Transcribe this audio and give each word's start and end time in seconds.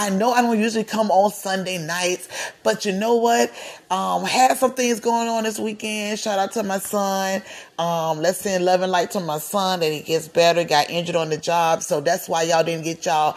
I 0.00 0.08
know 0.08 0.32
I 0.32 0.40
don't 0.40 0.58
usually 0.58 0.84
come 0.84 1.10
on 1.10 1.30
Sunday 1.30 1.76
nights, 1.76 2.26
but 2.62 2.86
you 2.86 2.92
know 2.92 3.16
what? 3.16 3.52
Um, 3.90 4.24
had 4.24 4.56
some 4.56 4.72
things 4.72 4.98
going 4.98 5.28
on 5.28 5.44
this 5.44 5.58
weekend. 5.58 6.18
Shout 6.18 6.38
out 6.38 6.52
to 6.52 6.62
my 6.62 6.78
son. 6.78 7.42
Um, 7.78 8.22
let's 8.22 8.38
send 8.38 8.64
love 8.64 8.80
and 8.80 8.90
light 8.90 9.10
to 9.10 9.20
my 9.20 9.36
son 9.36 9.80
that 9.80 9.92
he 9.92 10.00
gets 10.00 10.26
better. 10.26 10.64
Got 10.64 10.88
injured 10.88 11.16
on 11.16 11.28
the 11.28 11.36
job, 11.36 11.82
so 11.82 12.00
that's 12.00 12.30
why 12.30 12.44
y'all 12.44 12.64
didn't 12.64 12.84
get 12.84 13.04
y'all 13.04 13.36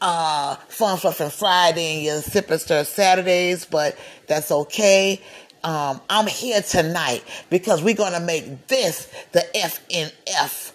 uh 0.00 0.54
fun 0.68 0.98
fluff 0.98 1.18
and 1.18 1.32
Friday 1.32 1.96
and 1.96 2.04
your 2.04 2.20
sip 2.20 2.48
and 2.48 2.60
stir 2.60 2.84
Saturdays, 2.84 3.64
but 3.64 3.98
that's 4.28 4.52
okay. 4.52 5.20
Um, 5.64 6.00
I'm 6.08 6.28
here 6.28 6.62
tonight 6.62 7.24
because 7.50 7.82
we're 7.82 7.96
gonna 7.96 8.20
make 8.20 8.68
this 8.68 9.12
the 9.32 9.44
FNF 9.52 10.70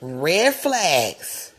Red 0.00 0.54
Flags 0.54 1.52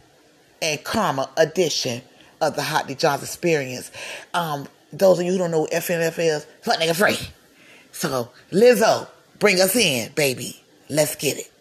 and 0.64 0.84
Karma 0.84 1.30
edition 1.38 2.02
of 2.42 2.56
the 2.56 2.62
Hot 2.62 2.88
D 2.88 2.96
John's 2.96 3.24
experience. 3.24 3.92
Um, 4.34 4.68
those 4.92 5.20
of 5.20 5.26
you 5.26 5.34
who 5.34 5.38
don't 5.38 5.52
know 5.52 5.62
what 5.62 5.72
FNF 5.72 6.18
is, 6.20 6.46
fuck 6.62 6.80
nigga 6.80 6.96
free. 6.96 7.30
So 7.92 8.32
Lizzo, 8.52 9.08
bring 9.40 9.60
us 9.60 9.76
in, 9.76 10.12
baby. 10.14 10.62
Let's 10.90 11.16
get 11.16 11.38
it. 11.38 11.52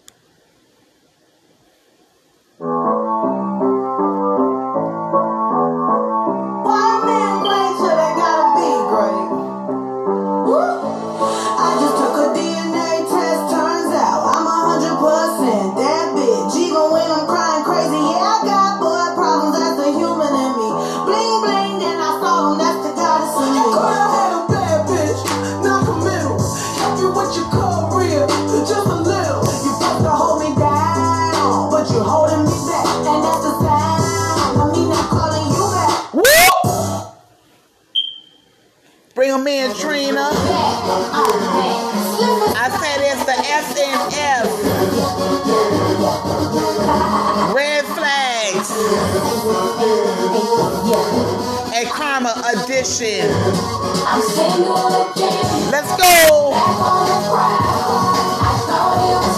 Was 54.18 54.34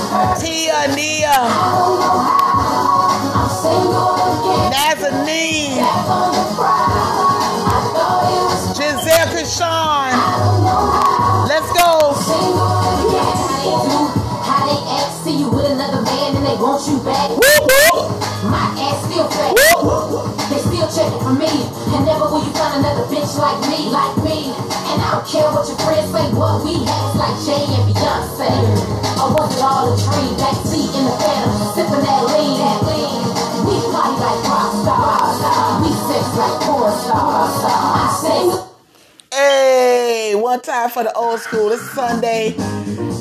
perfect. 0.09 0.41
Tia, 0.41 0.95
Nia, 0.95 1.29
I 1.31 1.45
don't 1.77 2.01
know 2.01 2.19
how. 2.19 2.81
I'm 3.37 3.49
single 3.61 4.17
again. 4.17 4.73
Nazanin, 4.73 5.77
Back 5.77 6.09
on 10.59 11.20
bitch 23.11 23.35
like 23.37 23.61
me, 23.67 23.91
like 23.91 24.17
me. 24.23 24.55
And 24.87 25.03
I 25.03 25.19
don't 25.19 25.27
care 25.27 25.51
what 25.51 25.67
your 25.67 25.77
friends 25.83 26.09
say, 26.15 26.31
what 26.33 26.63
we 26.63 26.79
have 26.87 27.15
like 27.19 27.37
Jay 27.43 27.59
and 27.59 27.85
Beyonce. 27.91 28.51
Or 29.19 29.35
was 29.35 29.51
it 29.51 29.63
all 29.63 29.91
a 29.91 29.95
dream? 29.99 30.33
Backseat 30.39 30.91
in 30.95 31.05
the 31.05 31.15
phantom, 31.19 31.53
sipping 31.75 32.05
that 32.07 32.23
lean, 32.31 32.55
that 32.63 32.81
lean. 32.87 33.21
We 33.67 33.75
party 33.91 34.15
like 34.23 34.41
rock 34.47 34.73
stars. 34.79 35.37
We 35.83 35.91
sex 36.07 36.25
like 36.39 36.57
porn 36.63 36.95
stars. 37.03 37.55
I 37.67 38.07
say. 38.23 38.71
Hey, 39.33 40.35
one 40.35 40.61
time 40.61 40.91
for 40.91 41.03
the 41.03 41.13
old 41.15 41.41
school. 41.41 41.71
It's 41.73 41.83
Sunday. 41.91 42.55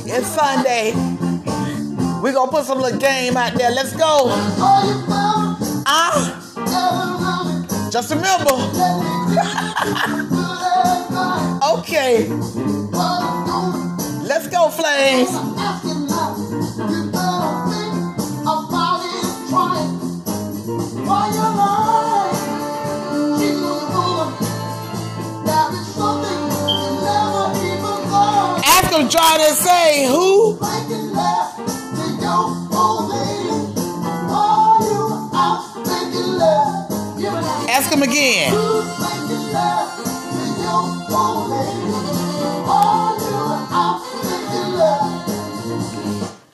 It's 0.06 0.28
Sunday. 0.28 0.94
we 2.22 2.32
going 2.32 2.50
to 2.50 2.56
put 2.56 2.66
some 2.66 2.80
little 2.80 3.00
game 3.00 3.36
out 3.38 3.54
there. 3.56 3.72
Let's 3.72 3.96
go. 3.96 4.30
Ah, 5.92 6.39
just 7.92 8.12
remember. 8.12 8.52
okay. 11.74 12.28
Let's 14.28 14.48
go, 14.48 14.70
Flames. 14.70 15.30
Ask 28.66 28.92
them, 28.92 29.10
John, 29.10 29.42
and 29.42 29.56
say, 29.58 30.06
who? 30.08 30.60
Again. 38.04 38.54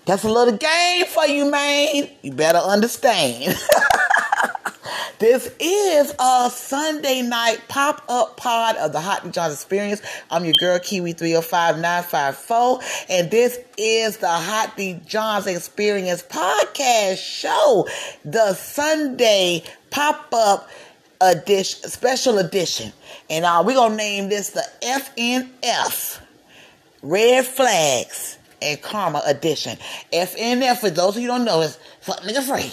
That's 0.06 0.24
a 0.24 0.30
little 0.30 0.56
game 0.56 1.06
for 1.08 1.26
you, 1.26 1.50
man. 1.50 2.08
You 2.22 2.32
better 2.32 2.60
understand. 2.60 3.58
this 5.20 5.52
is 5.60 6.14
a 6.20 6.50
Sunday 6.52 7.24
night 7.24 7.62
pop 7.68 8.04
up 8.08 8.38
pod 8.38 8.76
of 8.78 8.92
the 8.92 9.02
Hot 9.02 9.32
Johns 9.32 9.54
Experience. 9.54 10.04
I'm 10.30 10.46
your 10.46 10.54
girl, 10.60 10.78
Kiwi 10.78 11.14
305954, 11.14 12.80
and 13.10 13.32
this 13.32 13.58
is 13.80 14.18
the 14.18 14.30
Hot 14.30 14.78
D 14.78 15.00
Johns 15.08 15.48
Experience 15.48 16.22
podcast 16.22 17.18
show, 17.18 17.88
the 18.24 18.54
Sunday 18.54 19.64
pop 19.90 20.28
up 20.34 20.70
edition, 21.22 21.90
special 21.90 22.40
edition. 22.40 22.92
And 23.30 23.46
uh, 23.46 23.64
we're 23.66 23.76
going 23.76 23.92
to 23.92 23.98
name 23.98 24.30
this 24.30 24.52
the 24.52 24.64
FNF 24.82 26.20
Red 27.02 27.46
Flags 27.46 28.38
and 28.62 28.82
Karma 28.82 29.22
Edition. 29.26 29.78
FNF, 30.12 30.78
for 30.78 30.90
those 30.90 31.16
of 31.16 31.22
you 31.22 31.32
who 31.32 31.38
don't 31.38 31.46
know, 31.46 31.62
is 31.62 31.78
fuck 32.02 32.22
nigga 32.22 32.44
free. 32.44 32.72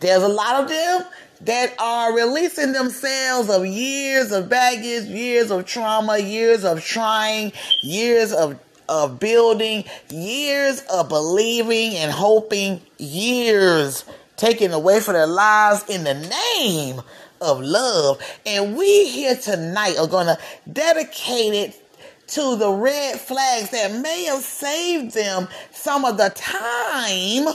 There's 0.00 0.22
a 0.22 0.28
lot 0.28 0.62
of 0.62 0.68
them 0.68 1.04
that 1.42 1.74
are 1.78 2.14
releasing 2.14 2.72
themselves 2.72 3.50
of 3.50 3.66
years 3.66 4.32
of 4.32 4.48
baggage, 4.48 5.04
years 5.04 5.50
of 5.50 5.64
trauma, 5.66 6.18
years 6.18 6.64
of 6.64 6.82
trying, 6.82 7.52
years 7.82 8.32
of 8.32 8.58
of 8.86 9.18
building, 9.18 9.84
years 10.10 10.82
of 10.92 11.08
believing 11.08 11.96
and 11.96 12.12
hoping, 12.12 12.82
years 12.98 14.04
taken 14.36 14.72
away 14.72 15.00
from 15.00 15.14
their 15.14 15.26
lives 15.26 15.88
in 15.88 16.04
the 16.04 16.14
name 16.58 17.00
of 17.44 17.60
love. 17.60 18.20
And 18.46 18.76
we 18.76 19.08
here 19.08 19.36
tonight 19.36 19.96
are 19.98 20.06
going 20.06 20.26
to 20.26 20.38
dedicate 20.70 21.54
it 21.54 21.80
to 22.28 22.56
the 22.56 22.70
red 22.70 23.20
flags 23.20 23.70
that 23.70 23.92
may 24.00 24.24
have 24.24 24.42
saved 24.42 25.14
them 25.14 25.48
some 25.72 26.04
of 26.04 26.16
the 26.16 26.30
time. 26.30 27.54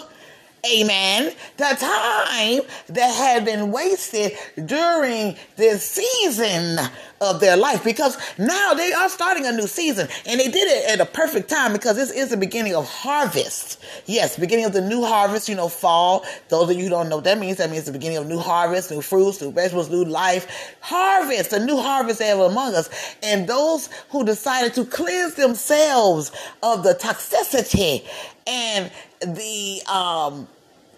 Amen. 0.66 1.32
The 1.58 1.64
time 1.64 2.62
that 2.90 3.16
had 3.16 3.46
been 3.46 3.72
wasted 3.72 4.34
during 4.66 5.36
this 5.56 5.84
season 5.84 6.78
of 7.22 7.40
their 7.40 7.56
life 7.56 7.84
because 7.84 8.18
now 8.38 8.74
they 8.74 8.92
are 8.92 9.10
starting 9.10 9.46
a 9.46 9.52
new 9.52 9.68
season 9.68 10.08
and 10.26 10.40
they 10.40 10.48
did 10.48 10.68
it 10.68 10.92
at 10.92 11.00
a 11.00 11.06
perfect 11.06 11.50
time 11.50 11.74
because 11.74 11.96
this 11.96 12.12
is 12.12 12.30
the 12.30 12.38
beginning 12.38 12.76
of 12.76 12.86
harvest. 12.88 13.82
Yes, 14.06 14.38
beginning 14.38 14.66
of 14.66 14.74
the 14.74 14.82
new 14.82 15.04
harvest, 15.04 15.48
you 15.48 15.56
know, 15.56 15.70
fall. 15.70 16.26
Those 16.50 16.70
of 16.70 16.78
you 16.78 16.84
who 16.84 16.90
don't 16.90 17.10
know 17.10 17.18
what 17.18 17.26
that 17.26 17.40
means, 17.40 17.58
that 17.58 17.70
means 17.70 17.86
the 17.86 17.92
beginning 17.92 18.18
of 18.18 18.28
new 18.28 18.40
harvest, 18.40 18.92
new 18.92 19.02
fruits, 19.02 19.42
new 19.42 19.52
vegetables, 19.52 19.90
new 19.90 20.04
life. 20.04 20.76
Harvest, 20.82 21.52
the 21.52 21.60
new 21.60 21.78
harvest 21.78 22.22
ever 22.22 22.44
among 22.44 22.76
us. 22.76 22.90
And 23.24 23.48
those 23.48 23.90
who 24.10 24.26
decided 24.26 24.74
to 24.76 24.86
cleanse 24.86 25.36
themselves 25.36 26.32
of 26.64 26.84
the 26.84 26.94
toxicity 26.96 28.06
and 28.50 28.92
the 29.22 29.82
um 29.92 30.48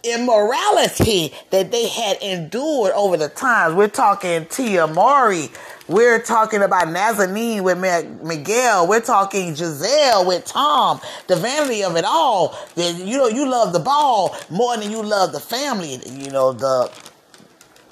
immorality 0.04 1.34
that 1.52 1.72
they 1.72 1.88
had 1.88 2.18
endured 2.22 2.92
over 2.94 3.18
the 3.18 3.30
times. 3.30 3.76
We're 3.76 3.88
talking 3.88 4.46
Tia 4.48 4.88
Mowry. 4.88 5.50
We're 5.88 6.22
talking 6.22 6.64
about 6.64 6.88
Nazanin 6.88 7.64
with 7.64 7.78
Miguel. 8.24 8.88
We're 8.88 9.02
talking 9.02 9.54
Gisele 9.54 10.26
with 10.26 10.46
Tom. 10.46 11.02
The 11.28 11.36
vanity 11.36 11.84
of 11.84 11.96
it 11.98 12.06
all. 12.06 12.58
You 12.76 13.18
know, 13.18 13.28
you 13.28 13.50
love 13.50 13.74
the 13.74 13.80
ball 13.80 14.36
more 14.50 14.78
than 14.78 14.92
you 14.92 15.04
love 15.04 15.34
the 15.34 15.40
family. 15.40 16.00
You 16.08 16.32
know, 16.32 16.54
the 16.54 16.92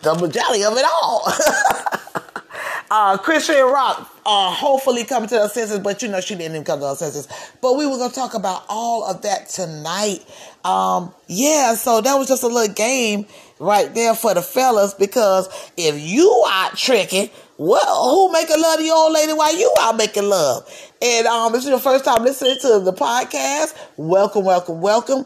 the 0.02 0.16
majority 0.16 0.64
of 0.64 0.78
it 0.78 0.86
all. 0.86 1.24
uh, 2.92 3.18
Christian 3.18 3.66
Rock, 3.66 4.10
uh, 4.30 4.52
hopefully 4.52 5.04
coming 5.06 5.28
to 5.28 5.40
her 5.40 5.50
senses, 5.50 5.80
but 5.80 6.04
you 6.04 6.08
know 6.08 6.22
she 6.22 6.36
didn't 6.36 6.52
even 6.52 6.64
come 6.64 6.80
to 6.82 6.90
her 6.90 6.96
senses. 6.96 7.28
But 7.62 7.78
we 7.78 7.88
were 7.88 7.98
gonna 7.98 8.14
talk 8.14 8.36
about 8.36 8.64
all 8.70 9.04
of 9.04 9.24
that 9.24 9.50
tonight. 9.50 10.20
Um, 10.64 11.12
yeah, 11.28 11.74
so 11.74 12.00
that 12.02 12.14
was 12.16 12.28
just 12.28 12.44
a 12.44 12.48
little 12.48 12.74
game 12.74 13.26
right 13.60 13.92
there 13.96 14.14
for 14.14 14.36
the 14.36 14.44
fellas 14.44 14.94
because 14.94 15.50
if 15.78 16.00
you 16.00 16.46
out 16.48 16.78
tricking, 16.78 17.32
well, 17.58 18.12
who 18.12 18.32
making 18.32 18.62
love 18.62 18.78
to 18.78 18.84
your 18.86 18.96
old 18.96 19.14
lady 19.14 19.34
while 19.34 19.58
you 19.58 19.74
out 19.80 19.98
making 19.98 20.30
love? 20.30 20.70
And 21.02 21.26
um, 21.26 21.52
this 21.52 21.64
is 21.64 21.70
your 21.70 21.80
first 21.80 22.06
time 22.06 22.24
listening 22.24 22.58
to 22.62 22.80
the 22.82 22.94
podcast. 22.94 23.76
Welcome, 23.98 24.46
welcome, 24.46 24.80
welcome. 24.80 25.26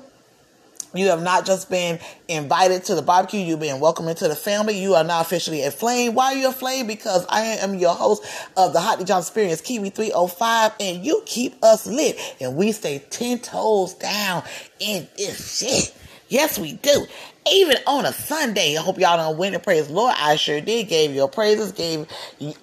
You 0.93 1.07
have 1.07 1.21
not 1.21 1.45
just 1.45 1.69
been 1.69 1.99
invited 2.27 2.85
to 2.85 2.95
the 2.95 3.01
barbecue, 3.01 3.39
you've 3.39 3.59
been 3.59 3.79
welcomed 3.79 4.09
into 4.09 4.27
the 4.27 4.35
family. 4.35 4.77
You 4.79 4.93
are 4.95 5.03
now 5.03 5.21
officially 5.21 5.63
a 5.63 5.71
flame. 5.71 6.13
Why 6.13 6.33
are 6.33 6.35
you 6.35 6.49
a 6.49 6.51
flame? 6.51 6.85
Because 6.85 7.25
I 7.29 7.41
am 7.41 7.75
your 7.75 7.95
host 7.95 8.23
of 8.55 8.73
the 8.73 8.79
Hottie 8.79 9.05
John 9.05 9.19
Experience, 9.19 9.61
Kiwi 9.61 9.89
305, 9.89 10.73
and 10.79 11.05
you 11.05 11.23
keep 11.25 11.63
us 11.63 11.87
lit. 11.87 12.19
And 12.39 12.55
we 12.55 12.71
stay 12.71 13.03
10 13.09 13.39
toes 13.39 13.95
down 13.95 14.43
in 14.79 15.07
this 15.17 15.59
shit. 15.59 15.95
Yes, 16.29 16.57
we 16.57 16.73
do 16.73 17.05
even 17.51 17.77
on 17.87 18.05
a 18.05 18.13
Sunday. 18.13 18.77
I 18.77 18.81
hope 18.81 18.99
y'all 18.99 19.17
don't 19.17 19.37
win 19.37 19.53
and 19.53 19.63
praise 19.63 19.89
Lord. 19.89 20.15
I 20.17 20.35
sure 20.35 20.61
did. 20.61 20.87
Gave 20.87 21.13
your 21.13 21.29
praises, 21.29 21.71
gave 21.71 22.07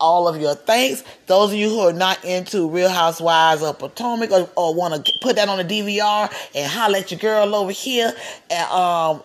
all 0.00 0.28
of 0.28 0.40
your 0.40 0.54
thanks. 0.54 1.04
Those 1.26 1.52
of 1.52 1.58
you 1.58 1.68
who 1.68 1.80
are 1.80 1.92
not 1.92 2.24
into 2.24 2.68
Real 2.68 2.88
Housewives 2.90 3.62
of 3.62 3.78
Potomac 3.78 4.30
or, 4.30 4.48
or 4.56 4.74
want 4.74 5.04
to 5.04 5.12
put 5.20 5.36
that 5.36 5.48
on 5.48 5.60
a 5.60 5.64
DVR 5.64 6.32
and 6.54 6.70
holler 6.70 6.98
at 6.98 7.10
your 7.10 7.20
girl 7.20 7.54
over 7.54 7.72
here, 7.72 8.12
and 8.50 8.70
um, 8.70 9.22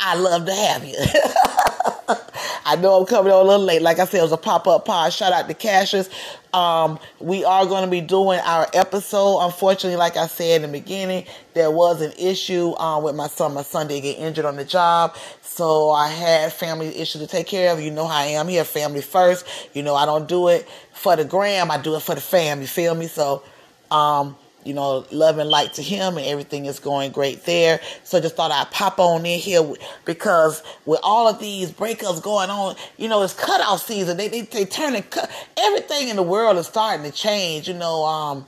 I 0.00 0.16
love 0.16 0.46
to 0.46 0.54
have 0.54 0.84
you. 0.84 0.96
I 2.66 2.76
know 2.76 3.00
I'm 3.00 3.06
coming 3.06 3.32
on 3.32 3.40
a 3.44 3.48
little 3.48 3.64
late. 3.64 3.82
Like 3.82 3.98
I 3.98 4.06
said, 4.06 4.18
it 4.20 4.22
was 4.22 4.32
a 4.32 4.36
pop 4.36 4.66
up 4.66 4.84
pod. 4.86 5.12
Shout 5.12 5.32
out 5.32 5.48
to 5.48 5.54
Cassius. 5.54 6.10
Um, 6.54 7.00
we 7.18 7.44
are 7.44 7.66
going 7.66 7.84
to 7.84 7.90
be 7.90 8.00
doing 8.00 8.38
our 8.38 8.68
episode. 8.72 9.40
Unfortunately, 9.40 9.96
like 9.96 10.16
I 10.16 10.28
said 10.28 10.62
in 10.62 10.70
the 10.70 10.78
beginning, 10.78 11.26
there 11.52 11.70
was 11.70 12.00
an 12.00 12.12
issue 12.16 12.76
um, 12.76 13.02
with 13.02 13.16
my 13.16 13.26
son. 13.26 13.54
My 13.54 13.62
son 13.64 13.88
did 13.88 14.02
get 14.02 14.18
injured 14.18 14.44
on 14.44 14.54
the 14.54 14.64
job. 14.64 15.16
So 15.42 15.90
I 15.90 16.08
had 16.08 16.52
family 16.52 16.96
issues 16.96 17.20
to 17.22 17.26
take 17.26 17.48
care 17.48 17.72
of. 17.72 17.80
You 17.80 17.90
know 17.90 18.06
how 18.06 18.18
I 18.18 18.26
am 18.26 18.46
here, 18.46 18.62
family 18.64 19.02
first. 19.02 19.46
You 19.74 19.82
know, 19.82 19.96
I 19.96 20.06
don't 20.06 20.28
do 20.28 20.46
it 20.48 20.68
for 20.92 21.16
the 21.16 21.24
gram. 21.24 21.72
I 21.72 21.78
do 21.78 21.96
it 21.96 22.02
for 22.02 22.14
the 22.14 22.20
fam. 22.20 22.60
You 22.60 22.68
feel 22.68 22.94
me? 22.94 23.08
So, 23.08 23.42
um, 23.90 24.36
you 24.64 24.74
know, 24.74 25.06
love 25.10 25.38
and 25.38 25.48
light 25.50 25.74
to 25.74 25.82
him 25.82 26.16
and 26.16 26.26
everything 26.26 26.66
is 26.66 26.78
going 26.78 27.12
great 27.12 27.44
there. 27.44 27.80
So 28.02 28.20
just 28.20 28.36
thought 28.36 28.50
I'd 28.50 28.70
pop 28.70 28.98
on 28.98 29.24
in 29.26 29.38
here 29.38 29.62
because 30.04 30.62
with 30.86 31.00
all 31.02 31.28
of 31.28 31.38
these 31.38 31.70
breakups 31.70 32.22
going 32.22 32.50
on, 32.50 32.76
you 32.96 33.08
know, 33.08 33.22
it's 33.22 33.34
cutoff 33.34 33.82
season. 33.82 34.16
They, 34.16 34.28
they, 34.28 34.42
they 34.42 34.64
turn 34.64 35.00
cut. 35.02 35.30
Everything 35.58 36.08
in 36.08 36.16
the 36.16 36.22
world 36.22 36.56
is 36.56 36.66
starting 36.66 37.10
to 37.10 37.16
change, 37.16 37.68
you 37.68 37.74
know, 37.74 38.04
um, 38.04 38.46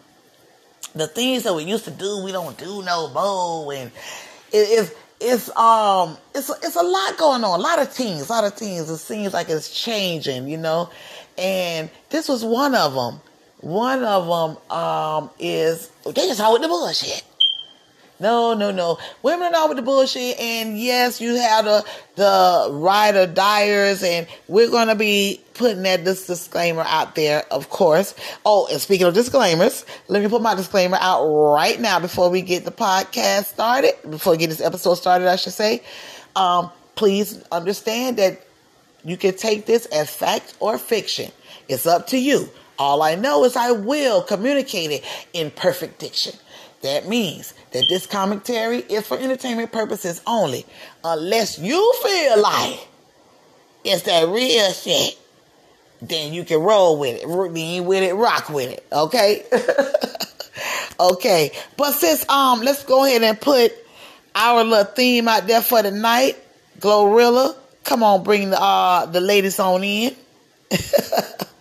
the 0.94 1.06
things 1.06 1.42
that 1.42 1.54
we 1.54 1.64
used 1.64 1.84
to 1.84 1.90
do, 1.90 2.22
we 2.24 2.32
don't 2.32 2.56
do 2.56 2.82
no 2.82 3.08
more. 3.10 3.72
And 3.74 3.90
it 4.52 4.56
is, 4.56 4.94
it's, 5.20 5.54
um, 5.56 6.16
it's, 6.34 6.50
it's 6.62 6.76
a 6.76 6.82
lot 6.82 7.18
going 7.18 7.44
on. 7.44 7.60
A 7.60 7.62
lot 7.62 7.78
of 7.80 7.92
things, 7.92 8.28
a 8.28 8.32
lot 8.32 8.44
of 8.44 8.54
things. 8.54 8.88
It 8.88 8.98
seems 8.98 9.32
like 9.32 9.48
it's 9.48 9.70
changing, 9.70 10.48
you 10.48 10.56
know, 10.56 10.90
and 11.36 11.90
this 12.10 12.28
was 12.28 12.44
one 12.44 12.74
of 12.74 12.94
them 12.94 13.20
one 13.66 14.04
of 14.04 14.26
them 14.28 14.78
um, 14.78 15.30
is 15.40 15.90
they 16.04 16.12
just 16.12 16.40
all 16.40 16.52
with 16.52 16.62
the 16.62 16.68
bullshit. 16.68 17.24
No, 18.20 18.54
no, 18.54 18.70
no. 18.70 18.96
Women 19.24 19.54
are 19.54 19.62
all 19.62 19.68
with 19.68 19.76
the 19.76 19.82
bullshit, 19.82 20.38
and 20.38 20.78
yes, 20.78 21.20
you 21.20 21.34
have 21.34 21.64
the 21.64 21.84
the 22.14 22.68
ride 22.70 23.16
or 23.16 23.26
and 24.06 24.28
we're 24.46 24.70
gonna 24.70 24.94
be 24.94 25.40
putting 25.54 25.82
that 25.82 26.04
this 26.04 26.28
disclaimer 26.28 26.84
out 26.86 27.16
there, 27.16 27.44
of 27.50 27.68
course. 27.68 28.14
Oh, 28.44 28.68
and 28.70 28.80
speaking 28.80 29.08
of 29.08 29.14
disclaimers, 29.14 29.84
let 30.06 30.22
me 30.22 30.28
put 30.28 30.42
my 30.42 30.54
disclaimer 30.54 30.98
out 31.00 31.26
right 31.26 31.80
now 31.80 31.98
before 31.98 32.30
we 32.30 32.42
get 32.42 32.64
the 32.64 32.70
podcast 32.70 33.46
started, 33.46 33.94
before 34.08 34.34
we 34.34 34.38
get 34.38 34.50
this 34.50 34.60
episode 34.60 34.94
started, 34.94 35.26
I 35.26 35.34
should 35.34 35.54
say. 35.54 35.82
Um, 36.36 36.70
please 36.94 37.42
understand 37.50 38.18
that 38.18 38.46
you 39.04 39.16
can 39.16 39.36
take 39.36 39.66
this 39.66 39.86
as 39.86 40.08
fact 40.08 40.54
or 40.60 40.78
fiction. 40.78 41.32
It's 41.68 41.84
up 41.84 42.06
to 42.08 42.18
you. 42.18 42.48
All 42.78 43.02
I 43.02 43.14
know 43.14 43.44
is 43.44 43.56
I 43.56 43.72
will 43.72 44.22
communicate 44.22 44.90
it 44.90 45.04
in 45.32 45.50
perfect 45.50 45.98
diction. 45.98 46.34
That 46.82 47.08
means 47.08 47.54
that 47.72 47.86
this 47.88 48.06
commentary 48.06 48.78
is 48.78 49.06
for 49.06 49.18
entertainment 49.18 49.72
purposes 49.72 50.20
only, 50.26 50.66
unless 51.02 51.58
you 51.58 51.94
feel 52.02 52.40
like 52.40 52.88
it's 53.84 54.02
that 54.02 54.28
real 54.28 54.72
shit. 54.72 55.18
Then 56.02 56.34
you 56.34 56.44
can 56.44 56.60
roll 56.60 56.98
with 56.98 57.22
it, 57.22 57.26
lean 57.26 57.86
with 57.86 58.02
it, 58.02 58.14
rock 58.14 58.50
with 58.50 58.70
it. 58.70 58.86
Okay, 58.92 59.44
okay. 61.00 61.52
But 61.78 61.92
since 61.92 62.28
um, 62.28 62.60
let's 62.60 62.84
go 62.84 63.06
ahead 63.06 63.22
and 63.22 63.40
put 63.40 63.72
our 64.34 64.62
little 64.62 64.84
theme 64.84 65.26
out 65.26 65.46
there 65.46 65.62
for 65.62 65.82
the 65.82 65.90
night. 65.90 66.36
Glorilla, 66.78 67.56
come 67.84 68.02
on, 68.02 68.22
bring 68.22 68.50
the 68.50 68.60
uh 68.60 69.06
the 69.06 69.20
ladies 69.20 69.58
on 69.58 69.82
in. 69.82 70.14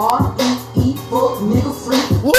R-E-E, 0.00 0.96
full 1.10 1.36
nigga 1.44 1.72
free. 1.84 2.00
Woo! 2.24 2.32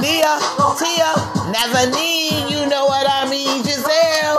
Nia, 0.00 0.38
Tia, 0.78 1.10
Nazanin, 1.50 2.48
you 2.48 2.66
know 2.70 2.86
what 2.86 3.06
I 3.10 3.28
mean, 3.28 3.62
Gisele. 3.64 4.38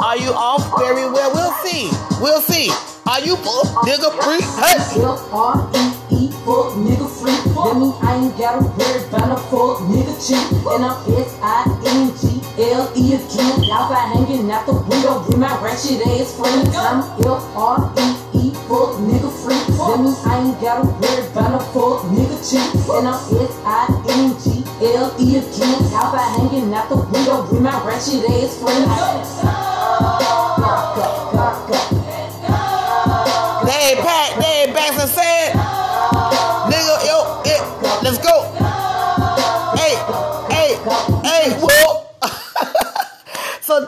Are 0.00 0.16
you 0.16 0.30
off 0.30 0.62
very 0.78 1.10
well? 1.10 1.32
We'll 1.34 1.52
see. 1.64 1.90
We'll 2.20 2.40
see. 2.40 2.70
Are 3.10 3.20
you 3.20 3.34
full 3.36 3.64
nigga 3.82 4.10
free? 4.22 4.42
Hey! 4.62 5.93
Full 6.44 6.76
nigga 6.84 7.08
free. 7.08 7.32
That 7.56 7.72
mean 7.80 7.96
I 8.04 8.20
ain't 8.20 8.36
got 8.36 8.60
a 8.60 8.68
worry 8.76 9.00
about 9.08 9.32
a 9.32 9.40
full 9.48 9.80
nigga 9.88 10.12
cheat. 10.20 10.44
And 10.68 10.84
I'm 10.84 11.00
S-I-N-G-L-E 11.08 13.04
again. 13.16 13.56
Y'all 13.64 13.88
got 13.88 14.12
hanging 14.12 14.52
out 14.52 14.66
the 14.66 14.74
window 14.76 15.24
with 15.24 15.40
my 15.40 15.56
ratchet 15.64 16.04
ass 16.04 16.36
friends. 16.36 16.68
I'm 16.76 17.00
F-R-E-E, 17.24 18.52
full 18.68 19.00
nigga 19.08 19.32
free. 19.40 19.56
That 19.72 20.04
means 20.04 20.20
I 20.28 20.44
ain't 20.44 20.60
gotta 20.60 20.84
worry 20.84 21.24
about 21.32 21.56
a 21.56 21.64
fuck 21.72 22.12
nigga 22.12 22.36
chick. 22.44 22.68
And 22.92 23.08
I'm 23.08 23.16
S-I-N-G-L-E 23.24 25.28
again. 25.40 25.80
How 25.96 26.12
about 26.12 26.28
hanging 26.36 26.68
out 26.76 26.92
the 26.92 27.00
window 27.08 27.48
with 27.48 27.64
my 27.64 27.72
ratchet 27.88 28.20
ass 28.20 28.60
friends? 28.60 28.84
They 30.94 31.10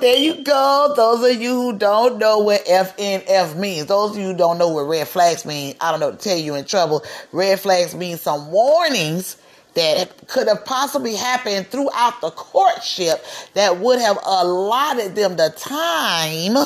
There 0.01 0.17
you 0.17 0.45
go. 0.45 0.93
Those 0.97 1.35
of 1.35 1.41
you 1.41 1.53
who 1.53 1.79
don't 1.79 2.19
know 2.19 2.39
what 2.39 2.65
FNF 2.67 3.57
means, 3.57 3.87
those 3.87 4.13
of 4.13 4.19
you 4.19 4.29
who 4.29 4.37
don't 4.37 4.59
know 4.59 4.69
what 4.69 4.83
red 4.83 5.09
flags 5.09 5.45
mean, 5.45 5.75
I 5.81 5.91
don't 5.91 6.01
know 6.01 6.11
to 6.13 6.17
tell 6.17 6.37
you 6.37 6.55
in 6.55 6.65
trouble. 6.65 7.05
Red 7.33 7.61
flags 7.61 7.95
mean 7.95 8.17
some 8.17 8.51
warnings 8.51 9.37
that 9.75 10.27
could 10.29 10.49
have 10.49 10.65
possibly 10.65 11.15
happened 11.15 11.69
throughout 11.69 12.21
the 12.21 12.31
courtship 12.31 13.25
that 13.55 13.79
would 13.79 14.01
have 14.01 14.19
allotted 14.25 15.15
them 15.15 15.37
the 15.37 15.51
time, 15.57 16.57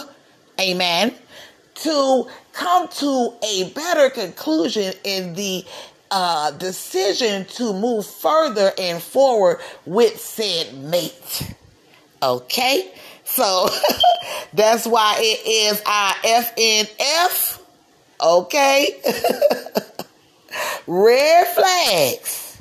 amen, 0.61 1.15
to 1.75 2.29
come 2.53 2.89
to 2.89 3.35
a 3.43 3.71
better 3.75 4.11
conclusion 4.11 4.93
in 5.05 5.35
the 5.35 5.65
uh, 6.11 6.51
decision 6.53 7.45
to 7.47 7.73
move 7.73 8.07
further 8.07 8.73
and 8.79 9.03
forward 9.03 9.61
with 9.87 10.19
said 10.21 10.77
mate. 10.77 11.55
Okay? 12.23 12.93
So 13.31 13.69
that's 14.53 14.87
why 14.87 15.17
it 15.19 15.47
is 15.47 15.83
our 15.87 16.13
FNF. 16.15 17.61
Okay? 18.21 19.01
Red 20.87 21.47
flags. 21.49 22.61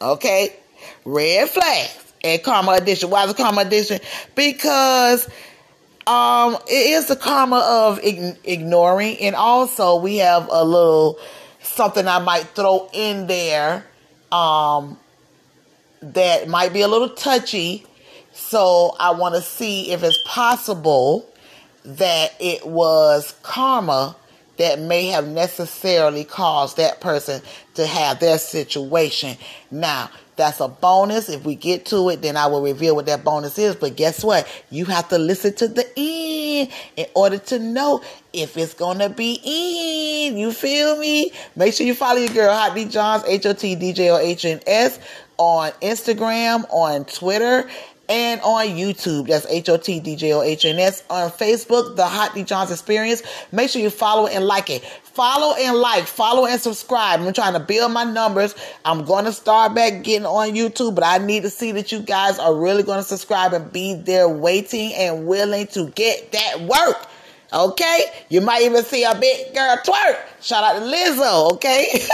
Okay? 0.00 0.56
Red 1.04 1.48
flags. 1.48 2.12
And 2.24 2.42
Karma 2.42 2.72
Edition. 2.72 3.10
Why 3.10 3.28
it 3.28 3.36
Karma 3.36 3.62
Edition? 3.62 4.00
Because 4.34 5.28
um, 6.06 6.56
it 6.68 6.90
is 6.92 7.06
the 7.06 7.16
karma 7.16 7.58
of 7.58 8.00
ig- 8.02 8.38
ignoring, 8.44 9.18
and 9.18 9.36
also 9.36 9.96
we 9.96 10.16
have 10.16 10.48
a 10.50 10.64
little 10.64 11.18
something 11.60 12.06
I 12.08 12.18
might 12.18 12.44
throw 12.54 12.88
in 12.92 13.26
there, 13.26 13.84
um, 14.30 14.98
that 16.00 16.48
might 16.48 16.72
be 16.72 16.80
a 16.82 16.88
little 16.88 17.10
touchy. 17.10 17.86
So 18.32 18.96
I 18.98 19.12
want 19.12 19.34
to 19.34 19.42
see 19.42 19.92
if 19.92 20.02
it's 20.02 20.18
possible 20.26 21.28
that 21.84 22.34
it 22.40 22.66
was 22.66 23.34
karma 23.42 24.16
that 24.58 24.78
may 24.78 25.06
have 25.06 25.26
necessarily 25.26 26.24
caused 26.24 26.76
that 26.76 27.00
person 27.00 27.42
to 27.74 27.86
have 27.86 28.20
their 28.20 28.38
situation. 28.38 29.36
Now, 29.70 30.10
that's 30.36 30.60
a 30.60 30.68
bonus. 30.68 31.28
If 31.28 31.44
we 31.44 31.54
get 31.54 31.86
to 31.86 32.08
it, 32.08 32.22
then 32.22 32.36
I 32.36 32.46
will 32.46 32.62
reveal 32.62 32.94
what 32.94 33.06
that 33.06 33.24
bonus 33.24 33.58
is. 33.58 33.74
But 33.76 33.96
guess 33.96 34.24
what? 34.24 34.46
You 34.70 34.84
have 34.86 35.08
to 35.08 35.18
listen 35.18 35.54
to 35.56 35.68
the 35.68 35.86
end 35.96 36.70
in 36.96 37.06
order 37.14 37.38
to 37.38 37.58
know 37.58 38.02
if 38.32 38.56
it's 38.56 38.74
gonna 38.74 39.08
be 39.08 39.40
in. 39.44 40.38
You 40.38 40.52
feel 40.52 40.96
me? 40.96 41.32
Make 41.56 41.74
sure 41.74 41.86
you 41.86 41.94
follow 41.94 42.18
your 42.18 42.32
girl 42.32 42.54
Hot 42.54 42.74
D 42.74 42.86
Johns, 42.86 43.24
H 43.26 43.44
O 43.46 43.52
T 43.52 43.74
D 43.74 43.92
J 43.92 44.10
O 44.10 44.16
H 44.16 44.44
N 44.44 44.60
S, 44.66 44.98
on 45.38 45.70
Instagram, 45.82 46.64
on 46.70 47.04
Twitter, 47.04 47.68
and 48.12 48.42
on 48.42 48.66
YouTube. 48.66 49.28
That's 49.28 49.46
H 49.46 49.70
O 49.70 49.78
T 49.78 49.98
D 49.98 50.16
J 50.16 50.34
O 50.34 50.42
H 50.42 50.66
N 50.66 50.78
S. 50.78 51.02
On 51.08 51.30
Facebook, 51.30 51.96
The 51.96 52.04
Hot 52.04 52.34
D 52.34 52.42
Johns 52.44 52.70
Experience. 52.70 53.22
Make 53.50 53.70
sure 53.70 53.80
you 53.80 53.88
follow 53.88 54.26
and 54.26 54.44
like 54.44 54.68
it. 54.68 54.84
Follow 54.84 55.54
and 55.58 55.78
like, 55.78 56.04
follow 56.04 56.46
and 56.46 56.60
subscribe. 56.60 57.20
I'm 57.20 57.32
trying 57.32 57.54
to 57.54 57.60
build 57.60 57.90
my 57.90 58.04
numbers. 58.04 58.54
I'm 58.84 59.06
going 59.06 59.24
to 59.24 59.32
start 59.32 59.74
back 59.74 60.02
getting 60.02 60.26
on 60.26 60.50
YouTube, 60.50 60.94
but 60.94 61.04
I 61.04 61.18
need 61.18 61.44
to 61.44 61.50
see 61.50 61.72
that 61.72 61.90
you 61.90 62.00
guys 62.00 62.38
are 62.38 62.54
really 62.54 62.82
going 62.82 62.98
to 62.98 63.04
subscribe 63.04 63.54
and 63.54 63.72
be 63.72 63.94
there 63.94 64.28
waiting 64.28 64.92
and 64.94 65.26
willing 65.26 65.66
to 65.68 65.88
get 65.90 66.32
that 66.32 66.60
work. 66.60 67.06
Okay? 67.50 68.04
You 68.28 68.42
might 68.42 68.62
even 68.62 68.84
see 68.84 69.04
a 69.04 69.14
big 69.14 69.54
girl 69.54 69.78
twerk. 69.84 70.18
Shout 70.42 70.64
out 70.64 70.78
to 70.78 70.84
Lizzo, 70.84 71.52
okay? 71.54 72.06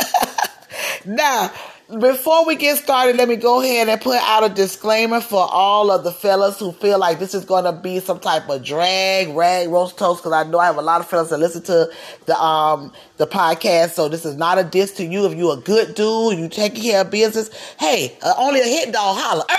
now, 1.04 1.52
before 1.96 2.44
we 2.44 2.54
get 2.56 2.76
started, 2.76 3.16
let 3.16 3.28
me 3.28 3.36
go 3.36 3.62
ahead 3.62 3.88
and 3.88 3.98
put 3.98 4.20
out 4.20 4.44
a 4.44 4.50
disclaimer 4.50 5.22
for 5.22 5.48
all 5.50 5.90
of 5.90 6.04
the 6.04 6.12
fellas 6.12 6.58
who 6.58 6.72
feel 6.72 6.98
like 6.98 7.18
this 7.18 7.34
is 7.34 7.46
going 7.46 7.64
to 7.64 7.72
be 7.72 7.98
some 7.98 8.20
type 8.20 8.46
of 8.50 8.62
drag, 8.62 9.28
rag, 9.34 9.70
roast 9.70 9.96
toast. 9.96 10.22
Because 10.22 10.32
I 10.32 10.48
know 10.50 10.58
I 10.58 10.66
have 10.66 10.76
a 10.76 10.82
lot 10.82 11.00
of 11.00 11.08
fellas 11.08 11.30
that 11.30 11.38
listen 11.38 11.62
to 11.62 11.90
the 12.26 12.38
um 12.42 12.92
the 13.16 13.26
podcast, 13.26 13.90
so 13.90 14.08
this 14.08 14.26
is 14.26 14.36
not 14.36 14.58
a 14.58 14.64
diss 14.64 14.92
to 14.92 15.04
you. 15.04 15.24
If 15.24 15.34
you 15.34 15.50
a 15.50 15.56
good 15.56 15.94
dude, 15.94 16.38
you 16.38 16.48
taking 16.50 16.82
care 16.82 17.00
of 17.00 17.10
business, 17.10 17.50
hey, 17.78 18.18
uh, 18.22 18.34
only 18.36 18.60
a 18.60 18.64
hit 18.64 18.92
dog 18.92 19.16
holler. 19.18 19.44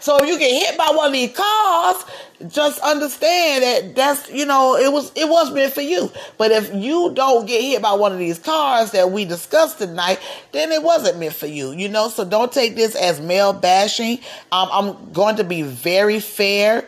So 0.00 0.18
if 0.18 0.28
you 0.28 0.38
get 0.38 0.50
hit 0.50 0.78
by 0.78 0.90
one 0.94 1.06
of 1.06 1.12
these 1.12 1.34
cars, 1.34 2.04
just 2.48 2.80
understand 2.80 3.62
that 3.62 3.94
that's 3.94 4.30
you 4.30 4.44
know 4.44 4.76
it 4.76 4.92
was 4.92 5.12
it 5.14 5.28
was 5.28 5.52
meant 5.52 5.72
for 5.72 5.80
you. 5.80 6.10
But 6.36 6.50
if 6.50 6.74
you 6.74 7.12
don't 7.14 7.46
get 7.46 7.62
hit 7.62 7.82
by 7.82 7.92
one 7.92 8.12
of 8.12 8.18
these 8.18 8.38
cars 8.38 8.90
that 8.92 9.10
we 9.10 9.24
discussed 9.24 9.78
tonight, 9.78 10.18
then 10.52 10.72
it 10.72 10.82
wasn't 10.82 11.18
meant 11.18 11.34
for 11.34 11.46
you. 11.46 11.72
You 11.72 11.88
know, 11.88 12.08
so 12.08 12.24
don't 12.24 12.52
take 12.52 12.76
this 12.76 12.94
as 12.94 13.20
male 13.20 13.52
bashing. 13.52 14.18
Um, 14.50 14.68
I'm 14.72 15.12
going 15.12 15.36
to 15.36 15.44
be 15.44 15.62
very 15.62 16.20
fair. 16.20 16.84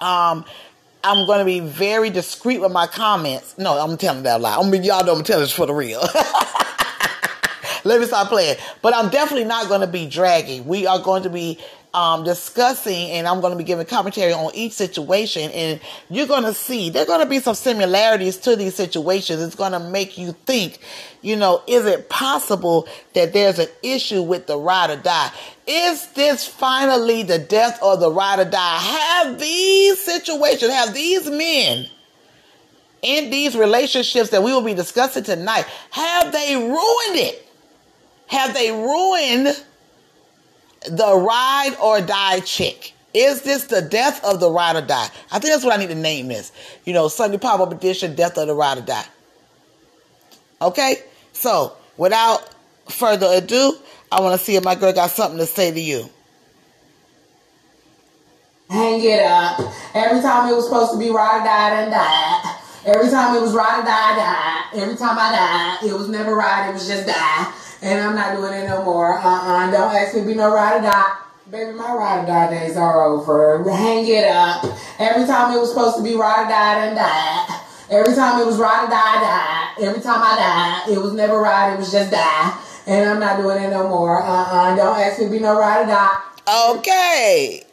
Um, 0.00 0.44
I'm 1.02 1.26
going 1.26 1.38
to 1.38 1.44
be 1.44 1.60
very 1.60 2.10
discreet 2.10 2.60
with 2.60 2.72
my 2.72 2.86
comments. 2.86 3.56
No, 3.56 3.78
I'm 3.78 3.96
telling 3.96 4.24
that 4.24 4.40
lie. 4.40 4.56
I'm 4.56 4.72
y'all 4.82 5.04
don't 5.04 5.26
tell 5.26 5.40
this 5.40 5.52
for 5.52 5.66
the 5.66 5.74
real. 5.74 6.00
Let 7.84 8.00
me 8.00 8.06
stop 8.06 8.28
playing. 8.28 8.56
But 8.82 8.94
I'm 8.94 9.08
definitely 9.08 9.46
not 9.46 9.68
going 9.68 9.80
to 9.80 9.86
be 9.86 10.06
dragging. 10.06 10.66
We 10.66 10.86
are 10.86 10.98
going 10.98 11.22
to 11.22 11.30
be 11.30 11.58
um, 11.92 12.24
discussing 12.24 13.10
and 13.10 13.26
I'm 13.26 13.40
going 13.40 13.52
to 13.52 13.58
be 13.58 13.64
giving 13.64 13.86
commentary 13.86 14.32
on 14.32 14.54
each 14.54 14.72
situation. 14.72 15.50
And 15.50 15.80
you're 16.08 16.26
going 16.26 16.44
to 16.44 16.54
see 16.54 16.90
there 16.90 17.02
are 17.02 17.06
going 17.06 17.20
to 17.20 17.28
be 17.28 17.40
some 17.40 17.54
similarities 17.54 18.36
to 18.38 18.56
these 18.56 18.74
situations. 18.74 19.42
It's 19.42 19.54
going 19.54 19.72
to 19.72 19.80
make 19.80 20.16
you 20.16 20.32
think, 20.46 20.78
you 21.22 21.36
know, 21.36 21.62
is 21.66 21.86
it 21.86 22.08
possible 22.08 22.88
that 23.14 23.32
there's 23.32 23.58
an 23.58 23.68
issue 23.82 24.22
with 24.22 24.46
the 24.46 24.56
ride 24.56 24.90
or 24.90 24.96
die? 24.96 25.32
Is 25.66 26.06
this 26.08 26.46
finally 26.46 27.22
the 27.22 27.38
death 27.38 27.82
or 27.82 27.96
the 27.96 28.10
ride 28.10 28.40
or 28.40 28.44
die? 28.44 28.78
Have 28.78 29.38
these 29.38 30.00
situations, 30.02 30.72
have 30.72 30.94
these 30.94 31.28
men 31.28 31.86
in 33.02 33.30
these 33.30 33.56
relationships 33.56 34.30
that 34.30 34.42
we 34.42 34.52
will 34.52 34.62
be 34.62 34.74
discussing 34.74 35.24
tonight, 35.24 35.64
have 35.90 36.32
they 36.32 36.54
ruined 36.56 37.16
it? 37.16 37.46
Have 38.26 38.54
they 38.54 38.70
ruined 38.70 39.56
the 40.88 41.16
ride 41.16 41.76
or 41.82 42.00
die 42.00 42.40
chick? 42.40 42.94
Is 43.12 43.42
this 43.42 43.64
the 43.64 43.82
death 43.82 44.24
of 44.24 44.38
the 44.40 44.50
ride 44.50 44.76
or 44.76 44.82
die? 44.82 45.08
I 45.32 45.38
think 45.38 45.52
that's 45.52 45.64
what 45.64 45.74
I 45.74 45.78
need 45.78 45.88
to 45.88 45.96
name 45.96 46.28
this. 46.28 46.52
You 46.84 46.92
know, 46.92 47.08
Sunday 47.08 47.38
pop 47.38 47.60
up 47.60 47.72
edition, 47.72 48.14
death 48.14 48.38
of 48.38 48.46
the 48.46 48.54
ride 48.54 48.78
or 48.78 48.82
die. 48.82 49.04
Okay, 50.62 50.96
so 51.32 51.72
without 51.96 52.48
further 52.88 53.26
ado, 53.32 53.76
I 54.12 54.20
want 54.20 54.38
to 54.38 54.44
see 54.44 54.56
if 54.56 54.64
my 54.64 54.74
girl 54.74 54.92
got 54.92 55.10
something 55.10 55.38
to 55.38 55.46
say 55.46 55.72
to 55.72 55.80
you. 55.80 56.08
Hang 58.68 59.02
it 59.02 59.24
up. 59.24 59.58
Every 59.94 60.22
time 60.22 60.48
it 60.48 60.54
was 60.54 60.66
supposed 60.66 60.92
to 60.92 60.98
be 60.98 61.10
ride 61.10 61.40
or 61.40 61.44
die, 61.44 61.82
and 61.82 61.90
die. 61.90 62.56
Every 62.86 63.10
time 63.10 63.36
it 63.36 63.40
was 63.40 63.52
ride 63.52 63.80
or 63.80 63.84
die, 63.84 64.16
die. 64.16 64.80
Every 64.82 64.96
time 64.96 65.18
I 65.18 65.78
died, 65.80 65.90
it 65.90 65.92
was 65.92 66.08
never 66.08 66.36
ride, 66.36 66.70
it 66.70 66.74
was 66.74 66.86
just 66.86 67.06
die. 67.06 67.52
And 67.82 68.00
I'm 68.00 68.14
not 68.14 68.36
doing 68.36 68.52
it 68.52 68.68
no 68.68 68.84
more. 68.84 69.18
Uh-uh. 69.18 69.70
Don't 69.70 69.94
ask 69.94 70.14
me 70.14 70.20
to 70.20 70.26
be 70.26 70.34
no 70.34 70.52
ride 70.52 70.78
or 70.78 70.82
die. 70.82 71.16
Baby, 71.50 71.72
my 71.72 71.92
ride 71.92 72.24
or 72.24 72.26
die 72.26 72.50
days 72.50 72.76
are 72.76 73.04
over. 73.04 73.62
Hang 73.68 74.06
it 74.06 74.24
up. 74.24 74.64
Every 74.98 75.26
time 75.26 75.56
it 75.56 75.60
was 75.60 75.70
supposed 75.70 75.96
to 75.96 76.02
be 76.02 76.14
ride 76.14 76.44
or 76.44 76.48
die, 76.48 76.94
die. 76.94 77.60
Every 77.90 78.14
time 78.14 78.40
it 78.40 78.46
was 78.46 78.58
ride 78.58 78.84
or 78.84 78.90
die, 78.90 79.20
die. 79.20 79.88
Every 79.88 80.02
time 80.02 80.20
I 80.22 80.84
die, 80.86 80.92
it 80.92 80.98
was 81.02 81.12
never 81.12 81.40
ride, 81.40 81.74
it 81.74 81.78
was 81.78 81.90
just 81.90 82.10
die. 82.10 82.58
And 82.86 83.08
I'm 83.08 83.18
not 83.18 83.38
doing 83.38 83.62
it 83.62 83.70
no 83.70 83.88
more. 83.88 84.22
Uh-uh. 84.22 84.76
Don't 84.76 84.98
ask 84.98 85.18
me 85.18 85.24
to 85.24 85.30
be 85.30 85.38
no 85.38 85.58
ride 85.58 85.84
or 85.84 85.86
die. 85.86 86.76
Okay. 86.78 87.64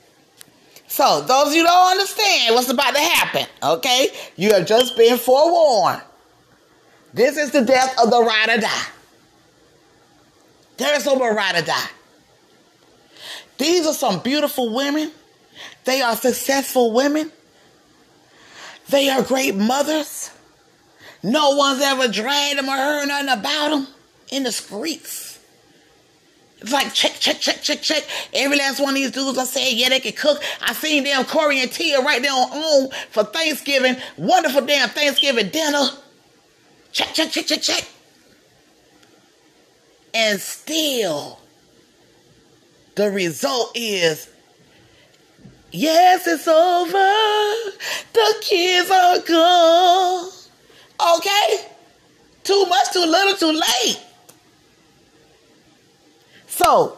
So, 0.87 1.21
those 1.21 1.49
of 1.49 1.53
you 1.53 1.63
don't 1.63 1.91
understand 1.91 2.55
what's 2.55 2.69
about 2.69 2.95
to 2.95 3.01
happen, 3.01 3.45
okay? 3.61 4.07
You 4.37 4.53
have 4.53 4.65
just 4.65 4.97
been 4.97 5.17
forewarned. 5.17 6.01
This 7.13 7.37
is 7.37 7.51
the 7.51 7.61
death 7.61 7.95
of 8.01 8.09
the 8.09 8.23
ride 8.23 8.49
or 8.49 8.61
die. 8.61 8.85
There 10.77 10.95
is 10.95 11.05
no 11.05 11.19
or 11.19 11.33
die. 11.33 11.89
These 13.57 13.87
are 13.87 13.93
some 13.93 14.19
beautiful 14.19 14.73
women. 14.73 15.11
They 15.85 16.01
are 16.01 16.15
successful 16.15 16.93
women. 16.93 17.31
They 18.89 19.09
are 19.09 19.23
great 19.23 19.55
mothers. 19.55 20.31
No 21.23 21.55
one's 21.55 21.81
ever 21.81 22.07
dragged 22.07 22.59
them 22.59 22.69
or 22.69 22.75
heard 22.75 23.07
nothing 23.07 23.29
about 23.29 23.69
them 23.69 23.87
in 24.31 24.43
the 24.43 24.51
streets. 24.51 25.39
It's 26.59 26.71
like 26.71 26.93
check, 26.93 27.13
check, 27.13 27.39
check, 27.39 27.61
check, 27.61 27.81
check. 27.81 28.03
Every 28.33 28.57
last 28.57 28.79
one 28.79 28.89
of 28.89 28.95
these 28.95 29.11
dudes 29.11 29.37
I 29.37 29.43
said, 29.43 29.73
yeah, 29.73 29.89
they 29.89 29.99
can 29.99 30.13
cook. 30.13 30.41
I 30.61 30.73
seen 30.73 31.03
them 31.03 31.23
Cory 31.25 31.61
and 31.61 31.71
Tia 31.71 32.01
right 32.01 32.21
there 32.21 32.31
on 32.31 32.49
home 32.49 32.89
for 33.11 33.23
Thanksgiving. 33.23 33.97
Wonderful 34.17 34.65
damn 34.65 34.89
Thanksgiving 34.89 35.49
dinner. 35.49 35.87
Check, 36.91 37.13
check, 37.13 37.31
check, 37.31 37.45
check, 37.45 37.61
check. 37.61 37.87
And 40.13 40.39
still, 40.39 41.39
the 42.95 43.11
result 43.11 43.71
is, 43.75 44.29
yes, 45.71 46.25
it's 46.25 46.47
over. 46.47 47.73
The 48.13 48.35
kids 48.41 48.89
are 48.89 49.19
gone. 49.19 50.31
Okay? 51.17 51.67
Too 52.43 52.65
much, 52.65 52.91
too 52.93 53.05
little, 53.05 53.35
too 53.35 53.51
late. 53.51 53.99
So 56.47 56.97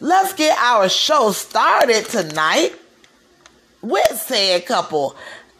let's 0.00 0.32
get 0.32 0.56
our 0.58 0.88
show 0.88 1.32
started 1.32 2.06
tonight 2.06 2.72
with 3.82 4.12
said 4.18 4.64
couple. 4.64 5.14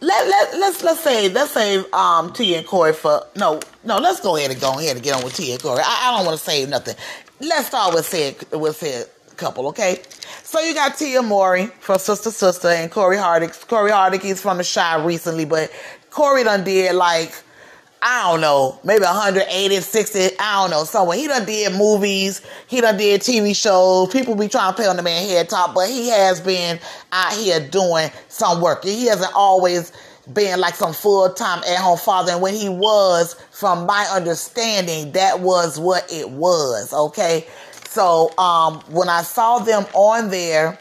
Let, 0.05 0.29
let, 0.29 0.61
let's 0.61 0.85
let's 0.85 1.01
say 1.01 1.31
let's 1.31 1.53
say 1.53 1.83
um 1.93 2.33
Tia 2.35 2.59
and 2.59 2.67
Cory 2.67 2.93
for 2.93 3.23
no 3.37 3.59
no 3.85 3.99
let's 3.99 4.21
go 4.21 4.37
ahead 4.37 4.51
and 4.51 4.61
go 4.61 4.79
ahead 4.79 4.97
and 4.97 5.05
get 5.05 5.17
on 5.17 5.25
with 5.25 5.35
Tia 5.35 5.55
and 5.55 5.63
Cory. 5.63 5.81
I, 5.83 6.09
I 6.11 6.17
don't 6.17 6.27
want 6.27 6.39
to 6.39 6.45
say 6.45 6.67
nothing. 6.67 6.95
Let's 7.41 7.69
start 7.69 7.95
with 7.95 8.05
said 8.05 8.37
with 8.53 8.77
said 8.77 9.07
couple, 9.37 9.69
okay? 9.69 10.03
So 10.43 10.61
you 10.61 10.75
got 10.75 10.97
Tia 10.99 11.23
Mowry 11.23 11.67
from 11.81 11.99
Sister 11.99 12.31
Sister 12.31 12.69
and 12.69 12.91
Cory 12.91 13.17
Hardrict. 13.17 13.67
Cory 13.67 13.91
Hardrict 13.91 14.25
is 14.25 14.43
from 14.43 14.59
the 14.59 14.65
Chi 14.65 15.05
recently, 15.05 15.47
but 15.47 15.73
Cory 16.11 16.45
done 16.45 16.65
did 16.65 16.95
like 16.95 17.35
I 18.07 18.31
don't 18.31 18.43
know, 18.43 18.79
maybe 18.85 19.03
180, 19.03 19.81
60, 19.81 20.39
I 20.39 20.61
don't 20.61 20.71
know, 20.71 20.85
somewhere. 20.85 21.17
He 21.17 21.27
done 21.27 21.47
did 21.47 21.73
movies, 21.73 22.43
he 22.67 22.83
done 22.83 22.99
did 22.99 23.23
TV 23.23 23.57
shows. 23.57 24.13
People 24.13 24.35
be 24.35 24.47
trying 24.47 24.73
to 24.73 24.77
play 24.77 24.87
on 24.87 24.97
the 24.97 25.03
man 25.03 25.27
head 25.27 25.49
top, 25.49 25.75
but 25.75 25.89
he 25.89 26.11
has 26.11 26.39
been 26.39 26.79
out 27.13 27.33
here 27.33 27.67
doing 27.67 28.11
some 28.29 28.61
work. 28.61 28.85
He 28.85 29.07
hasn't 29.07 29.33
always 29.35 29.91
been 30.35 30.61
like 30.61 30.75
some 30.75 30.93
full 30.93 31.33
time 31.33 31.63
at 31.67 31.79
home 31.79 31.97
father. 31.97 32.33
And 32.33 32.43
when 32.43 32.53
he 32.53 32.69
was, 32.69 33.37
from 33.51 33.87
my 33.87 34.07
understanding, 34.13 35.13
that 35.13 35.41
was 35.41 35.81
what 35.81 36.07
it 36.13 36.29
was. 36.29 36.93
Okay. 36.93 37.47
So 37.89 38.37
um, 38.37 38.81
when 38.91 39.09
I 39.09 39.23
saw 39.23 39.61
them 39.61 39.87
on 39.95 40.29
their 40.29 40.79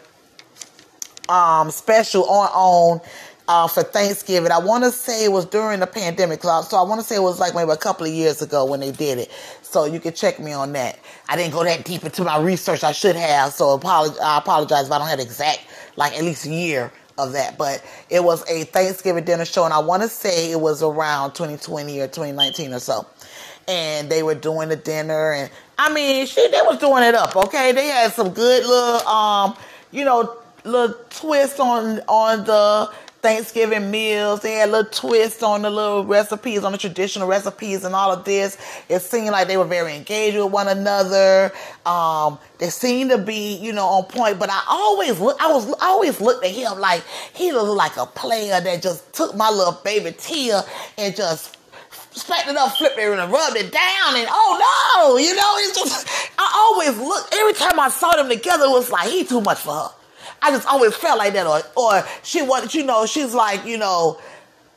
um, 1.30 1.72
special 1.72 2.26
on 2.26 2.50
on 2.50 3.02
uh, 3.48 3.68
for 3.68 3.84
Thanksgiving. 3.84 4.52
I 4.52 4.60
want 4.60 4.84
to 4.84 4.92
say 4.92 5.26
it 5.26 5.32
was 5.32 5.46
during 5.46 5.80
the 5.80 5.88
pandemic, 5.88 6.44
so 6.44 6.50
I 6.50 6.82
want 6.84 7.02
to 7.02 7.08
say 7.08 7.16
it 7.16 7.22
was 7.22 7.40
like 7.40 7.54
maybe 7.56 7.72
a 7.72 7.78
couple 7.78 8.06
of 8.06 8.14
years 8.14 8.42
ago 8.42 8.66
when 8.66 8.80
they 8.80 8.92
did 8.92 9.18
it. 9.18 9.32
So 9.62 9.86
you 9.86 10.00
can 10.00 10.14
check 10.14 10.40
me 10.40 10.54
on 10.54 10.72
that. 10.74 11.00
I 11.28 11.36
didn't 11.36 11.54
go 11.54 11.64
that 11.64 11.84
deep 11.84 12.04
into 12.04 12.24
my 12.24 12.40
research. 12.40 12.84
I 12.84 12.92
should 12.92 13.16
have. 13.16 13.54
So 13.54 13.72
apologize, 13.72 14.20
I 14.20 14.38
apologize 14.38 14.86
if 14.86 14.92
I 14.92 14.98
don't 14.98 15.08
have 15.08 15.20
exact, 15.20 15.62
like 15.96 16.14
at 16.14 16.24
least 16.24 16.46
a 16.46 16.50
year 16.50 16.92
of 17.18 17.34
that. 17.34 17.58
But 17.58 17.84
it 18.10 18.24
was 18.24 18.50
a 18.50 18.64
Thanksgiving 18.66 19.26
dinner 19.26 19.46
show, 19.46 19.66
and 19.66 19.74
I 19.74 19.80
want 19.80 20.04
to 20.04 20.10
say 20.10 20.52
it 20.52 20.60
was 20.60 20.82
around 20.82 21.32
2020 21.34 22.00
or 22.00 22.08
2019 22.08 22.74
or 22.74 22.80
so. 22.80 23.06
And 23.68 24.10
they 24.10 24.24
were 24.24 24.36
doing 24.36 24.70
the 24.70 24.76
dinner, 24.76 25.32
and 25.32 25.50
I 25.78 25.94
mean, 25.94 26.26
shit, 26.28 26.52
they 26.52 26.62
was 26.64 26.80
doing 26.80 27.04
it 27.04 27.16
up. 27.16 27.36
Okay, 27.36 27.72
they 27.72 27.88
had 27.88 28.12
some 28.12 28.30
good 28.30 28.66
little, 28.66 29.08
um, 29.08 29.56
you 29.92 30.04
know, 30.04 30.38
little 30.66 30.96
twist 31.10 31.60
on 31.60 32.00
on 32.08 32.44
the 32.44 32.92
Thanksgiving 33.24 33.90
meals. 33.90 34.42
They 34.42 34.56
had 34.56 34.70
little 34.70 34.92
twist 34.92 35.42
on 35.44 35.62
the 35.62 35.70
little 35.70 36.06
recipes, 36.06 36.66
on 36.66 36.74
the 36.74 36.78
traditional 36.78 37.26
recipes 37.28 37.86
and 37.86 37.96
all 37.96 38.12
of 38.12 38.26
this. 38.26 38.58
It 38.90 39.00
seemed 39.00 39.30
like 39.30 39.48
they 39.48 39.56
were 39.56 39.66
very 39.66 39.96
engaged 39.96 40.38
with 40.38 40.52
one 40.52 40.68
another. 40.68 41.54
Um, 41.86 42.38
they 42.60 42.70
seemed 42.70 43.12
to 43.12 43.18
be, 43.18 43.56
you 43.56 43.72
know, 43.72 43.86
on 43.86 44.04
point. 44.04 44.40
But 44.40 44.50
I 44.52 44.62
always 44.70 45.20
look, 45.22 45.42
I 45.42 45.52
was, 45.52 45.74
I 45.82 45.88
always 45.88 46.20
looked 46.20 46.46
at 46.46 46.52
him 46.52 46.78
like 46.80 47.02
he 47.34 47.54
looked 47.54 47.78
like 47.78 47.96
a 47.96 48.06
player 48.06 48.60
that 48.60 48.84
just 48.84 49.14
took 49.14 49.36
my 49.36 49.50
little 49.50 49.80
baby 49.84 50.12
Tia 50.12 50.62
and 50.98 51.16
just 51.16 51.58
smacked 52.12 52.50
it 52.50 52.58
up, 52.58 52.74
flipped 52.74 52.98
it, 52.98 53.10
and 53.10 53.32
rubbed 53.32 53.58
it 53.58 53.72
down, 53.72 54.16
and 54.16 54.28
oh 54.30 55.08
no, 55.08 55.18
you 55.18 55.34
know, 55.36 55.54
it's 55.58 55.76
just, 55.76 56.08
I 56.38 56.70
always 56.70 56.98
look, 57.00 57.28
every 57.34 57.54
time 57.54 57.80
I 57.80 57.90
saw 57.90 58.12
them 58.12 58.30
together, 58.30 58.66
it 58.66 58.70
was 58.70 58.92
like, 58.92 59.10
he 59.10 59.24
too 59.24 59.42
much 59.42 59.60
for 59.60 59.74
her. 59.74 59.90
I 60.44 60.52
just 60.52 60.68
always 60.68 60.94
felt 60.94 61.18
like 61.18 61.34
that. 61.34 61.48
Or, 61.48 61.62
or 61.76 62.06
she 62.22 62.42
wanted, 62.42 62.74
you 62.74 62.84
know, 62.84 63.06
she's 63.06 63.34
like, 63.34 63.66
you 63.66 63.78
know, 63.78 64.20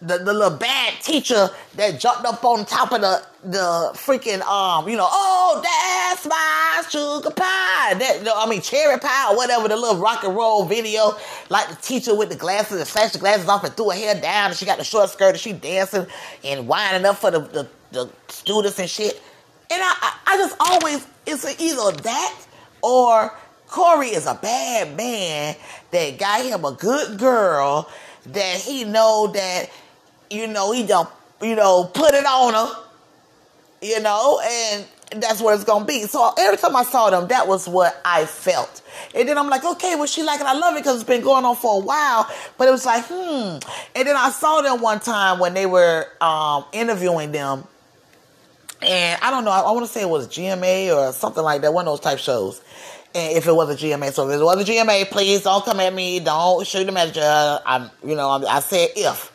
the, 0.03 0.19
the 0.19 0.33
little 0.33 0.57
bad 0.57 0.95
teacher 1.03 1.49
that 1.75 1.99
jumped 1.99 2.25
up 2.27 2.45
on 2.45 2.65
top 2.67 2.93
of 2.93 3.01
the 3.01 3.23
the 3.45 3.91
freaking 3.95 4.43
um 4.43 4.89
you 4.89 4.97
know 4.97 5.07
oh 5.09 5.61
that's 5.63 6.27
my 6.27 6.83
sugar 6.91 7.31
pie 7.31 7.95
that 7.95 8.23
I 8.37 8.47
mean 8.49 8.61
cherry 8.61 8.99
pie 8.99 9.31
or 9.31 9.37
whatever 9.37 9.69
the 9.69 9.77
little 9.77 9.97
rock 9.97 10.23
and 10.25 10.37
roll 10.37 10.65
video 10.67 11.13
like 11.49 11.69
the 11.69 11.77
teacher 11.77 12.15
with 12.15 12.29
the 12.29 12.37
glasses 12.37 12.79
and 12.79 12.87
flashed 12.87 13.15
the 13.15 13.19
glasses 13.21 13.49
off 13.49 13.65
and 13.65 13.73
threw 13.75 13.91
her 13.91 13.97
hair 13.97 14.21
down 14.21 14.51
and 14.51 14.57
she 14.57 14.67
got 14.67 14.77
the 14.79 14.85
short 14.85 15.09
skirt 15.09 15.31
and 15.31 15.39
she 15.39 15.53
dancing 15.55 16.07
and 16.45 16.69
winding 16.69 17.07
up 17.07 17.17
for 17.17 17.31
the, 17.31 17.39
the, 17.39 17.69
the 17.93 18.11
students 18.29 18.79
and 18.79 18.91
shit 18.91 19.15
and 19.71 19.81
I 19.83 20.15
I 20.27 20.37
just 20.37 20.57
always 20.61 21.07
it's 21.25 21.45
either 21.59 21.97
that 22.03 22.47
or 22.83 23.33
Cory 23.76 24.09
is 24.09 24.25
a 24.25 24.33
bad 24.33 24.97
man 24.97 25.54
that 25.90 26.18
got 26.18 26.42
him 26.42 26.64
a 26.64 26.73
good 26.73 27.18
girl 27.18 27.87
that 28.25 28.56
he 28.56 28.85
know 28.85 29.30
that, 29.35 29.66
you 30.30 30.47
know, 30.47 30.73
he 30.73 30.87
don't, 30.87 31.11
you 31.42 31.54
know, 31.54 31.85
put 31.92 32.14
it 32.14 32.25
on 32.25 32.54
her, 32.54 32.83
you 33.83 34.00
know, 34.00 34.41
and 34.43 34.86
that's 35.21 35.43
what 35.43 35.54
it's 35.56 35.65
gonna 35.65 35.84
be. 35.84 36.04
So 36.04 36.32
every 36.39 36.56
time 36.56 36.75
I 36.75 36.84
saw 36.84 37.10
them, 37.10 37.28
that 37.28 37.49
was 37.49 37.69
what 37.69 38.00
I 38.02 38.25
felt. 38.25 38.80
And 39.15 39.28
then 39.28 39.36
I'm 39.36 39.50
like, 39.50 39.62
okay, 39.62 39.95
well, 39.95 40.06
she 40.06 40.23
like 40.23 40.41
it. 40.41 40.47
I 40.47 40.54
love 40.54 40.75
it 40.75 40.78
because 40.78 40.95
it's 40.95 41.04
been 41.04 41.21
going 41.21 41.45
on 41.45 41.54
for 41.54 41.82
a 41.82 41.84
while. 41.84 42.30
But 42.56 42.69
it 42.69 42.71
was 42.71 42.86
like, 42.86 43.04
hmm. 43.06 43.58
And 43.95 44.08
then 44.08 44.17
I 44.17 44.30
saw 44.30 44.62
them 44.62 44.80
one 44.80 45.00
time 45.00 45.39
when 45.39 45.52
they 45.52 45.67
were 45.67 46.06
um, 46.23 46.65
interviewing 46.73 47.30
them. 47.30 47.65
And 48.80 49.21
I 49.21 49.30
don't 49.30 49.45
know, 49.45 49.50
I, 49.50 49.60
I 49.60 49.73
want 49.73 49.84
to 49.84 49.93
say 49.93 50.00
it 50.00 50.08
was 50.08 50.28
GMA 50.28 50.97
or 50.97 51.12
something 51.12 51.43
like 51.43 51.60
that, 51.60 51.75
one 51.75 51.86
of 51.86 51.93
those 51.93 52.00
type 52.00 52.19
shows 52.19 52.62
if 53.17 53.47
it 53.47 53.52
was 53.52 53.71
a 53.71 53.75
GMA. 53.75 54.13
So 54.13 54.29
if 54.29 54.41
it 54.41 54.45
was 54.45 54.69
a 54.69 54.73
GMA, 54.73 55.11
please 55.11 55.43
don't 55.43 55.65
come 55.65 55.81
at 55.81 55.93
me. 55.93 56.21
Don't 56.21 56.67
shoot 56.67 56.85
the 56.85 56.93
messenger. 56.93 57.61
I'm, 57.65 57.91
you 58.05 58.15
know, 58.15 58.31
I'm, 58.31 58.47
I 58.47 58.61
said 58.61 58.91
if, 58.97 59.33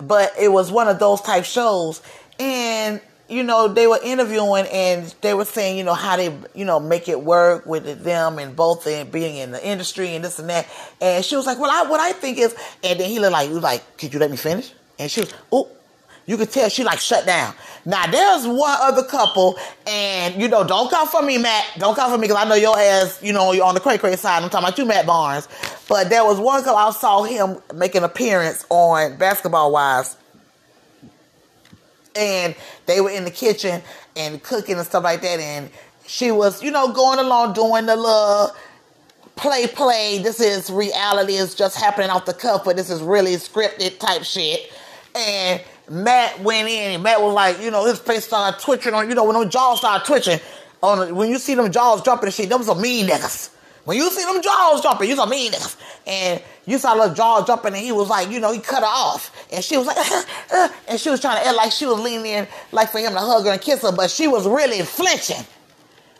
but 0.00 0.32
it 0.38 0.48
was 0.48 0.70
one 0.70 0.88
of 0.88 0.98
those 0.98 1.20
type 1.20 1.44
shows, 1.44 2.02
and 2.38 3.00
you 3.28 3.42
know 3.42 3.68
they 3.68 3.86
were 3.86 3.98
interviewing 4.02 4.66
and 4.72 5.14
they 5.20 5.34
were 5.34 5.44
saying, 5.44 5.78
you 5.78 5.84
know, 5.84 5.94
how 5.94 6.16
they, 6.16 6.36
you 6.54 6.64
know, 6.64 6.78
make 6.78 7.08
it 7.08 7.22
work 7.22 7.66
with 7.66 8.04
them 8.04 8.38
and 8.38 8.54
both 8.54 8.86
in 8.86 9.10
being 9.10 9.36
in 9.36 9.50
the 9.52 9.66
industry 9.66 10.14
and 10.14 10.24
this 10.24 10.38
and 10.38 10.48
that. 10.50 10.68
And 11.00 11.24
she 11.24 11.36
was 11.36 11.46
like, 11.46 11.58
well, 11.58 11.70
I, 11.70 11.88
what 11.88 12.00
I 12.00 12.12
think 12.12 12.38
is, 12.38 12.54
and 12.84 13.00
then 13.00 13.08
he 13.08 13.18
looked 13.18 13.32
like, 13.32 13.48
he 13.48 13.54
was 13.54 13.62
like, 13.62 13.96
could 13.98 14.12
you 14.12 14.20
let 14.20 14.30
me 14.30 14.36
finish? 14.36 14.72
And 14.98 15.10
she 15.10 15.20
was, 15.20 15.34
oh, 15.50 15.68
you 16.26 16.36
could 16.36 16.50
tell 16.50 16.68
she 16.68 16.82
like 16.84 16.98
shut 16.98 17.24
down. 17.24 17.54
Now 17.84 18.06
there's 18.10 18.46
one 18.46 18.76
other 18.80 19.04
couple, 19.04 19.56
and 19.86 20.40
you 20.40 20.48
know, 20.48 20.64
don't 20.64 20.90
come 20.90 21.06
for 21.06 21.22
me, 21.22 21.38
Matt. 21.38 21.64
Don't 21.78 21.94
come 21.94 22.10
for 22.10 22.18
me 22.18 22.26
because 22.26 22.44
I 22.44 22.48
know 22.48 22.56
your 22.56 22.76
ass. 22.78 23.22
You 23.22 23.32
know, 23.32 23.52
you're 23.52 23.64
on 23.64 23.74
the 23.74 23.80
cray 23.80 23.96
cray 23.96 24.16
side. 24.16 24.42
I'm 24.42 24.50
talking 24.50 24.66
about 24.66 24.78
you, 24.78 24.84
Matt 24.84 25.06
Barnes. 25.06 25.48
But 25.88 26.10
there 26.10 26.24
was 26.24 26.40
one 26.40 26.62
couple 26.64 26.76
I 26.76 26.90
saw 26.90 27.22
him 27.22 27.62
make 27.74 27.94
an 27.94 28.02
appearance 28.02 28.66
on 28.70 29.16
Basketball 29.18 29.70
Wives, 29.70 30.16
and 32.16 32.56
they 32.86 33.00
were 33.00 33.10
in 33.10 33.24
the 33.24 33.30
kitchen 33.30 33.82
and 34.16 34.42
cooking 34.42 34.76
and 34.76 34.86
stuff 34.86 35.04
like 35.04 35.22
that, 35.22 35.38
and 35.38 35.70
she 36.06 36.32
was, 36.32 36.62
you 36.62 36.72
know, 36.72 36.92
going 36.92 37.20
along 37.20 37.52
doing 37.52 37.86
the 37.86 37.94
little 37.94 38.50
play 39.36 39.68
play. 39.68 40.18
This 40.22 40.40
is 40.40 40.70
reality. 40.70 41.34
It's 41.34 41.54
just 41.54 41.76
happening 41.76 42.10
off 42.10 42.24
the 42.24 42.34
cuff, 42.34 42.64
but 42.64 42.76
this 42.76 42.90
is 42.90 43.00
really 43.00 43.34
scripted 43.34 43.98
type 44.00 44.24
shit, 44.24 44.72
and 45.14 45.62
Matt 45.88 46.40
went 46.40 46.68
in 46.68 46.94
and 46.94 47.02
Matt 47.02 47.20
was 47.20 47.32
like, 47.32 47.60
you 47.60 47.70
know, 47.70 47.86
his 47.86 47.98
face 47.98 48.24
started 48.24 48.60
twitching 48.60 48.94
on, 48.94 49.08
you 49.08 49.14
know, 49.14 49.24
when 49.24 49.34
those 49.34 49.52
jaws 49.52 49.78
started 49.78 50.04
twitching, 50.04 50.40
on 50.82 51.14
when 51.14 51.30
you 51.30 51.38
see 51.38 51.54
them 51.54 51.70
jaws 51.70 52.02
jumping 52.02 52.26
and 52.26 52.34
shit, 52.34 52.48
them 52.48 52.62
some 52.62 52.80
mean 52.80 53.06
niggas. 53.06 53.50
When 53.84 53.96
you 53.96 54.10
see 54.10 54.24
them 54.24 54.42
jaws 54.42 54.82
jumping, 54.82 55.08
you 55.08 55.16
some 55.16 55.30
mean 55.30 55.52
niggas. 55.52 55.76
And 56.06 56.42
you 56.66 56.78
saw 56.78 56.94
the 57.06 57.14
jaws 57.14 57.46
jumping 57.46 57.74
and 57.74 57.82
he 57.82 57.92
was 57.92 58.08
like, 58.08 58.30
you 58.30 58.40
know, 58.40 58.52
he 58.52 58.58
cut 58.58 58.80
her 58.80 58.88
off. 58.88 59.46
And 59.52 59.62
she 59.62 59.76
was 59.76 59.86
like, 59.86 59.96
and 60.88 60.98
she 60.98 61.08
was 61.08 61.20
trying 61.20 61.40
to 61.40 61.46
act 61.46 61.56
like 61.56 61.72
she 61.72 61.86
was 61.86 62.00
leaning 62.00 62.26
in, 62.26 62.48
like 62.72 62.90
for 62.90 62.98
him 62.98 63.12
to 63.12 63.20
hug 63.20 63.44
her 63.44 63.52
and 63.52 63.60
kiss 63.60 63.82
her, 63.82 63.92
but 63.92 64.10
she 64.10 64.26
was 64.26 64.46
really 64.46 64.82
flinching. 64.82 65.44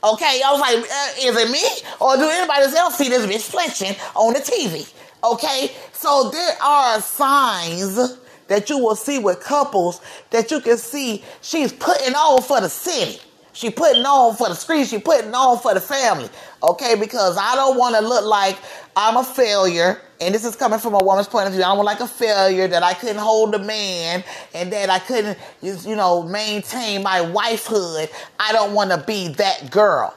Okay, 0.04 0.40
I 0.44 0.52
was 0.52 0.60
like, 0.60 0.76
uh, 0.76 1.28
is 1.28 1.36
it 1.36 1.50
me? 1.50 1.64
Or 2.00 2.16
do 2.16 2.28
anybody 2.28 2.76
else 2.76 2.96
see 2.96 3.08
this 3.08 3.26
bitch 3.26 3.50
flinching 3.50 3.96
on 4.14 4.34
the 4.34 4.38
TV? 4.40 4.92
Okay, 5.24 5.72
so 5.92 6.30
there 6.30 6.62
are 6.62 7.00
signs 7.00 8.16
that 8.48 8.70
you 8.70 8.78
will 8.78 8.96
see 8.96 9.18
with 9.18 9.40
couples 9.40 10.00
that 10.30 10.50
you 10.50 10.60
can 10.60 10.76
see 10.76 11.24
she's 11.42 11.72
putting 11.72 12.14
on 12.14 12.42
for 12.42 12.60
the 12.60 12.68
city. 12.68 13.20
She 13.52 13.70
putting 13.70 14.04
on 14.04 14.36
for 14.36 14.50
the 14.50 14.54
screen. 14.54 14.84
She 14.84 14.98
putting 14.98 15.34
on 15.34 15.58
for 15.58 15.72
the 15.72 15.80
family. 15.80 16.28
Okay, 16.62 16.94
because 16.94 17.38
I 17.38 17.54
don't 17.54 17.78
want 17.78 17.96
to 17.96 18.02
look 18.02 18.26
like 18.26 18.58
I'm 18.94 19.16
a 19.16 19.24
failure. 19.24 19.98
And 20.20 20.34
this 20.34 20.44
is 20.44 20.56
coming 20.56 20.78
from 20.78 20.92
a 20.92 20.98
woman's 21.02 21.26
point 21.26 21.46
of 21.46 21.54
view. 21.54 21.62
I 21.62 21.68
don't 21.68 21.78
want 21.78 21.86
like 21.86 22.00
a 22.00 22.06
failure 22.06 22.68
that 22.68 22.82
I 22.82 22.92
couldn't 22.92 23.16
hold 23.16 23.54
a 23.54 23.58
man 23.58 24.22
and 24.54 24.70
that 24.74 24.90
I 24.90 24.98
couldn't, 24.98 25.38
you 25.62 25.96
know, 25.96 26.22
maintain 26.22 27.02
my 27.02 27.20
wifehood. 27.20 28.10
I 28.38 28.52
don't 28.52 28.74
want 28.74 28.90
to 28.90 28.98
be 29.06 29.28
that 29.28 29.70
girl. 29.70 30.14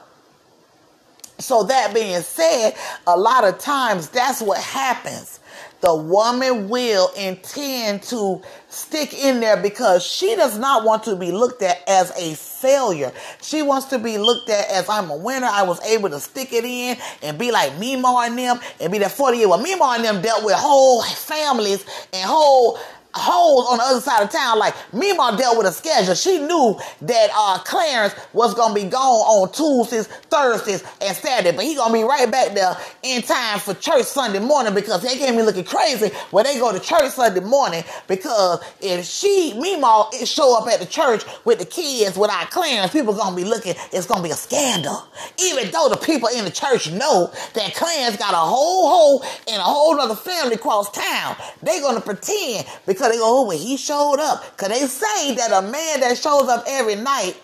So 1.38 1.62
that 1.64 1.94
being 1.94 2.20
said, 2.20 2.74
a 3.06 3.18
lot 3.18 3.44
of 3.44 3.58
times 3.58 4.10
that's 4.10 4.42
what 4.42 4.60
happens 4.60 5.39
the 5.80 5.94
woman 5.94 6.68
will 6.68 7.10
intend 7.16 8.02
to 8.04 8.42
stick 8.68 9.14
in 9.14 9.40
there 9.40 9.56
because 9.56 10.04
she 10.04 10.36
does 10.36 10.58
not 10.58 10.84
want 10.84 11.04
to 11.04 11.16
be 11.16 11.32
looked 11.32 11.62
at 11.62 11.82
as 11.88 12.10
a 12.16 12.34
failure. 12.34 13.12
She 13.40 13.62
wants 13.62 13.86
to 13.86 13.98
be 13.98 14.18
looked 14.18 14.50
at 14.50 14.68
as 14.70 14.88
I'm 14.88 15.10
a 15.10 15.16
winner. 15.16 15.48
I 15.50 15.62
was 15.62 15.80
able 15.82 16.10
to 16.10 16.20
stick 16.20 16.52
it 16.52 16.64
in 16.64 16.98
and 17.22 17.38
be 17.38 17.50
like 17.50 17.78
Mima 17.78 18.24
and 18.24 18.38
them 18.38 18.60
and 18.80 18.92
be 18.92 18.98
that 18.98 19.12
40 19.12 19.38
year. 19.38 19.48
Well, 19.48 19.62
Mima 19.62 19.94
and 19.96 20.04
them 20.04 20.22
dealt 20.22 20.44
with 20.44 20.54
whole 20.56 21.02
families 21.02 21.84
and 22.12 22.28
whole 22.28 22.78
holes 23.14 23.68
on 23.70 23.78
the 23.78 23.84
other 23.84 24.00
side 24.00 24.22
of 24.22 24.30
town. 24.30 24.58
Like 24.58 24.74
Mima 24.92 25.36
dealt 25.38 25.58
with 25.58 25.66
a 25.66 25.72
schedule. 25.72 26.14
She 26.14 26.38
knew 26.38 26.78
that 27.02 27.28
uh, 27.34 27.58
Clarence 27.64 28.14
was 28.32 28.54
gonna 28.54 28.74
be 28.74 28.84
gone 28.84 29.00
on 29.00 29.52
Tuesdays, 29.52 30.06
Thursdays, 30.30 30.84
and 31.00 31.16
Saturday, 31.16 31.56
but 31.56 31.64
he 31.64 31.74
gonna 31.76 31.92
be 31.92 32.02
right 32.04 32.30
back 32.30 32.54
there 32.54 32.76
in 33.02 33.22
time 33.22 33.58
for 33.60 33.74
church 33.74 34.04
Sunday 34.04 34.40
morning 34.40 34.74
because 34.74 35.02
they 35.02 35.16
can't 35.16 35.36
be 35.36 35.42
looking 35.42 35.64
crazy 35.64 36.08
when 36.30 36.44
they 36.44 36.58
go 36.58 36.72
to 36.72 36.80
church 36.80 37.10
Sunday 37.12 37.40
morning. 37.40 37.84
Because 38.08 38.60
if 38.80 39.04
she 39.06 39.54
Mima 39.58 40.08
show 40.24 40.58
up 40.58 40.68
at 40.68 40.80
the 40.80 40.86
church 40.86 41.24
with 41.44 41.58
the 41.58 41.64
kids 41.66 42.16
without 42.16 42.50
Clarence, 42.50 42.92
people 42.92 43.14
gonna 43.14 43.36
be 43.36 43.44
looking. 43.44 43.74
It's 43.92 44.06
gonna 44.06 44.22
be 44.22 44.30
a 44.30 44.34
scandal. 44.34 45.02
Even 45.38 45.70
though 45.70 45.88
the 45.88 45.96
people 45.96 46.28
in 46.28 46.44
the 46.44 46.50
church 46.50 46.90
know 46.90 47.30
that 47.54 47.74
Clarence 47.74 48.16
got 48.16 48.34
a 48.34 48.36
whole 48.36 48.88
hole 48.88 49.22
and 49.48 49.56
a 49.58 49.62
whole 49.64 49.98
other 50.00 50.14
family 50.14 50.54
across 50.54 50.90
town, 50.90 51.36
they 51.62 51.80
gonna 51.80 52.00
pretend 52.00 52.66
because 52.86 52.99
because 53.00 53.12
they 53.12 53.18
go, 53.18 53.40
oh, 53.40 53.46
well, 53.46 53.58
he 53.58 53.76
showed 53.78 54.20
up. 54.20 54.44
Because 54.56 54.68
they 54.68 54.86
say 54.86 55.34
that 55.36 55.52
a 55.52 55.62
man 55.62 56.00
that 56.00 56.18
shows 56.18 56.48
up 56.48 56.64
every 56.68 56.96
night, 56.96 57.34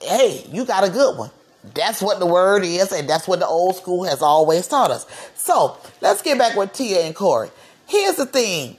hey, 0.00 0.46
you 0.52 0.64
got 0.64 0.84
a 0.84 0.90
good 0.90 1.18
one. 1.18 1.30
That's 1.74 2.00
what 2.00 2.20
the 2.20 2.26
word 2.26 2.62
is, 2.64 2.92
and 2.92 3.08
that's 3.08 3.26
what 3.26 3.40
the 3.40 3.46
old 3.46 3.74
school 3.74 4.04
has 4.04 4.22
always 4.22 4.68
taught 4.68 4.92
us. 4.92 5.06
So 5.34 5.76
let's 6.00 6.22
get 6.22 6.38
back 6.38 6.56
with 6.56 6.72
Tia 6.72 7.00
and 7.00 7.14
Cory. 7.14 7.50
Here's 7.86 8.14
the 8.14 8.26
thing. 8.26 8.76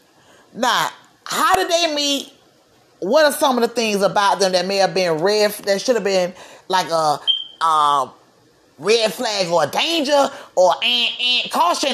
Now, 0.54 0.90
how 1.26 1.56
did 1.56 1.70
they 1.70 1.94
meet? 1.94 2.32
What 3.00 3.26
are 3.26 3.34
some 3.34 3.58
of 3.58 3.62
the 3.62 3.74
things 3.74 4.02
about 4.02 4.40
them 4.40 4.54
that 4.54 4.66
may 4.66 4.78
have 4.78 4.94
been 4.94 5.22
red? 5.22 5.52
That 5.52 5.82
should 5.82 5.96
have 5.96 6.04
been 6.04 6.34
like 6.70 6.90
a, 6.90 7.20
uh, 7.60 8.10
red 8.80 9.14
flag 9.14 9.48
or 9.50 9.68
danger 9.68 10.30
or 10.56 10.74
and, 10.82 11.52
caution 11.52 11.94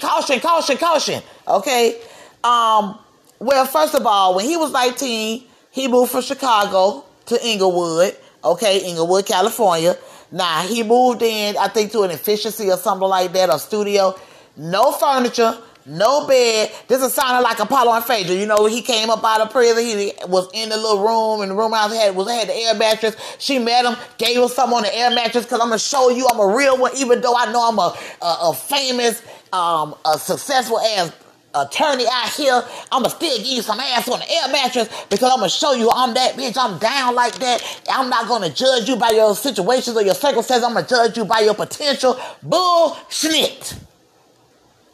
caution 0.00 0.40
caution 0.40 0.78
caution 0.78 1.22
okay 1.46 2.00
um 2.44 2.98
well 3.38 3.64
first 3.64 3.94
of 3.94 4.06
all 4.06 4.36
when 4.36 4.44
he 4.44 4.56
was 4.56 4.70
19 4.70 5.42
he 5.70 5.88
moved 5.88 6.12
from 6.12 6.22
chicago 6.22 7.04
to 7.26 7.46
inglewood 7.46 8.14
okay 8.44 8.86
inglewood 8.88 9.26
california 9.26 9.96
now 10.30 10.60
he 10.62 10.82
moved 10.82 11.22
in 11.22 11.56
i 11.56 11.68
think 11.68 11.90
to 11.90 12.02
an 12.02 12.10
efficiency 12.10 12.70
or 12.70 12.76
something 12.76 13.08
like 13.08 13.32
that 13.32 13.48
a 13.48 13.58
studio 13.58 14.14
no 14.56 14.92
furniture 14.92 15.56
no 15.86 16.26
bed. 16.26 16.72
This 16.88 17.02
is 17.02 17.12
sounding 17.12 17.42
like 17.42 17.58
Apollo 17.58 17.92
and 17.92 18.04
Phaedra. 18.04 18.34
You 18.34 18.46
know, 18.46 18.66
he 18.66 18.80
came 18.80 19.10
up 19.10 19.22
out 19.22 19.42
of 19.42 19.50
prison. 19.50 19.84
He 19.84 20.12
was 20.28 20.48
in 20.54 20.70
the 20.70 20.76
little 20.76 21.02
room, 21.02 21.42
and 21.42 21.50
the 21.50 21.54
room 21.54 21.72
house 21.72 21.94
had 21.94 22.16
was 22.16 22.28
had 22.30 22.48
the 22.48 22.54
air 22.54 22.74
mattress. 22.74 23.16
She 23.38 23.58
met 23.58 23.84
him, 23.84 23.96
gave 24.16 24.38
him 24.38 24.48
something 24.48 24.78
on 24.78 24.82
the 24.84 24.96
air 24.96 25.10
mattress 25.10 25.44
because 25.44 25.60
I'm 25.60 25.68
gonna 25.68 25.78
show 25.78 26.08
you 26.08 26.26
I'm 26.30 26.40
a 26.40 26.56
real 26.56 26.78
one, 26.78 26.92
even 26.96 27.20
though 27.20 27.36
I 27.36 27.52
know 27.52 27.68
I'm 27.68 27.78
a 27.78 27.94
a, 28.22 28.48
a 28.48 28.54
famous, 28.54 29.22
um, 29.52 29.94
a 30.06 30.18
successful 30.18 30.80
ass 30.80 31.12
attorney 31.54 32.06
out 32.10 32.30
here. 32.30 32.62
I'ma 32.92 33.08
still 33.08 33.36
give 33.38 33.46
you 33.46 33.62
some 33.62 33.80
ass 33.80 34.08
on 34.08 34.18
the 34.20 34.30
air 34.30 34.48
mattress 34.52 34.88
because 35.08 35.30
I'm 35.32 35.38
gonna 35.38 35.48
show 35.48 35.72
you 35.72 35.90
I'm 35.92 36.14
that 36.14 36.34
bitch. 36.34 36.56
I'm 36.58 36.78
down 36.78 37.14
like 37.14 37.34
that. 37.36 37.62
I'm 37.90 38.10
not 38.10 38.28
gonna 38.28 38.50
judge 38.50 38.88
you 38.88 38.96
by 38.96 39.10
your 39.10 39.34
situations 39.34 39.96
or 39.96 40.02
your 40.02 40.14
circumstances. 40.14 40.64
I'm 40.64 40.74
gonna 40.74 40.86
judge 40.86 41.16
you 41.16 41.24
by 41.24 41.40
your 41.40 41.54
potential. 41.54 42.18
Bullshit. 42.42 43.74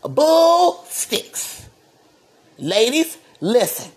Bull 0.02 0.84
sticks. 0.88 1.68
Ladies, 2.58 3.18
listen. 3.40 3.90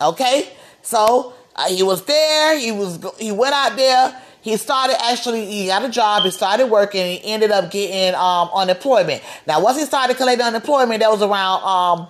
Okay? 0.00 0.50
So 0.82 1.34
uh, 1.54 1.68
he 1.68 1.82
was 1.82 2.04
there. 2.04 2.58
He 2.58 2.72
was 2.72 2.98
he 3.18 3.32
went 3.32 3.54
out 3.54 3.76
there. 3.76 4.22
He 4.46 4.56
started 4.58 4.96
actually 5.02 5.44
he 5.44 5.66
got 5.66 5.84
a 5.84 5.88
job. 5.88 6.22
He 6.22 6.30
started 6.30 6.68
working. 6.68 7.04
He 7.04 7.32
ended 7.32 7.50
up 7.50 7.68
getting 7.68 8.14
um, 8.14 8.48
unemployment. 8.54 9.20
Now 9.44 9.60
once 9.60 9.76
he 9.76 9.84
started 9.84 10.16
collecting 10.16 10.46
unemployment, 10.46 11.00
that 11.00 11.10
was 11.10 11.20
around 11.20 11.64
um, 11.64 12.06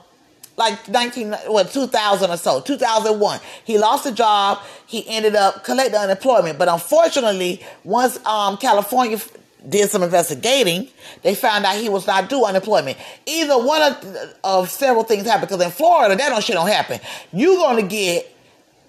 like 0.58 0.86
19 0.86 1.32
what 1.46 1.70
2000 1.70 2.30
or 2.30 2.36
so 2.36 2.60
2001 2.60 3.40
he 3.64 3.76
lost 3.76 4.06
a 4.06 4.12
job 4.12 4.58
he 4.86 5.06
ended 5.06 5.34
up 5.34 5.64
collecting 5.64 5.98
unemployment 5.98 6.58
but 6.58 6.66
unfortunately 6.66 7.62
once 7.84 8.24
um, 8.24 8.56
california 8.56 9.18
did 9.68 9.90
some 9.90 10.02
investigating, 10.02 10.88
they 11.22 11.34
found 11.34 11.64
out 11.64 11.76
he 11.76 11.88
was 11.88 12.06
not 12.06 12.28
due 12.28 12.44
unemployment. 12.44 12.96
Either 13.26 13.58
one 13.58 13.82
of, 13.82 14.34
of 14.44 14.70
several 14.70 15.02
things 15.02 15.24
happened 15.26 15.48
because 15.48 15.64
in 15.64 15.72
Florida 15.72 16.14
that 16.14 16.28
don't 16.28 16.44
shit 16.44 16.54
don't 16.54 16.68
happen. 16.68 17.00
You're 17.32 17.56
gonna 17.56 17.82
get 17.82 18.35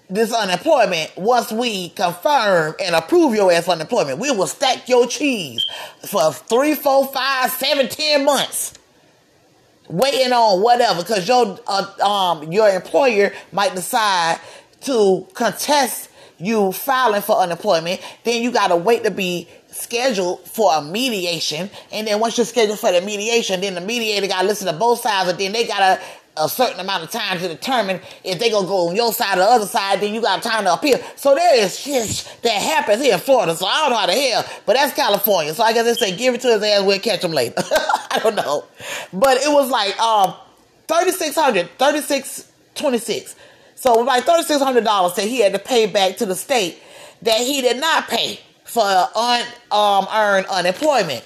this 0.10 0.34
unemployment 0.34 1.12
once 1.18 1.52
we 1.52 1.90
confirm 1.90 2.76
and 2.80 2.96
approve 2.96 3.36
your 3.36 3.52
ass 3.52 3.68
unemployment. 3.68 4.20
We 4.20 4.32
will 4.32 4.48
stack 4.48 4.88
your 4.88 5.06
cheese 5.08 5.66
for 6.06 6.32
three, 6.32 6.76
four, 6.76 7.08
five, 7.08 7.52
seven, 7.52 7.90
ten 7.90 8.24
months. 8.24 8.74
Waiting 9.90 10.34
on 10.34 10.62
whatever, 10.62 11.02
because 11.02 11.28
your 11.28 11.58
uh, 11.66 12.40
um 12.40 12.52
your 12.52 12.70
employer 12.70 13.34
might 13.54 13.74
decide 13.74 14.40
to 14.82 15.26
contest 15.34 16.10
you 16.40 16.72
filing 16.74 17.22
for 17.22 17.38
unemployment. 17.38 18.02
Then 18.26 18.44
you 18.44 18.52
gotta 18.52 18.76
wait 18.76 19.06
to 19.06 19.12
be 19.12 19.48
scheduled 19.70 20.42
for 20.46 20.76
a 20.76 20.82
mediation, 20.82 21.70
and 21.92 22.06
then 22.06 22.20
once 22.20 22.38
you're 22.38 22.46
scheduled 22.46 22.80
for 22.80 22.92
the 22.92 23.00
mediation, 23.00 23.62
then 23.62 23.76
the 23.76 23.82
mediator 23.82 24.28
got 24.28 24.42
to 24.42 24.48
listen 24.48 24.68
to 24.68 24.74
both 24.74 25.00
sides, 25.02 25.30
and 25.30 25.40
then 25.40 25.54
they 25.54 25.66
got 25.66 26.02
a, 26.40 26.50
certain 26.50 26.80
amount 26.80 27.04
of 27.04 27.12
time 27.12 27.40
to 27.40 27.48
determine 27.48 28.02
if 28.24 28.40
they 28.40 28.50
gonna 28.50 28.68
go 28.68 28.90
on 28.90 28.96
your 28.96 29.14
side 29.14 29.38
or 29.38 29.42
the 29.42 29.46
other 29.46 29.66
side. 29.66 30.02
Then 30.02 30.14
you 30.14 30.22
got 30.22 30.42
time 30.42 30.64
to 30.64 30.74
appeal. 30.74 31.00
So 31.16 31.36
there 31.36 31.64
is 31.64 31.80
shit 31.80 32.40
that 32.44 32.62
happens 32.62 33.02
here 33.02 33.14
in 33.14 33.20
Florida. 33.20 33.56
So 33.56 33.66
I 33.66 33.82
don't 33.82 33.92
know 33.92 33.98
how 33.98 34.06
the 34.08 34.14
hell, 34.14 34.46
but 34.66 34.74
that's 34.74 34.94
California. 34.94 35.54
So 35.54 35.64
I 35.64 35.74
guess 35.74 35.86
they 35.86 35.94
say 35.94 36.18
give 36.18 36.36
it 36.36 36.42
to 36.42 36.48
his 36.48 36.64
ass, 36.64 36.84
we'll 36.84 37.00
catch 37.00 37.24
him 37.24 37.32
later. 37.32 37.56
I 38.12 38.20
don't 38.22 38.36
know, 38.36 38.66
but 39.14 39.38
it 39.38 39.52
was 39.52 39.70
like 39.70 40.00
um 40.00 40.34
3600 40.88 41.70
3626 41.78 43.36
so 43.78 43.94
like 44.02 44.26
$3600 44.26 45.16
that 45.16 45.26
he 45.26 45.40
had 45.40 45.54
to 45.54 45.60
pay 45.60 45.86
back 45.86 46.18
to 46.18 46.26
the 46.26 46.36
state 46.36 46.80
that 47.22 47.40
he 47.40 47.62
did 47.62 47.80
not 47.80 48.08
pay 48.08 48.40
for 48.64 48.82
unearned 48.84 49.54
um, 49.72 50.08
earned 50.14 50.46
unemployment. 50.48 51.24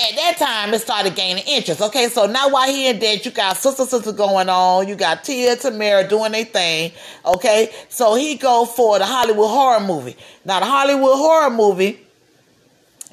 At 0.00 0.14
that 0.14 0.36
time, 0.38 0.74
it 0.74 0.78
started 0.78 1.16
gaining 1.16 1.42
interest. 1.48 1.80
Okay, 1.80 2.06
so 2.06 2.26
now 2.26 2.48
while 2.50 2.70
he 2.70 2.88
in 2.88 3.00
debt, 3.00 3.24
you 3.24 3.32
got 3.32 3.56
sister 3.56 3.84
sister 3.84 4.12
going 4.12 4.48
on. 4.48 4.86
You 4.86 4.94
got 4.94 5.24
Tia 5.24 5.56
Tamera 5.56 6.08
doing 6.08 6.30
their 6.30 6.44
thing. 6.44 6.92
Okay, 7.26 7.74
so 7.88 8.14
he 8.14 8.36
go 8.36 8.64
for 8.64 9.00
the 9.00 9.04
Hollywood 9.04 9.50
horror 9.50 9.80
movie. 9.80 10.16
Now 10.44 10.60
the 10.60 10.66
Hollywood 10.66 11.16
horror 11.16 11.50
movie, 11.50 11.98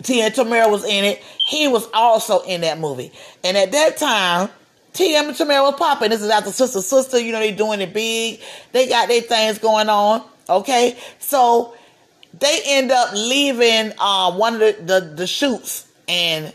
Tia 0.04 0.26
and 0.26 0.36
Tamera 0.36 0.69
was 0.69 0.86
in 0.86 1.06
it. 1.06 1.24
He 1.48 1.67
was 1.67 1.88
also 1.91 2.41
in 2.41 2.62
that 2.62 2.78
movie. 2.78 3.12
And 3.43 3.58
at 3.58 3.71
that 3.71 3.98
time, 3.98 4.50
Tia 4.93 5.24
and 5.24 5.36
Tamera 5.36 5.63
was 5.63 5.80
popping. 5.80 6.12
This 6.12 6.21
is 6.21 6.30
after 6.30 6.52
sister 6.52 6.82
sister. 6.82 7.19
You 7.19 7.32
know 7.32 7.39
they 7.39 7.52
doing 7.52 7.82
it 7.82 7.95
big. 7.95 8.41
They 8.74 8.88
got 8.88 9.08
their 9.08 9.21
things 9.21 9.58
going 9.58 9.89
on. 9.89 10.24
Okay, 10.48 11.00
so 11.17 11.74
they 12.38 12.62
end 12.67 12.91
up 12.91 13.12
leaving 13.13 13.91
uh, 13.98 14.32
one 14.34 14.54
of 14.56 14.60
the, 14.60 14.78
the, 14.84 15.13
the 15.15 15.28
shoots 15.28 15.88
and 16.08 16.54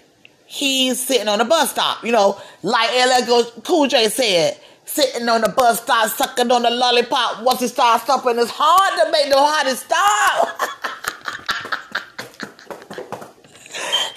he's 0.50 1.06
sitting 1.06 1.28
on 1.28 1.38
the 1.38 1.44
bus 1.44 1.70
stop. 1.70 2.04
You 2.04 2.10
know, 2.10 2.40
like 2.62 2.90
LL 2.90 3.44
Cool 3.62 3.86
J 3.86 4.08
said, 4.08 4.60
sitting 4.84 5.28
on 5.28 5.42
the 5.42 5.48
bus 5.48 5.80
stop, 5.80 6.10
sucking 6.10 6.50
on 6.50 6.62
the 6.62 6.70
lollipop. 6.70 7.44
Once 7.44 7.60
he 7.60 7.68
starts 7.68 8.02
stopping, 8.02 8.36
it's 8.36 8.50
hard 8.52 9.04
to 9.04 9.12
make 9.12 9.30
the 9.30 9.38
hardest 9.38 9.86
stop. 9.86 10.60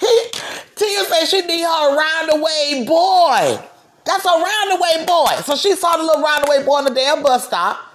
he, 0.00 0.30
Tia 0.74 1.04
said 1.04 1.26
she 1.26 1.40
need 1.46 1.62
her 1.62 1.96
roundaway 1.96 2.84
boy. 2.84 3.64
That's 4.04 4.24
a 4.24 4.28
roundaway 4.28 5.06
boy. 5.06 5.40
So 5.44 5.54
she 5.54 5.76
saw 5.76 5.96
the 5.96 6.02
little 6.02 6.22
roundaway 6.22 6.66
boy 6.66 6.78
on 6.78 6.84
the 6.86 6.90
damn 6.90 7.22
bus 7.22 7.46
stop. 7.46 7.93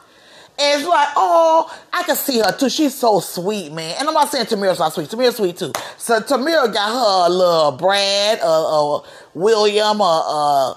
And 0.61 0.81
it's 0.81 0.89
like, 0.89 1.07
oh, 1.15 1.73
I 1.93 2.03
can 2.03 2.17
see 2.17 2.39
her 2.39 2.51
too. 2.51 2.69
She's 2.69 2.93
so 2.93 3.21
sweet, 3.21 3.71
man. 3.71 3.95
And 3.97 4.07
I'm 4.09 4.13
not 4.13 4.29
saying 4.29 4.47
Tamera's 4.47 4.79
not 4.79 4.91
sweet. 4.93 5.09
Tamera's 5.09 5.37
sweet 5.37 5.55
too. 5.57 5.71
So 5.97 6.19
Tamera 6.19 6.73
got 6.73 6.89
her 6.89 7.27
a 7.27 7.29
little 7.33 7.71
Brad, 7.73 8.39
a 8.43 8.99
William, 9.33 10.01
a 10.01 10.75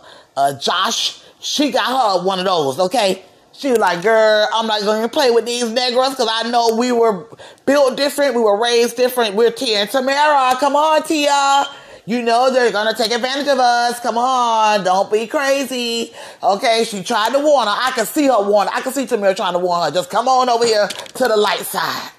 Josh. 0.61 1.23
She 1.41 1.73
got 1.73 2.19
her 2.19 2.25
one 2.25 2.39
of 2.39 2.45
those, 2.45 2.79
okay? 2.79 3.25
She 3.55 3.71
was 3.71 3.79
like, 3.79 4.03
girl, 4.03 4.49
I'm 4.55 4.69
not 4.69 4.83
going 4.83 5.03
to 5.03 5.09
play 5.09 5.31
with 5.31 5.45
these 5.47 5.65
negros 5.65 6.11
because 6.11 6.29
I 6.31 6.49
know 6.49 6.77
we 6.77 6.93
were 6.93 7.27
built 7.67 7.97
different. 7.97 8.35
We 8.35 8.41
were 8.41 8.61
raised 8.63 8.97
different. 8.97 9.35
We're 9.35 9.51
Tia 9.51 9.81
and 9.81 9.91
Tamera. 9.91 10.59
Come 10.61 10.77
on, 10.77 11.03
Tia. 11.03 11.67
You 12.05 12.21
know 12.21 12.53
they're 12.53 12.73
gonna 12.73 12.95
take 12.95 13.13
advantage 13.13 13.47
of 13.47 13.59
us. 13.61 14.01
Come 14.01 14.19
on, 14.19 14.83
don't 14.85 15.11
be 15.11 15.27
crazy. 15.29 16.13
Okay, 16.43 16.85
she 16.85 17.03
tried 17.05 17.33
to 17.33 17.39
warn 17.39 17.69
her. 17.69 17.75
I 17.77 17.93
can 17.95 18.07
see 18.07 18.27
her 18.27 18.43
warn. 18.43 18.67
her. 18.67 18.75
I 18.75 18.81
can 18.81 18.93
see 18.93 19.07
Tamera 19.07 19.37
trying 19.37 19.53
to 19.53 19.61
warn 19.61 19.85
her. 19.85 19.91
Just 19.93 20.11
come 20.11 20.27
on 20.27 20.49
over 20.49 20.65
here 20.67 20.89
to 20.89 21.25
the 21.29 21.37
light 21.37 21.61
side. 21.61 22.11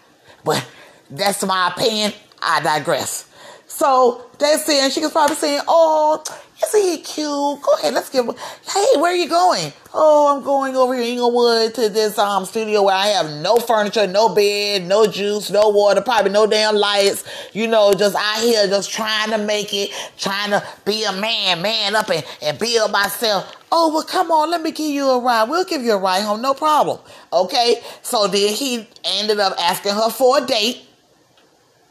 But 0.45 0.65
that's 1.09 1.43
my 1.45 1.67
opinion. 1.75 2.13
I 2.41 2.61
digress. 2.61 3.29
So 3.67 4.29
they're 4.39 4.57
saying 4.57 4.91
she 4.91 5.01
was 5.01 5.11
probably 5.11 5.35
saying, 5.35 5.61
"Oh, 5.67 6.23
isn't 6.67 6.81
he 6.81 6.97
cute? 6.97 7.27
Go 7.27 7.73
ahead, 7.79 7.93
let's 7.93 8.09
give 8.09 8.25
him. 8.25 8.35
Hey, 8.67 8.85
where 8.95 9.11
are 9.11 9.15
you 9.15 9.29
going? 9.29 9.73
Oh, 9.93 10.35
I'm 10.35 10.43
going 10.43 10.75
over 10.75 10.93
here 10.93 11.03
in 11.03 11.09
Inglewood 11.09 11.73
to 11.75 11.89
this 11.89 12.17
um 12.17 12.45
studio 12.45 12.83
where 12.83 12.95
I 12.95 13.07
have 13.07 13.29
no 13.41 13.57
furniture, 13.57 14.07
no 14.07 14.29
bed, 14.29 14.85
no 14.85 15.07
juice, 15.07 15.49
no 15.51 15.69
water, 15.69 16.01
probably 16.01 16.31
no 16.31 16.47
damn 16.47 16.75
lights. 16.75 17.23
You 17.53 17.67
know, 17.67 17.93
just 17.93 18.15
out 18.15 18.39
here, 18.41 18.67
just 18.67 18.91
trying 18.91 19.31
to 19.31 19.37
make 19.37 19.73
it, 19.73 19.91
trying 20.17 20.51
to 20.51 20.65
be 20.85 21.03
a 21.03 21.11
man, 21.11 21.61
man 21.61 21.95
up 21.95 22.09
and, 22.09 22.25
and 22.41 22.57
build 22.57 22.91
myself. 22.91 23.55
Oh, 23.71 23.91
well, 23.93 24.03
come 24.03 24.31
on, 24.31 24.51
let 24.51 24.61
me 24.61 24.71
give 24.71 24.91
you 24.91 25.09
a 25.09 25.19
ride. 25.19 25.49
We'll 25.49 25.65
give 25.65 25.81
you 25.81 25.93
a 25.93 25.97
ride 25.97 26.21
home, 26.21 26.41
no 26.41 26.53
problem. 26.53 26.99
Okay, 27.31 27.81
so 28.01 28.27
then 28.27 28.53
he 28.53 28.87
ended 29.03 29.39
up 29.39 29.53
asking 29.59 29.93
her 29.93 30.09
for 30.09 30.43
a 30.43 30.45
date. 30.45 30.85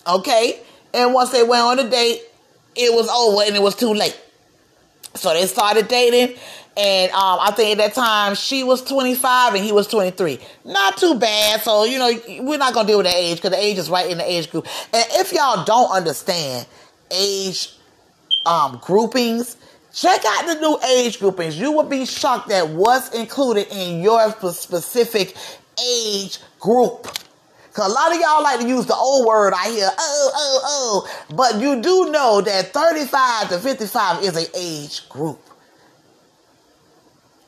Okay, 0.06 0.60
and 0.94 1.12
once 1.12 1.30
they 1.30 1.42
went 1.42 1.62
on 1.62 1.78
a 1.78 1.88
date, 1.88 2.22
it 2.74 2.92
was 2.92 3.08
over 3.08 3.42
and 3.46 3.54
it 3.54 3.62
was 3.62 3.74
too 3.74 3.92
late. 3.92 4.18
So 5.14 5.32
they 5.34 5.46
started 5.46 5.88
dating, 5.88 6.36
and 6.76 7.12
um, 7.12 7.38
I 7.40 7.52
think 7.54 7.78
at 7.78 7.84
that 7.84 7.94
time 7.94 8.34
she 8.34 8.64
was 8.64 8.82
25 8.82 9.54
and 9.54 9.64
he 9.64 9.72
was 9.72 9.86
23. 9.88 10.38
Not 10.64 10.96
too 10.96 11.18
bad. 11.18 11.60
So, 11.60 11.84
you 11.84 11.98
know, 11.98 12.10
we're 12.44 12.58
not 12.58 12.72
going 12.72 12.86
to 12.86 12.90
deal 12.90 12.98
with 12.98 13.06
the 13.06 13.14
age 13.14 13.36
because 13.36 13.50
the 13.50 13.62
age 13.62 13.76
is 13.76 13.90
right 13.90 14.10
in 14.10 14.18
the 14.18 14.30
age 14.30 14.50
group. 14.50 14.66
And 14.92 15.04
if 15.12 15.32
y'all 15.32 15.64
don't 15.64 15.90
understand 15.90 16.66
age 17.10 17.74
um, 18.46 18.80
groupings, 18.82 19.56
check 19.92 20.22
out 20.26 20.46
the 20.46 20.60
new 20.60 20.78
age 20.96 21.18
groupings. 21.18 21.58
You 21.58 21.72
will 21.72 21.84
be 21.84 22.06
shocked 22.06 22.50
at 22.50 22.68
what's 22.70 23.10
included 23.14 23.66
in 23.70 24.00
your 24.00 24.30
specific 24.30 25.36
age 25.78 26.38
group. 26.58 27.06
Cause 27.74 27.90
a 27.90 27.94
lot 27.94 28.12
of 28.14 28.20
y'all 28.20 28.42
like 28.42 28.60
to 28.60 28.68
use 28.68 28.86
the 28.86 28.96
old 28.96 29.26
word 29.26 29.54
I 29.56 29.70
hear, 29.70 29.88
oh, 29.98 30.32
oh, 30.34 30.60
oh. 30.64 31.34
But 31.36 31.60
you 31.60 31.80
do 31.82 32.10
know 32.10 32.40
that 32.42 32.72
35 32.74 33.50
to 33.50 33.58
55 33.60 34.24
is 34.24 34.36
an 34.36 34.46
age 34.56 35.08
group. 35.08 35.40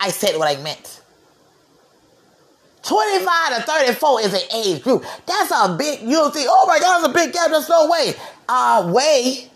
I 0.01 0.11
said 0.11 0.37
what 0.39 0.49
I 0.49 0.63
meant. 0.63 1.03
25 2.85 3.57
to 3.59 3.63
34 3.65 4.23
is 4.23 4.35
an 4.35 4.51
age 4.57 4.83
group. 4.83 5.05
That's 5.27 5.53
a 5.53 5.77
big, 5.79 6.03
you'll 6.03 6.31
think, 6.31 6.49
oh 6.51 6.67
my 6.69 6.81
God, 6.81 7.03
that's 7.03 7.11
a 7.11 7.15
big 7.15 7.35
gap. 7.35 7.51
There's 7.51 7.69
no 7.69 7.89
way. 7.91 8.15
Uh, 8.49 8.93
way. 8.95 9.51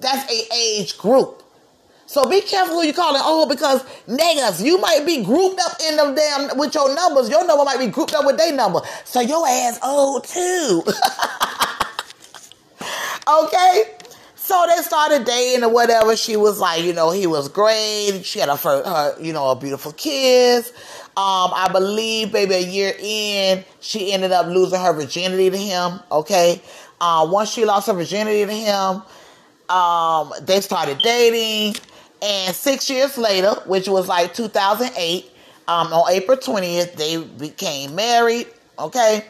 That's 0.00 0.32
a 0.32 0.54
age 0.56 0.98
group. 0.98 1.43
So 2.14 2.30
be 2.30 2.42
careful 2.42 2.76
who 2.76 2.86
you 2.86 2.92
call 2.92 3.12
calling 3.12 3.22
old 3.24 3.48
because 3.48 3.82
niggas, 4.06 4.64
you 4.64 4.78
might 4.78 5.04
be 5.04 5.24
grouped 5.24 5.58
up 5.58 5.72
in 5.84 5.96
them 5.96 6.14
damn 6.14 6.56
with 6.56 6.72
your 6.72 6.94
numbers. 6.94 7.28
Your 7.28 7.44
number 7.44 7.64
might 7.64 7.80
be 7.80 7.88
grouped 7.88 8.14
up 8.14 8.24
with 8.24 8.36
their 8.36 8.52
number. 8.52 8.82
So 9.04 9.20
your 9.20 9.44
ass 9.48 9.80
old 9.82 10.22
too. 10.22 10.84
okay? 13.28 13.82
So 14.36 14.64
they 14.68 14.80
started 14.82 15.24
dating 15.24 15.64
or 15.64 15.70
whatever. 15.70 16.14
She 16.14 16.36
was 16.36 16.60
like, 16.60 16.84
you 16.84 16.92
know, 16.92 17.10
he 17.10 17.26
was 17.26 17.48
great. 17.48 18.20
She 18.22 18.38
had 18.38 18.48
a, 18.48 18.54
her, 18.54 19.20
you 19.20 19.32
know, 19.32 19.50
a 19.50 19.56
beautiful 19.56 19.90
kiss. 19.90 20.68
Um, 21.16 21.50
I 21.52 21.68
believe, 21.72 22.32
maybe 22.32 22.54
a 22.54 22.60
year 22.60 22.94
in, 22.96 23.64
she 23.80 24.12
ended 24.12 24.30
up 24.30 24.46
losing 24.46 24.78
her 24.80 24.92
virginity 24.92 25.50
to 25.50 25.56
him. 25.58 25.98
Okay. 26.12 26.62
Uh, 27.00 27.26
once 27.28 27.50
she 27.50 27.64
lost 27.64 27.88
her 27.88 27.92
virginity 27.92 28.46
to 28.46 28.52
him, 28.52 29.02
um, 29.68 30.32
they 30.42 30.60
started 30.60 30.98
dating. 30.98 31.74
And 32.24 32.56
six 32.56 32.88
years 32.88 33.18
later, 33.18 33.50
which 33.66 33.86
was 33.86 34.08
like 34.08 34.32
2008, 34.32 35.30
um, 35.68 35.92
on 35.92 36.10
April 36.10 36.38
20th, 36.38 36.94
they 36.94 37.22
became 37.22 37.94
married. 37.94 38.46
Okay. 38.78 39.26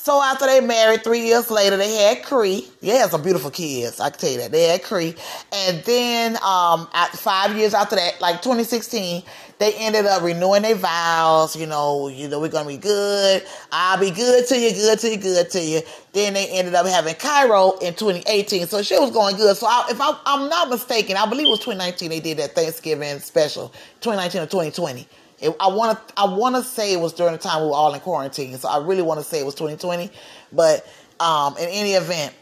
So 0.00 0.22
after 0.22 0.46
they 0.46 0.60
married, 0.60 1.02
three 1.02 1.26
years 1.26 1.50
later, 1.50 1.76
they 1.76 1.92
had 1.96 2.22
Cree. 2.22 2.66
Yeah, 2.80 3.08
some 3.08 3.20
beautiful 3.20 3.50
kids. 3.50 3.98
I 3.98 4.10
can 4.10 4.20
tell 4.20 4.30
you 4.30 4.38
that. 4.38 4.52
They 4.52 4.62
had 4.68 4.82
Cree. 4.82 5.14
And 5.52 5.82
then 5.84 6.36
um, 6.36 6.88
at 6.94 7.10
five 7.10 7.56
years 7.56 7.74
after 7.74 7.96
that, 7.96 8.20
like 8.20 8.40
2016, 8.40 9.22
they 9.58 9.74
ended 9.74 10.06
up 10.06 10.22
renewing 10.22 10.62
their 10.62 10.76
vows. 10.76 11.56
You 11.56 11.66
know, 11.66 12.08
you 12.08 12.28
know, 12.28 12.38
we're 12.40 12.48
gonna 12.48 12.68
be 12.68 12.76
good. 12.76 13.42
I'll 13.72 13.98
be 13.98 14.12
good 14.12 14.46
to 14.46 14.58
you, 14.58 14.70
good 14.70 14.98
to 15.00 15.10
you, 15.10 15.16
good 15.16 15.50
to 15.50 15.60
you. 15.60 15.82
Then 16.12 16.34
they 16.34 16.46
ended 16.48 16.74
up 16.74 16.86
having 16.86 17.16
Cairo 17.16 17.72
in 17.78 17.92
2018. 17.94 18.68
So 18.68 18.82
she 18.82 18.98
was 18.98 19.10
going 19.10 19.36
good. 19.36 19.56
So 19.56 19.66
I, 19.66 19.88
if 19.90 20.00
I, 20.00 20.16
I'm 20.26 20.48
not 20.48 20.70
mistaken, 20.70 21.16
I 21.16 21.28
believe 21.28 21.48
it 21.48 21.50
was 21.50 21.60
2019 21.60 22.08
they 22.08 22.20
did 22.20 22.38
that 22.38 22.54
Thanksgiving 22.54 23.18
special, 23.18 23.68
2019 24.00 24.42
or 24.42 24.46
2020. 24.46 25.08
It, 25.40 25.54
I 25.60 25.68
want 25.68 26.08
to 26.08 26.14
I 26.16 26.24
want 26.24 26.56
to 26.56 26.62
say 26.62 26.92
it 26.92 27.00
was 27.00 27.12
during 27.12 27.32
the 27.32 27.38
time 27.38 27.62
we 27.62 27.68
were 27.68 27.74
all 27.74 27.94
in 27.94 28.00
quarantine, 28.00 28.56
so 28.58 28.68
I 28.68 28.84
really 28.84 29.02
want 29.02 29.20
to 29.20 29.24
say 29.24 29.38
it 29.38 29.46
was 29.46 29.54
2020. 29.54 30.10
But 30.52 30.86
um, 31.20 31.56
in 31.58 31.68
any 31.68 31.92
event, 31.92 32.34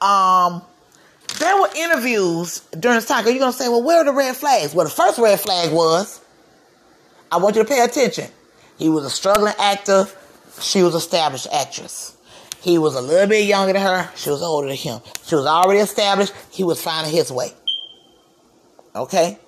um, 0.00 0.62
there 1.38 1.60
were 1.60 1.68
interviews 1.76 2.60
during 2.78 2.96
this 2.96 3.06
time. 3.06 3.24
You're 3.26 3.38
gonna 3.38 3.52
say, 3.52 3.68
well, 3.68 3.82
where 3.82 3.98
are 3.98 4.04
the 4.04 4.12
red 4.12 4.36
flags? 4.36 4.74
Well, 4.74 4.86
the 4.86 4.92
first 4.92 5.18
red 5.18 5.38
flag 5.40 5.72
was, 5.72 6.20
I 7.30 7.36
want 7.36 7.54
you 7.54 7.62
to 7.62 7.68
pay 7.68 7.82
attention. 7.84 8.28
He 8.76 8.88
was 8.88 9.04
a 9.04 9.10
struggling 9.10 9.54
actor. 9.58 10.06
She 10.60 10.82
was 10.82 10.94
established 10.94 11.46
actress. 11.52 12.16
He 12.60 12.78
was 12.78 12.94
a 12.94 13.00
little 13.00 13.28
bit 13.28 13.46
younger 13.46 13.74
than 13.74 13.82
her. 13.82 14.10
She 14.16 14.30
was 14.30 14.42
older 14.42 14.68
than 14.68 14.76
him. 14.76 15.00
She 15.24 15.34
was 15.34 15.46
already 15.46 15.80
established. 15.80 16.32
He 16.50 16.64
was 16.64 16.82
finding 16.82 17.12
his 17.12 17.30
way. 17.30 17.52
Okay? 18.96 19.38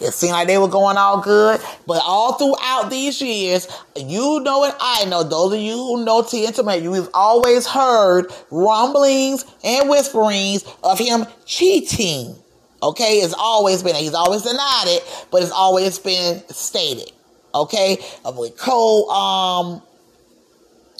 It 0.00 0.14
seemed 0.14 0.32
like 0.32 0.46
they 0.46 0.58
were 0.58 0.68
going 0.68 0.96
all 0.96 1.20
good, 1.20 1.60
but 1.86 2.00
all 2.04 2.34
throughout 2.34 2.88
these 2.88 3.20
years, 3.20 3.66
you 3.96 4.40
know 4.40 4.64
and 4.64 4.74
I 4.80 5.04
know, 5.06 5.24
those 5.24 5.54
of 5.54 5.60
you 5.60 5.74
who 5.74 6.04
know 6.04 6.22
T 6.22 6.46
Intimate, 6.46 6.82
you've 6.82 7.10
always 7.14 7.66
heard 7.66 8.32
rumblings 8.50 9.44
and 9.64 9.88
whisperings 9.88 10.64
of 10.84 10.98
him 10.98 11.26
cheating. 11.46 12.36
Okay, 12.80 13.18
it's 13.18 13.34
always 13.36 13.82
been, 13.82 13.96
he's 13.96 14.14
always 14.14 14.42
denied 14.42 14.84
it, 14.86 15.26
but 15.32 15.42
it's 15.42 15.50
always 15.50 15.98
been 15.98 16.42
stated. 16.48 17.10
Okay, 17.52 17.98
with 18.36 18.56
co 18.56 19.08
um 19.08 19.82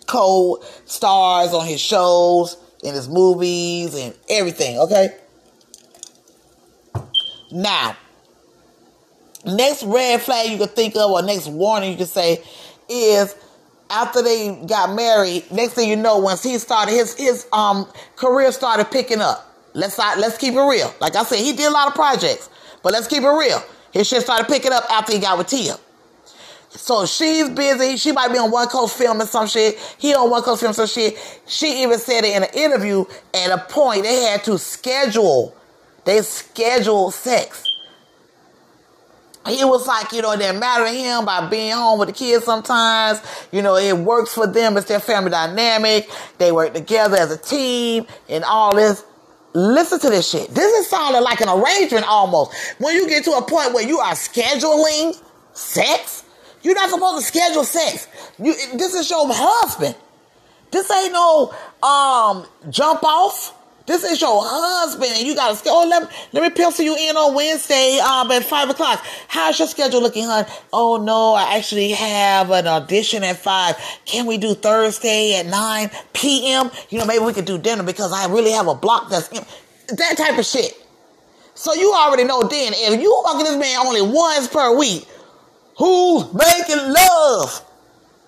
co 0.07 0.61
stars 0.87 1.55
on 1.55 1.67
his 1.67 1.81
shows, 1.81 2.57
in 2.83 2.95
his 2.95 3.09
movies, 3.09 3.95
and 3.95 4.13
everything. 4.29 4.77
Okay, 4.79 5.17
now 7.53 7.97
Next 9.57 9.83
red 9.85 10.21
flag 10.21 10.51
you 10.51 10.59
could 10.59 10.71
think 10.71 10.95
of, 10.97 11.11
or 11.11 11.23
next 11.23 11.49
warning 11.49 11.93
you 11.93 11.97
could 11.97 12.09
say, 12.09 12.43
is 12.89 13.35
after 13.91 14.23
they 14.23 14.55
got 14.67 14.95
married. 14.95 15.51
Next 15.51 15.75
thing 15.75 15.89
you 15.89 15.97
know, 15.97 16.19
once 16.19 16.43
he 16.43 16.59
started 16.59 16.93
his 16.93 17.15
his 17.15 17.47
um 17.53 17.87
career 18.17 18.53
started 18.53 18.91
picking 18.91 19.21
up. 19.21 19.45
Let's 19.75 19.97
not 19.97 20.19
let's 20.19 20.37
keep 20.37 20.55
it 20.55 20.61
real. 20.61 20.93
Like 21.01 21.17
I 21.17 21.25
said, 21.25 21.39
he 21.39 21.53
did 21.53 21.67
a 21.67 21.71
lot 21.71 21.89
of 21.89 21.95
projects, 21.95 22.51
but 22.83 22.93
let's 22.93 23.07
keep 23.07 23.23
it 23.23 23.29
real. 23.29 23.63
His 23.93 24.07
shit 24.07 24.23
started 24.23 24.49
picking 24.49 24.73
up 24.73 24.85
after 24.91 25.13
he 25.13 25.19
got 25.19 25.39
with 25.39 25.47
Tia. 25.47 25.77
So 26.71 27.07
she's 27.07 27.49
busy. 27.49 27.97
She 27.97 28.13
might 28.13 28.31
be 28.31 28.39
on 28.39 28.51
one 28.51 28.69
coast 28.69 28.97
filming 28.97 29.27
some 29.27 29.47
shit. 29.47 29.79
He 29.99 30.15
on 30.15 30.29
one 30.29 30.43
coast 30.43 30.61
filming 30.61 30.75
some 30.75 30.87
shit. 30.87 31.17
She 31.47 31.83
even 31.83 31.99
said 31.99 32.25
it 32.25 32.37
in 32.37 32.43
an 32.43 32.51
interview. 32.55 33.07
At 33.33 33.51
a 33.51 33.59
point, 33.59 34.03
they 34.03 34.23
had 34.25 34.45
to 34.45 34.59
schedule. 34.59 35.57
They 36.05 36.21
scheduled 36.21 37.15
sex 37.15 37.68
he 39.51 39.65
was 39.65 39.87
like, 39.87 40.13
you 40.13 40.23
know, 40.23 40.33
it 40.33 40.39
didn't 40.39 40.61
matter 40.61 40.85
to 40.85 40.91
him 40.91 41.25
by 41.25 41.47
being 41.49 41.73
home 41.73 41.99
with 41.99 42.09
the 42.09 42.15
kids 42.15 42.45
sometimes. 42.45 43.21
You 43.53 43.63
know, 43.63 43.77
it 43.77 43.97
works 43.97 44.35
for 44.35 44.47
them. 44.47 44.77
It's 44.77 44.89
their 44.89 45.01
family 45.01 45.31
dynamic. 45.31 46.11
They 46.39 46.53
work 46.53 46.75
together 46.75 47.17
as 47.17 47.31
a 47.33 47.39
team 47.39 48.07
and 48.29 48.45
all 48.45 48.75
this. 48.75 49.05
Listen 49.55 49.99
to 50.01 50.11
this 50.11 50.31
shit. 50.31 50.51
This 50.51 50.73
is 50.75 50.89
sounding 50.89 51.23
like 51.23 51.41
an 51.41 51.49
arrangement 51.49 52.07
almost. 52.07 52.55
When 52.79 52.95
you 52.95 53.09
get 53.09 53.25
to 53.25 53.33
a 53.33 53.43
point 53.43 53.73
where 53.73 53.87
you 53.87 53.99
are 53.99 54.13
scheduling 54.13 55.21
sex, 55.55 56.25
you're 56.63 56.75
not 56.75 56.91
supposed 56.91 57.25
to 57.25 57.27
schedule 57.27 57.65
sex. 57.65 58.09
You, 58.39 58.55
this 58.77 58.95
is 58.95 59.11
your 59.11 59.27
husband. 59.29 59.97
This 60.71 60.91
ain't 60.91 61.13
no 61.13 61.55
um 61.83 62.47
jump 62.71 63.03
off. 63.03 63.55
This 63.89 64.05
is 64.05 64.21
your 64.21 64.43
husband, 64.45 65.13
and 65.17 65.27
you 65.27 65.35
got 65.35 65.49
to 65.49 65.57
schedule. 65.57 65.79
Oh, 65.79 65.89
let, 65.89 66.13
let 66.35 66.43
me 66.43 66.51
pencil 66.51 66.85
you 66.85 66.95
in 66.95 67.17
on 67.17 67.35
Wednesday 67.35 67.99
um, 67.99 68.31
at 68.31 68.45
5 68.45 68.69
o'clock. 68.69 69.03
How's 69.29 69.59
your 69.59 69.67
schedule 69.67 70.03
looking, 70.03 70.25
hon? 70.25 70.45
Oh, 70.75 70.99
no, 70.99 71.33
I 71.33 71.57
actually 71.57 71.93
have 71.93 72.51
an 72.51 72.67
audition 72.67 73.25
at 73.25 73.39
5. 73.39 73.77
Can 74.05 74.27
we 74.27 74.37
do 74.37 74.53
Thursday 74.53 75.37
at 75.37 75.47
9 75.47 75.91
p.m.? 76.13 76.71
You 76.91 76.99
know, 76.99 77.07
maybe 77.07 77.25
we 77.25 77.33
could 77.33 77.47
do 77.47 77.57
dinner 77.57 77.83
because 77.83 78.13
I 78.13 78.31
really 78.31 78.51
have 78.51 78.69
a 78.69 78.75
block 78.75 79.09
that's 79.09 79.29
that 79.29 80.19
type 80.19 80.39
of 80.39 80.45
shit. 80.45 80.75
So 81.55 81.73
you 81.73 81.91
already 81.95 82.25
know 82.25 82.43
then, 82.43 82.75
if 82.77 83.01
you 83.01 83.23
fucking 83.25 83.45
this 83.45 83.57
man 83.57 83.87
only 83.87 84.03
once 84.03 84.49
per 84.49 84.77
week, 84.77 85.09
who's 85.79 86.31
making 86.35 86.93
love? 86.93 87.65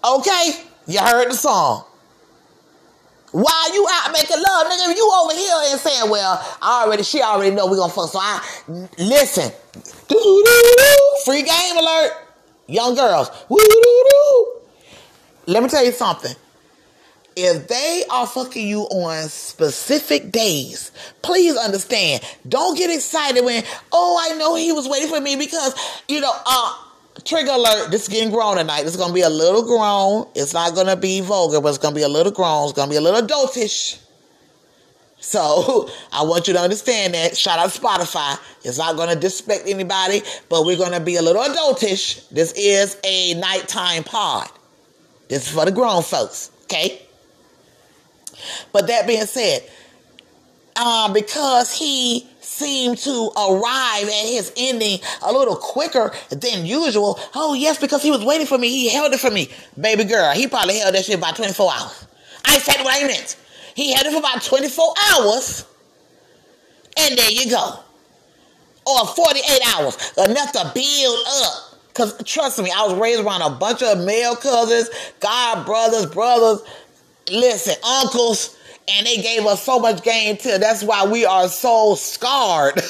Okay? 0.02 0.52
You 0.86 1.00
heard 1.00 1.30
the 1.30 1.34
song. 1.34 1.84
While 3.32 3.74
you 3.74 3.86
out 3.90 4.12
making 4.12 4.36
love, 4.36 4.66
nigga, 4.66 4.96
you 4.96 5.12
over 5.22 5.34
here 5.34 5.52
and 5.66 5.80
saying, 5.80 6.10
well, 6.10 6.56
I 6.60 6.84
already, 6.84 7.04
she 7.04 7.22
already 7.22 7.54
know 7.54 7.66
we 7.66 7.76
gonna 7.76 7.92
fuck. 7.92 8.10
So 8.10 8.18
I, 8.20 8.42
listen. 8.98 9.52
Free 11.24 11.42
game 11.42 11.76
alert. 11.76 12.12
Young 12.66 12.94
girls. 12.94 13.30
Let 15.46 15.62
me 15.62 15.68
tell 15.68 15.84
you 15.84 15.92
something. 15.92 16.34
If 17.36 17.68
they 17.68 18.04
are 18.10 18.26
fucking 18.26 18.66
you 18.66 18.82
on 18.82 19.28
specific 19.28 20.32
days, 20.32 20.90
please 21.22 21.56
understand. 21.56 22.22
Don't 22.48 22.76
get 22.76 22.90
excited 22.90 23.44
when, 23.44 23.62
oh, 23.92 24.20
I 24.20 24.36
know 24.36 24.56
he 24.56 24.72
was 24.72 24.88
waiting 24.88 25.08
for 25.08 25.20
me 25.20 25.36
because, 25.36 25.74
you 26.08 26.20
know, 26.20 26.32
uh, 26.44 26.74
trigger 27.24 27.52
alert, 27.52 27.90
this 27.90 28.02
is 28.02 28.08
getting 28.08 28.30
grown 28.30 28.56
tonight. 28.56 28.86
It's 28.86 28.96
gonna 28.96 29.12
be 29.12 29.22
a 29.22 29.30
little 29.30 29.62
grown. 29.62 30.28
It's 30.34 30.54
not 30.54 30.74
gonna 30.74 30.96
be 30.96 31.20
vulgar, 31.20 31.60
but 31.60 31.68
it's 31.68 31.78
gonna 31.78 31.94
be 31.94 32.02
a 32.02 32.08
little 32.08 32.32
grown. 32.32 32.64
It's 32.64 32.72
gonna 32.72 32.90
be 32.90 32.96
a 32.96 33.00
little 33.00 33.20
adultish. 33.20 33.98
So 35.20 35.88
I 36.12 36.22
want 36.24 36.48
you 36.48 36.54
to 36.54 36.60
understand 36.60 37.14
that. 37.14 37.36
Shout 37.36 37.58
out 37.58 37.70
Spotify. 37.70 38.38
It's 38.64 38.78
not 38.78 38.96
gonna 38.96 39.16
disrespect 39.16 39.64
anybody, 39.66 40.22
but 40.48 40.64
we're 40.64 40.78
gonna 40.78 41.00
be 41.00 41.16
a 41.16 41.22
little 41.22 41.42
adultish. 41.42 42.28
This 42.30 42.52
is 42.52 42.96
a 43.04 43.34
nighttime 43.34 44.04
pod. 44.04 44.48
This 45.28 45.46
is 45.46 45.52
for 45.52 45.64
the 45.64 45.72
grown 45.72 46.02
folks, 46.02 46.50
okay? 46.64 47.02
But 48.72 48.86
that 48.88 49.06
being 49.06 49.26
said, 49.26 49.68
uh, 50.76 51.12
because 51.12 51.72
he 51.72 52.26
seemed 52.60 52.98
to 52.98 53.30
arrive 53.36 54.04
at 54.04 54.26
his 54.26 54.52
ending 54.56 55.00
a 55.22 55.32
little 55.32 55.56
quicker 55.56 56.12
than 56.28 56.66
usual. 56.66 57.18
Oh, 57.34 57.54
yes, 57.54 57.78
because 57.78 58.02
he 58.02 58.10
was 58.10 58.22
waiting 58.22 58.46
for 58.46 58.58
me. 58.58 58.68
He 58.68 58.90
held 58.90 59.12
it 59.14 59.20
for 59.20 59.30
me. 59.30 59.48
Baby 59.80 60.04
girl, 60.04 60.32
he 60.32 60.46
probably 60.46 60.78
held 60.78 60.94
that 60.94 61.04
shit 61.04 61.16
about 61.16 61.36
24 61.36 61.72
hours. 61.72 62.06
I 62.44 62.58
said 62.58 62.84
what 62.84 63.02
I 63.02 63.06
meant. 63.06 63.36
He 63.74 63.92
held 63.92 64.06
it 64.06 64.12
for 64.12 64.18
about 64.18 64.42
24 64.42 64.94
hours. 65.10 65.64
And 66.98 67.16
there 67.16 67.30
you 67.30 67.48
go. 67.50 67.80
Or 68.86 69.06
48 69.06 69.60
hours. 69.74 70.12
Enough 70.18 70.52
to 70.52 70.70
build 70.74 71.18
up. 71.42 71.70
Because 71.88 72.22
trust 72.24 72.62
me, 72.62 72.70
I 72.74 72.86
was 72.86 72.94
raised 72.94 73.20
around 73.20 73.42
a 73.42 73.50
bunch 73.50 73.82
of 73.82 74.04
male 74.04 74.36
cousins, 74.36 74.90
god 75.18 75.66
brothers, 75.66 76.06
brothers, 76.06 76.62
listen, 77.30 77.74
uncles 77.84 78.56
and 78.88 79.06
they 79.06 79.16
gave 79.16 79.46
us 79.46 79.62
so 79.62 79.78
much 79.78 80.02
game 80.02 80.36
too. 80.36 80.58
That's 80.58 80.82
why 80.82 81.06
we 81.06 81.24
are 81.24 81.48
so 81.48 81.94
scarred 81.94 82.80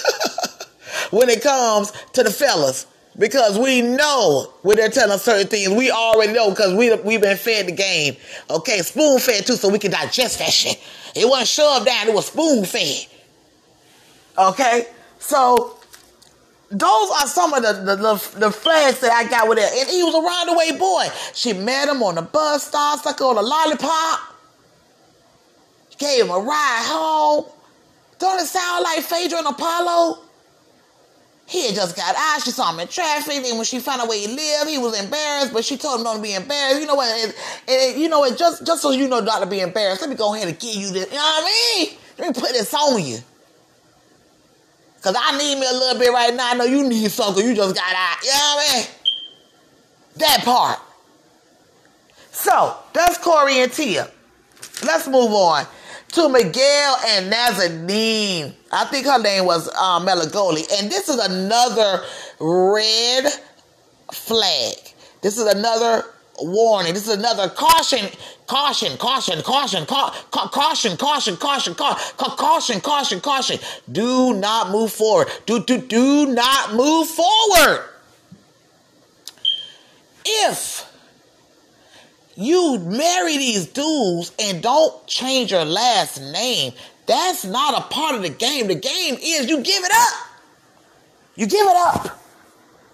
when 1.11 1.29
it 1.29 1.43
comes 1.43 1.93
to 2.13 2.23
the 2.23 2.31
fellas. 2.31 2.87
Because 3.19 3.59
we 3.59 3.83
know 3.83 4.53
when 4.63 4.77
they're 4.77 4.89
telling 4.89 5.13
us 5.13 5.25
certain 5.25 5.49
things, 5.49 5.69
we 5.69 5.91
already 5.91 6.33
know 6.33 6.51
because 6.51 6.75
we, 6.75 6.95
we've 6.97 7.21
been 7.21 7.37
fed 7.37 7.67
the 7.67 7.73
game. 7.73 8.17
Okay, 8.49 8.79
spoon 8.79 9.19
fed 9.19 9.47
too, 9.47 9.57
so 9.57 9.69
we 9.69 9.79
can 9.79 9.91
digest 9.91 10.39
that 10.39 10.51
shit. 10.51 10.81
It 11.15 11.29
wasn't 11.29 11.49
shoved 11.49 11.87
down, 11.87 12.09
it 12.09 12.15
was 12.15 12.27
spoon 12.27 12.65
fed. 12.65 13.07
Okay, 14.39 14.87
so 15.19 15.77
those 16.71 17.11
are 17.11 17.27
some 17.27 17.53
of 17.53 17.63
the, 17.63 17.73
the, 17.73 17.97
the, 17.97 18.39
the 18.39 18.51
flags 18.53 19.01
that 19.01 19.11
I 19.13 19.29
got 19.29 19.49
with 19.49 19.59
it. 19.59 19.65
And 19.65 19.91
he 19.91 20.05
was 20.05 20.15
a 20.15 20.23
roundaway 20.23 20.79
boy. 20.79 21.09
She 21.35 21.53
met 21.53 21.89
him 21.89 22.03
on 22.03 22.15
the 22.15 22.23
bus 22.23 22.69
stop, 22.69 23.01
stuck 23.01 23.21
on 23.21 23.37
a 23.37 23.43
lollipop, 23.43 24.21
gave 26.01 26.25
him 26.25 26.31
a 26.31 26.39
ride 26.39 26.85
home. 26.89 27.45
Don't 28.19 28.41
it 28.41 28.47
sound 28.47 28.83
like 28.83 29.05
Phaedra 29.05 29.39
and 29.39 29.47
Apollo? 29.47 30.25
He 31.47 31.67
had 31.67 31.75
just 31.75 31.97
got 31.97 32.15
out. 32.17 32.43
She 32.43 32.51
saw 32.51 32.73
him 32.73 32.81
in 32.81 32.89
traffic, 32.89 33.45
and 33.45 33.57
when 33.57 33.65
she 33.65 33.81
found 33.81 34.01
out 34.01 34.09
where 34.09 34.19
he 34.19 34.27
lived, 34.27 34.71
he 34.71 34.79
was 34.79 34.99
embarrassed. 34.99 35.53
But 35.53 35.65
she 35.65 35.77
told 35.77 35.99
him 35.99 36.05
not 36.05 36.17
to 36.17 36.23
be 36.23 36.35
embarrassed. 36.35 36.81
You 36.81 36.87
know 36.87 36.95
what? 36.95 37.35
You 37.69 38.09
know 38.09 38.21
what? 38.21 38.39
Just 38.39 38.67
just 38.67 38.83
so 38.83 38.91
you 38.91 39.09
know 39.09 39.21
not 39.21 39.41
to 39.41 39.47
be 39.47 39.61
embarrassed, 39.61 40.01
let 40.01 40.11
me 40.11 40.17
go 40.17 40.35
ahead 40.35 40.49
and 40.49 40.59
give 40.59 40.75
you 40.75 40.91
this. 40.91 41.07
You 41.07 41.17
know 41.17 41.23
what 41.23 41.45
I 41.45 41.77
mean? 41.77 41.99
Let 42.19 42.29
me 42.29 42.41
put 42.41 42.53
this 42.53 42.73
on 42.73 43.05
you. 43.05 43.19
Cause 45.03 45.17
I 45.19 45.39
need 45.39 45.59
me 45.59 45.67
a 45.67 45.73
little 45.73 45.99
bit 45.99 46.13
right 46.13 46.35
now. 46.35 46.51
I 46.51 46.55
know 46.55 46.65
you 46.65 46.87
need 46.87 47.11
something. 47.11 47.45
You 47.45 47.55
just 47.55 47.75
got 47.75 47.95
out. 47.95 48.23
You 48.23 48.29
know 48.29 48.55
what 48.55 48.71
I 48.71 48.77
mean? 48.77 48.87
That 50.17 50.43
part. 50.45 50.79
So 52.33 52.77
that's 52.93 53.17
Cory 53.17 53.61
and 53.61 53.73
Tia. 53.73 54.11
Let's 54.85 55.09
move 55.09 55.33
on 55.33 55.67
to 56.13 56.29
Miguel 56.29 56.97
and 57.07 57.33
Nazanin. 57.33 58.53
I 58.73 58.85
think 58.87 59.07
her 59.07 59.19
name 59.21 59.45
was 59.45 59.69
um, 59.77 60.07
Meligoli. 60.07 60.67
And 60.79 60.91
this 60.91 61.09
is 61.09 61.19
another 61.19 62.03
red 62.41 63.27
flag. 64.13 64.75
This 65.23 65.39
is 65.39 65.47
another 65.47 66.05
warning. 66.41 66.95
This 66.95 67.07
is 67.07 67.15
another 67.15 67.49
caution, 67.49 68.09
caution, 68.47 68.97
caution, 68.97 69.43
caution, 69.43 69.87
ca- 69.87 70.11
ca- 70.31 70.49
caution, 70.49 70.97
caution, 70.97 71.37
caution, 71.37 71.75
ca- 71.75 71.95
ca- 72.17 72.37
caution, 72.37 72.81
caution, 72.81 73.21
caution. 73.21 73.59
Do 73.91 74.35
not 74.35 74.71
move 74.71 74.93
forward. 74.93 75.29
Do, 75.47 75.63
do, 75.63 75.79
do 75.79 76.27
not 76.35 76.75
move 76.75 77.09
forward. 77.09 77.85
If 80.25 80.90
you 82.41 82.79
marry 82.79 83.37
these 83.37 83.67
dudes 83.67 84.33
and 84.41 84.63
don't 84.63 85.07
change 85.07 85.53
your 85.53 85.65
last 85.65 86.21
name, 86.21 86.73
that's 87.07 87.45
not 87.45 87.79
a 87.79 87.83
part 87.93 88.15
of 88.15 88.23
the 88.23 88.31
game. 88.31 88.67
The 88.69 88.75
game 88.75 89.17
is 89.21 89.49
you 89.49 89.61
give 89.63 89.85
it 89.85 89.93
up. 89.93 90.27
You 91.35 91.47
give 91.47 91.67
it 91.67 91.77
up. 91.77 92.21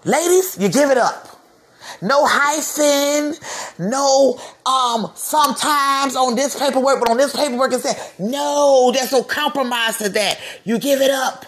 Ladies, 0.03 0.57
you 0.59 0.69
give 0.69 0.89
it 0.89 0.97
up. 0.97 1.23
No 2.01 2.25
hyphen, 2.25 3.35
no 3.79 4.39
um 4.65 5.11
sometimes 5.15 6.15
on 6.15 6.35
this 6.35 6.59
paperwork, 6.59 6.99
but 6.99 7.09
on 7.09 7.17
this 7.17 7.35
paperwork 7.35 7.73
it 7.73 7.79
said 7.79 7.95
no, 8.19 8.91
there's 8.93 9.11
no 9.11 9.23
compromise 9.23 9.97
to 9.99 10.09
that. 10.09 10.39
You 10.65 10.77
give 10.77 11.01
it 11.01 11.11
up. 11.11 11.45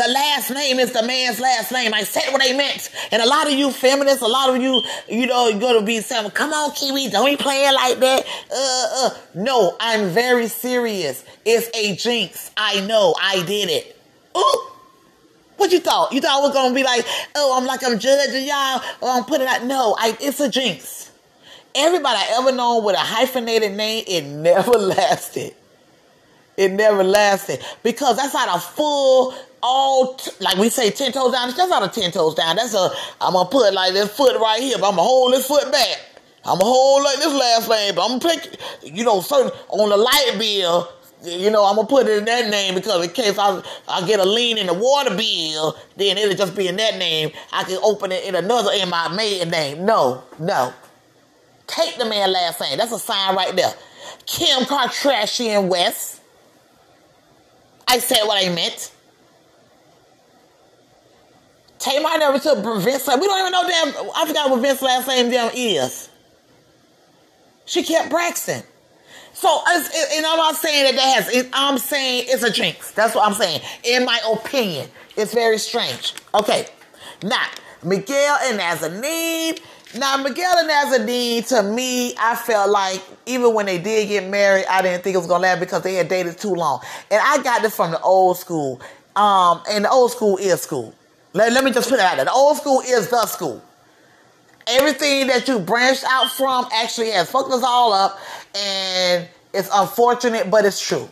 The 0.00 0.08
last 0.08 0.50
name 0.50 0.78
is 0.78 0.92
the 0.92 1.02
man's 1.02 1.38
last 1.40 1.72
name. 1.72 1.92
I 1.92 2.04
said 2.04 2.32
what 2.32 2.40
they 2.42 2.56
meant. 2.56 2.88
And 3.12 3.20
a 3.20 3.28
lot 3.28 3.46
of 3.46 3.52
you 3.52 3.70
feminists, 3.70 4.22
a 4.22 4.26
lot 4.26 4.48
of 4.48 4.62
you, 4.62 4.82
you 5.10 5.26
know, 5.26 5.48
you're 5.48 5.60
going 5.60 5.78
to 5.78 5.84
be 5.84 6.00
saying, 6.00 6.30
come 6.30 6.54
on, 6.54 6.70
Kiwi, 6.70 7.10
don't 7.10 7.26
be 7.26 7.36
playing 7.36 7.74
like 7.74 7.98
that. 7.98 8.26
Uh, 8.50 8.88
uh. 9.04 9.10
No, 9.34 9.76
I'm 9.78 10.08
very 10.08 10.48
serious. 10.48 11.22
It's 11.44 11.68
a 11.76 11.94
jinx. 11.96 12.50
I 12.56 12.80
know. 12.86 13.14
I 13.20 13.42
did 13.42 13.68
it. 13.68 13.94
Ooh. 14.34 14.70
What 15.58 15.70
you 15.70 15.80
thought? 15.80 16.14
You 16.14 16.22
thought 16.22 16.38
I 16.38 16.46
was 16.46 16.54
going 16.54 16.70
to 16.70 16.74
be 16.74 16.82
like, 16.82 17.04
oh, 17.34 17.58
I'm 17.60 17.66
like, 17.66 17.84
I'm 17.84 17.98
judging 17.98 18.46
y'all, 18.46 18.80
or 19.02 19.10
I'm 19.10 19.24
putting 19.24 19.48
out. 19.48 19.64
No, 19.64 19.94
I, 19.98 20.16
it's 20.18 20.40
a 20.40 20.48
jinx. 20.48 21.10
Everybody 21.74 22.16
I 22.16 22.38
ever 22.38 22.52
known 22.52 22.84
with 22.84 22.96
a 22.96 23.00
hyphenated 23.00 23.72
name, 23.72 24.04
it 24.06 24.24
never 24.24 24.70
lasted. 24.70 25.54
It 26.60 26.72
never 26.72 27.02
lasted 27.02 27.64
because 27.82 28.18
that's 28.18 28.34
not 28.34 28.54
a 28.54 28.60
full 28.60 29.34
all 29.62 30.14
t- 30.16 30.30
like 30.40 30.58
we 30.58 30.68
say 30.68 30.90
ten 30.90 31.10
toes 31.10 31.32
down. 31.32 31.48
That's 31.56 31.70
not 31.70 31.82
a 31.82 31.88
ten 31.88 32.12
toes 32.12 32.34
down. 32.34 32.56
That's 32.56 32.74
a 32.74 32.90
I'm 33.20 33.32
gonna 33.32 33.48
put 33.48 33.72
like 33.72 33.94
this 33.94 34.14
foot 34.14 34.38
right 34.38 34.60
here, 34.60 34.76
but 34.78 34.90
I'm 34.90 34.96
gonna 34.96 35.08
hold 35.08 35.32
this 35.32 35.46
foot 35.46 35.72
back. 35.72 35.98
I'm 36.44 36.58
gonna 36.58 36.64
hold 36.70 37.02
like 37.02 37.16
this 37.16 37.32
last 37.32 37.70
name, 37.70 37.94
but 37.94 38.04
I'm 38.04 38.18
gonna 38.18 38.34
pick 38.34 38.60
you 38.82 39.04
know 39.04 39.22
certain 39.22 39.50
on 39.70 39.88
the 39.88 39.96
light 39.96 40.36
bill. 40.38 40.88
You 41.22 41.50
know, 41.50 41.64
I'm 41.64 41.76
gonna 41.76 41.88
put 41.88 42.06
it 42.08 42.18
in 42.18 42.26
that 42.26 42.50
name 42.50 42.74
because 42.74 43.04
in 43.04 43.10
case 43.10 43.38
I 43.38 43.62
I 43.88 44.06
get 44.06 44.20
a 44.20 44.26
lien 44.26 44.58
in 44.58 44.66
the 44.66 44.74
water 44.74 45.16
bill, 45.16 45.78
then 45.96 46.18
it'll 46.18 46.36
just 46.36 46.54
be 46.54 46.68
in 46.68 46.76
that 46.76 46.98
name. 46.98 47.30
I 47.54 47.64
can 47.64 47.78
open 47.82 48.12
it 48.12 48.24
in 48.24 48.34
another 48.34 48.72
in 48.72 48.90
my 48.90 49.08
maiden 49.08 49.48
name. 49.50 49.86
No, 49.86 50.24
no. 50.38 50.74
Take 51.66 51.96
the 51.98 52.04
man 52.04 52.32
last 52.32 52.60
name. 52.60 52.78
That's 52.78 52.92
a 52.92 52.98
sign 52.98 53.34
right 53.36 53.56
there. 53.56 53.74
Kim 54.26 54.64
Kardashian 54.64 55.68
West. 55.68 56.19
I 57.90 57.98
said 57.98 58.24
what 58.24 58.44
I 58.44 58.48
meant. 58.54 58.92
Tamar 61.80 62.18
never 62.18 62.38
took 62.38 62.58
Vince. 62.82 63.06
We 63.06 63.26
don't 63.26 63.40
even 63.40 63.52
know 63.52 63.66
damn. 63.66 64.10
I 64.14 64.24
forgot 64.26 64.50
what 64.50 64.60
Vince's 64.60 64.82
last 64.82 65.08
name 65.08 65.30
damn 65.30 65.50
is. 65.54 66.08
She 67.64 67.82
kept 67.82 68.10
Braxton. 68.10 68.62
So, 69.32 69.62
and 69.66 70.26
I'm 70.26 70.36
not 70.36 70.56
saying 70.56 70.84
that 70.84 70.94
that 70.96 71.24
has. 71.24 71.48
I'm 71.52 71.78
saying 71.78 72.26
it's 72.28 72.42
a 72.42 72.50
jinx. 72.50 72.92
That's 72.92 73.14
what 73.14 73.26
I'm 73.26 73.34
saying. 73.34 73.62
In 73.82 74.04
my 74.04 74.20
opinion, 74.30 74.88
it's 75.16 75.32
very 75.32 75.58
strange. 75.58 76.14
Okay, 76.34 76.66
now 77.22 77.46
Miguel 77.82 78.38
and 78.42 78.60
Nazanin. 78.60 79.58
Now 79.94 80.16
Miguel 80.18 80.52
and 80.58 80.70
Nazanin, 80.70 81.48
to 81.48 81.62
me, 81.64 82.14
I 82.16 82.36
felt 82.36 82.70
like 82.70 83.02
even 83.26 83.52
when 83.54 83.66
they 83.66 83.78
did 83.78 84.08
get 84.08 84.28
married, 84.28 84.66
I 84.70 84.82
didn't 84.82 85.02
think 85.02 85.14
it 85.14 85.18
was 85.18 85.26
gonna 85.26 85.42
last 85.42 85.58
because 85.58 85.82
they 85.82 85.94
had 85.94 86.08
dated 86.08 86.38
too 86.38 86.54
long. 86.54 86.80
And 87.10 87.20
I 87.22 87.42
got 87.42 87.62
this 87.62 87.74
from 87.74 87.90
the 87.90 88.00
old 88.00 88.38
school. 88.38 88.80
Um, 89.16 89.62
and 89.68 89.84
the 89.84 89.90
old 89.90 90.12
school 90.12 90.36
is 90.36 90.60
school. 90.60 90.94
Let, 91.32 91.52
let 91.52 91.64
me 91.64 91.72
just 91.72 91.88
put 91.88 91.98
it 91.98 92.04
out 92.04 92.16
there. 92.16 92.24
The 92.24 92.32
old 92.32 92.56
school 92.56 92.80
is 92.80 93.08
the 93.08 93.26
school. 93.26 93.62
Everything 94.68 95.26
that 95.26 95.48
you 95.48 95.58
branched 95.58 96.04
out 96.08 96.30
from 96.30 96.66
actually 96.72 97.10
has 97.10 97.28
fucked 97.28 97.50
us 97.50 97.64
all 97.64 97.92
up, 97.92 98.20
and 98.54 99.28
it's 99.52 99.68
unfortunate, 99.72 100.48
but 100.50 100.64
it's 100.64 100.80
true. 100.80 101.08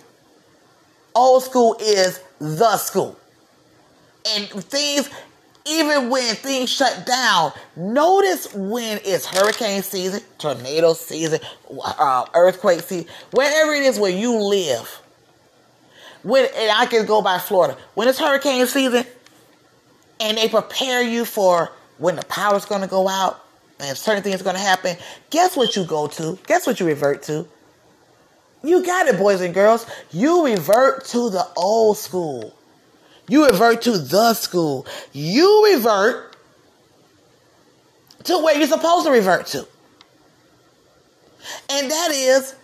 Old 1.14 1.42
school 1.42 1.76
is 1.80 2.20
the 2.38 2.76
school. 2.76 3.18
And 4.28 4.48
things, 4.48 5.10
even 5.68 6.10
when 6.10 6.34
things 6.36 6.70
shut 6.70 7.06
down, 7.06 7.52
notice 7.76 8.52
when 8.54 9.00
it's 9.04 9.26
hurricane 9.26 9.82
season, 9.82 10.20
tornado 10.38 10.94
season, 10.94 11.40
uh, 11.84 12.26
earthquake 12.34 12.80
season, 12.80 13.08
wherever 13.32 13.72
it 13.72 13.82
is 13.82 13.98
where 13.98 14.10
you 14.10 14.36
live. 14.38 15.02
When 16.22 16.44
and 16.56 16.70
I 16.70 16.86
can 16.86 17.06
go 17.06 17.22
by 17.22 17.38
Florida. 17.38 17.76
When 17.94 18.08
it's 18.08 18.18
hurricane 18.18 18.66
season, 18.66 19.04
and 20.20 20.36
they 20.36 20.48
prepare 20.48 21.02
you 21.02 21.24
for 21.24 21.70
when 21.98 22.16
the 22.16 22.24
power's 22.24 22.64
going 22.64 22.80
to 22.80 22.88
go 22.88 23.08
out 23.08 23.44
and 23.80 23.96
certain 23.96 24.22
things 24.22 24.40
are 24.40 24.44
going 24.44 24.56
to 24.56 24.62
happen, 24.62 24.96
guess 25.30 25.56
what 25.56 25.76
you 25.76 25.84
go 25.84 26.08
to? 26.08 26.38
Guess 26.46 26.66
what 26.66 26.80
you 26.80 26.86
revert 26.86 27.22
to? 27.24 27.46
You 28.64 28.84
got 28.84 29.06
it, 29.06 29.18
boys 29.18 29.40
and 29.40 29.54
girls. 29.54 29.86
You 30.10 30.44
revert 30.44 31.04
to 31.06 31.30
the 31.30 31.46
old 31.56 31.96
school. 31.96 32.54
You 33.28 33.46
revert 33.46 33.82
to 33.82 33.98
the 33.98 34.34
school. 34.34 34.86
You 35.12 35.72
revert 35.72 36.36
to 38.24 38.38
where 38.38 38.56
you're 38.58 38.68
supposed 38.68 39.06
to 39.06 39.12
revert 39.12 39.46
to. 39.48 39.66
And 41.70 41.90
that 41.90 42.10
is 42.12 42.54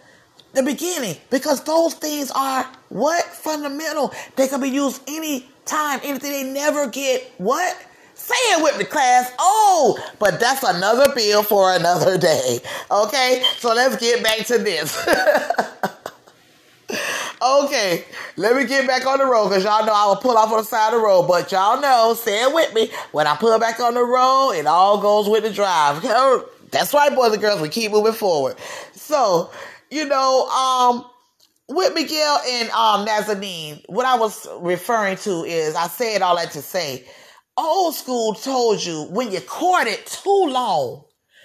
the 0.52 0.62
beginning 0.62 1.16
because 1.30 1.62
those 1.64 1.94
things 1.94 2.30
are 2.30 2.64
what? 2.88 3.24
Fundamental. 3.24 4.12
They 4.36 4.48
can 4.48 4.60
be 4.60 4.68
used 4.70 5.02
any 5.08 5.46
time, 5.64 6.00
anything. 6.02 6.30
They 6.30 6.52
never 6.52 6.88
get 6.88 7.30
what? 7.38 7.76
Say 8.14 8.34
it 8.34 8.62
with 8.62 8.78
me, 8.78 8.84
class. 8.84 9.32
Oh, 9.38 9.98
but 10.18 10.38
that's 10.38 10.62
another 10.62 11.12
bill 11.14 11.42
for 11.42 11.74
another 11.74 12.16
day. 12.16 12.60
Okay, 12.90 13.42
so 13.58 13.74
let's 13.74 13.96
get 13.96 14.22
back 14.22 14.46
to 14.46 14.58
this. 14.58 15.06
okay, 17.44 18.04
let 18.36 18.56
me 18.56 18.64
get 18.64 18.86
back 18.86 19.06
on 19.06 19.18
the 19.18 19.26
road 19.26 19.48
because 19.48 19.64
y'all 19.64 19.84
know 19.84 19.92
I 19.94 20.06
will 20.06 20.16
pull 20.16 20.36
off 20.36 20.50
on 20.50 20.58
the 20.58 20.64
side 20.64 20.94
of 20.94 21.00
the 21.00 21.06
road. 21.06 21.26
But 21.28 21.52
y'all 21.52 21.80
know, 21.80 22.14
it 22.26 22.54
with 22.54 22.72
me. 22.74 22.90
When 23.12 23.26
I 23.26 23.36
pull 23.36 23.58
back 23.58 23.80
on 23.80 23.94
the 23.94 24.04
road, 24.04 24.52
it 24.52 24.66
all 24.66 25.00
goes 25.00 25.28
with 25.28 25.44
the 25.44 25.50
drive. 25.50 26.02
That's 26.70 26.92
right, 26.92 27.14
boys 27.14 27.32
and 27.32 27.40
girls. 27.40 27.60
We 27.60 27.68
keep 27.68 27.92
moving 27.92 28.12
forward. 28.12 28.56
So, 28.94 29.50
you 29.90 30.06
know, 30.06 30.48
um, 30.48 31.04
with 31.68 31.94
Miguel 31.94 32.40
and 32.46 32.70
um 32.70 33.06
what 33.86 34.06
I 34.06 34.16
was 34.16 34.46
referring 34.60 35.16
to 35.18 35.44
is 35.44 35.74
I 35.74 35.86
said 35.86 36.22
all 36.22 36.36
that 36.36 36.50
to 36.52 36.62
say, 36.62 37.06
old 37.56 37.94
school 37.94 38.34
told 38.34 38.84
you 38.84 39.04
when 39.10 39.30
you 39.30 39.40
courted 39.40 40.04
too 40.06 40.46
long 40.48 41.04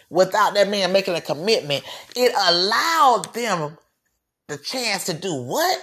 without 0.10 0.56
that 0.56 0.68
man 0.70 0.92
making 0.92 1.16
a 1.16 1.22
commitment, 1.22 1.84
it 2.16 2.34
allowed 2.36 3.34
them 3.34 3.78
the 4.50 4.58
chance 4.58 5.06
to 5.06 5.14
do 5.14 5.34
what? 5.34 5.80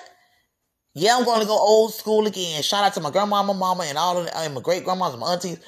Yeah, 0.94 1.16
I'm 1.16 1.24
going 1.24 1.40
to 1.40 1.46
go 1.46 1.58
old 1.58 1.94
school 1.94 2.26
again. 2.26 2.62
Shout 2.62 2.84
out 2.84 2.94
to 2.94 3.00
my 3.00 3.10
grandma, 3.10 3.42
my 3.42 3.52
mama, 3.52 3.84
and 3.84 3.98
all 3.98 4.18
of 4.18 4.28
and 4.34 4.54
my 4.54 4.60
great 4.60 4.84
grandmas, 4.84 5.12
and 5.12 5.20
my 5.20 5.32
aunties 5.32 5.58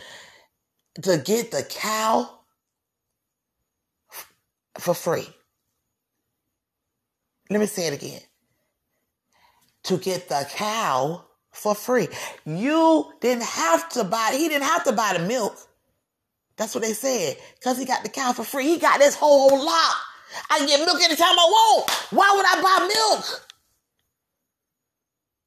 to 1.02 1.18
get 1.18 1.50
the 1.50 1.62
cow 1.62 2.28
for 4.78 4.94
free. 4.94 5.28
Let 7.50 7.60
me 7.60 7.66
say 7.66 7.86
it 7.86 7.94
again 7.94 8.20
to 9.84 9.96
get 9.96 10.28
the 10.28 10.46
cow 10.50 11.24
for 11.52 11.74
free. 11.74 12.08
You 12.44 13.12
didn't 13.20 13.44
have 13.44 13.88
to 13.90 14.04
buy, 14.04 14.30
he 14.32 14.48
didn't 14.48 14.64
have 14.64 14.84
to 14.84 14.92
buy 14.92 15.14
the 15.16 15.24
milk. 15.26 15.56
That's 16.56 16.74
what 16.74 16.84
they 16.84 16.92
said. 16.92 17.36
Cause 17.62 17.78
he 17.78 17.84
got 17.84 18.02
the 18.02 18.08
cow 18.08 18.32
for 18.32 18.44
free. 18.44 18.64
He 18.66 18.78
got 18.78 18.98
this 18.98 19.14
whole 19.14 19.64
lot. 19.64 19.94
I 20.50 20.66
get 20.66 20.84
milk 20.84 21.02
anytime 21.02 21.38
I 21.38 21.46
want. 21.50 21.90
Why 22.10 22.32
would 22.36 22.46
I 22.46 22.62
buy 22.62 22.88
milk? 22.94 23.46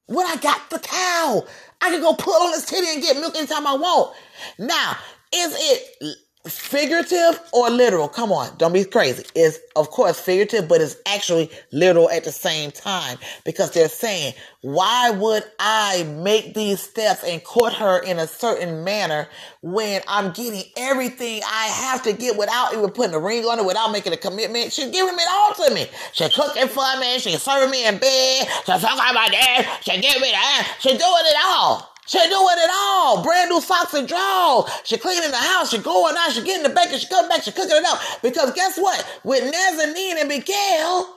When 0.06 0.26
I 0.26 0.36
got 0.36 0.68
the 0.70 0.78
cow, 0.78 1.44
I 1.80 1.90
can 1.90 2.00
go 2.00 2.14
pull 2.14 2.34
on 2.34 2.52
this 2.52 2.66
titty 2.66 2.86
and 2.92 3.02
get 3.02 3.16
milk 3.16 3.36
anytime 3.36 3.66
I 3.66 3.74
want. 3.74 4.16
Now, 4.58 4.96
is 5.34 5.54
it 5.56 6.16
figurative 6.46 7.40
or 7.52 7.70
literal? 7.70 8.08
Come 8.08 8.32
on, 8.32 8.56
don't 8.58 8.72
be 8.72 8.84
crazy. 8.84 9.24
It's 9.34 9.58
of 9.76 9.90
course 9.90 10.18
figurative, 10.18 10.68
but 10.68 10.80
it's 10.80 10.96
actually 11.06 11.50
literal 11.72 12.10
at 12.10 12.24
the 12.24 12.32
same 12.32 12.70
time 12.70 13.18
because 13.44 13.70
they're 13.70 13.88
saying, 13.88 14.34
why 14.62 15.10
would 15.10 15.44
I 15.58 16.04
make 16.04 16.54
these 16.54 16.80
steps 16.80 17.24
and 17.24 17.42
court 17.44 17.74
her 17.74 17.98
in 17.98 18.18
a 18.18 18.26
certain 18.26 18.84
manner 18.84 19.28
when 19.62 20.02
I'm 20.08 20.32
getting 20.32 20.64
everything 20.76 21.42
I 21.44 21.66
have 21.66 22.02
to 22.04 22.12
get 22.12 22.36
without 22.36 22.74
even 22.74 22.90
putting 22.90 23.14
a 23.14 23.20
ring 23.20 23.44
on 23.44 23.58
it, 23.58 23.64
without 23.64 23.92
making 23.92 24.12
a 24.12 24.16
commitment? 24.16 24.72
She's 24.72 24.90
giving 24.90 25.14
it 25.14 25.28
all 25.30 25.54
to 25.66 25.74
me. 25.74 25.86
She's 26.12 26.34
cooking 26.34 26.68
for 26.68 26.98
me. 27.00 27.18
She's 27.18 27.42
serving 27.42 27.70
me 27.70 27.86
in 27.86 27.98
bed. 27.98 28.48
She's 28.66 28.80
talking 28.80 29.10
about 29.10 29.30
that. 29.30 29.80
She's 29.82 30.00
giving 30.00 30.22
me 30.22 30.30
that. 30.32 30.76
She's 30.80 30.98
doing 30.98 31.02
it 31.02 31.36
all. 31.44 31.91
She 32.06 32.18
doing 32.18 32.56
it 32.58 32.70
all. 32.72 33.22
Brand 33.22 33.50
new 33.50 33.60
socks 33.60 33.94
and 33.94 34.08
drawers. 34.08 34.70
She 34.84 34.98
cleaning 34.98 35.30
the 35.30 35.36
house. 35.36 35.70
She 35.70 35.78
going 35.78 36.16
out. 36.18 36.32
She 36.32 36.42
getting 36.42 36.64
the 36.64 36.74
bacon. 36.74 36.98
She 36.98 37.06
coming 37.06 37.28
back. 37.28 37.42
She 37.42 37.52
cooking 37.52 37.76
it 37.76 37.84
up. 37.84 38.00
Because 38.22 38.52
guess 38.52 38.76
what? 38.76 39.20
With 39.24 39.42
Nazanin 39.42 40.18
and 40.18 40.28
Miguel, 40.28 41.16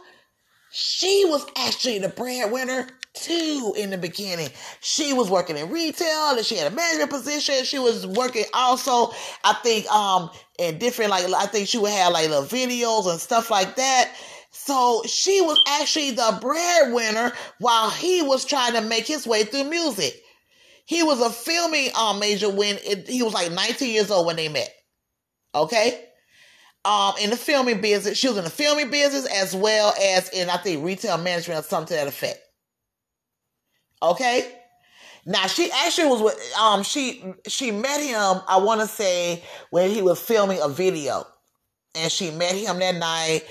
she 0.71 1.25
was 1.25 1.45
actually 1.57 1.99
the 1.99 2.09
breadwinner 2.09 2.87
too 3.13 3.73
in 3.77 3.89
the 3.89 3.97
beginning. 3.97 4.49
She 4.81 5.13
was 5.13 5.29
working 5.29 5.57
in 5.57 5.69
retail 5.69 6.35
and 6.35 6.45
she 6.45 6.57
had 6.57 6.71
a 6.71 6.75
management 6.75 7.09
position. 7.09 7.63
She 7.63 7.79
was 7.79 8.05
working 8.05 8.43
also, 8.53 9.11
I 9.43 9.53
think, 9.63 9.87
um, 9.87 10.29
in 10.59 10.77
different, 10.77 11.11
like, 11.11 11.25
I 11.33 11.47
think 11.47 11.67
she 11.67 11.77
would 11.77 11.91
have 11.91 12.13
like 12.13 12.29
little 12.29 12.43
videos 12.43 13.09
and 13.09 13.19
stuff 13.19 13.49
like 13.49 13.77
that. 13.77 14.11
So 14.51 15.01
she 15.05 15.41
was 15.41 15.59
actually 15.67 16.11
the 16.11 16.37
breadwinner 16.41 17.33
while 17.59 17.89
he 17.89 18.21
was 18.21 18.45
trying 18.45 18.73
to 18.73 18.81
make 18.81 19.07
his 19.07 19.25
way 19.25 19.43
through 19.43 19.65
music. 19.65 20.21
He 20.85 21.03
was 21.03 21.19
a 21.19 21.29
filming 21.29 21.89
um, 21.99 22.19
major 22.19 22.49
when 22.49 22.77
it, 22.83 23.07
he 23.07 23.23
was 23.23 23.33
like 23.33 23.51
19 23.51 23.91
years 23.91 24.11
old 24.11 24.27
when 24.27 24.35
they 24.35 24.49
met. 24.49 24.73
Okay? 25.53 26.05
Um, 26.83 27.15
in 27.19 27.31
the 27.31 27.37
filming 27.37 27.81
business, 27.81 28.17
she 28.17 28.27
was 28.27 28.37
in 28.37 28.43
the 28.43 28.49
filming 28.49 28.91
business 28.91 29.25
as 29.25 29.55
well 29.55 29.93
as 29.99 30.29
in, 30.29 30.49
I 30.49 30.57
think, 30.57 30.85
retail 30.85 31.17
management 31.17 31.59
or 31.59 31.63
something 31.63 31.87
to 31.87 31.93
that 31.95 32.07
effect. 32.07 32.39
Okay? 34.01 34.51
Now 35.25 35.47
she 35.47 35.71
actually 35.71 36.09
was 36.09 36.21
with 36.21 36.53
um 36.59 36.83
she 36.83 37.23
she 37.47 37.71
met 37.71 37.99
him, 37.99 38.43
I 38.47 38.57
wanna 38.57 38.85
say, 38.85 39.43
when 39.71 39.89
he 39.89 40.03
was 40.03 40.19
filming 40.21 40.59
a 40.61 40.69
video. 40.69 41.25
And 41.95 42.11
she 42.11 42.29
met 42.29 42.53
him 42.53 42.77
that 42.79 42.95
night. 42.95 43.45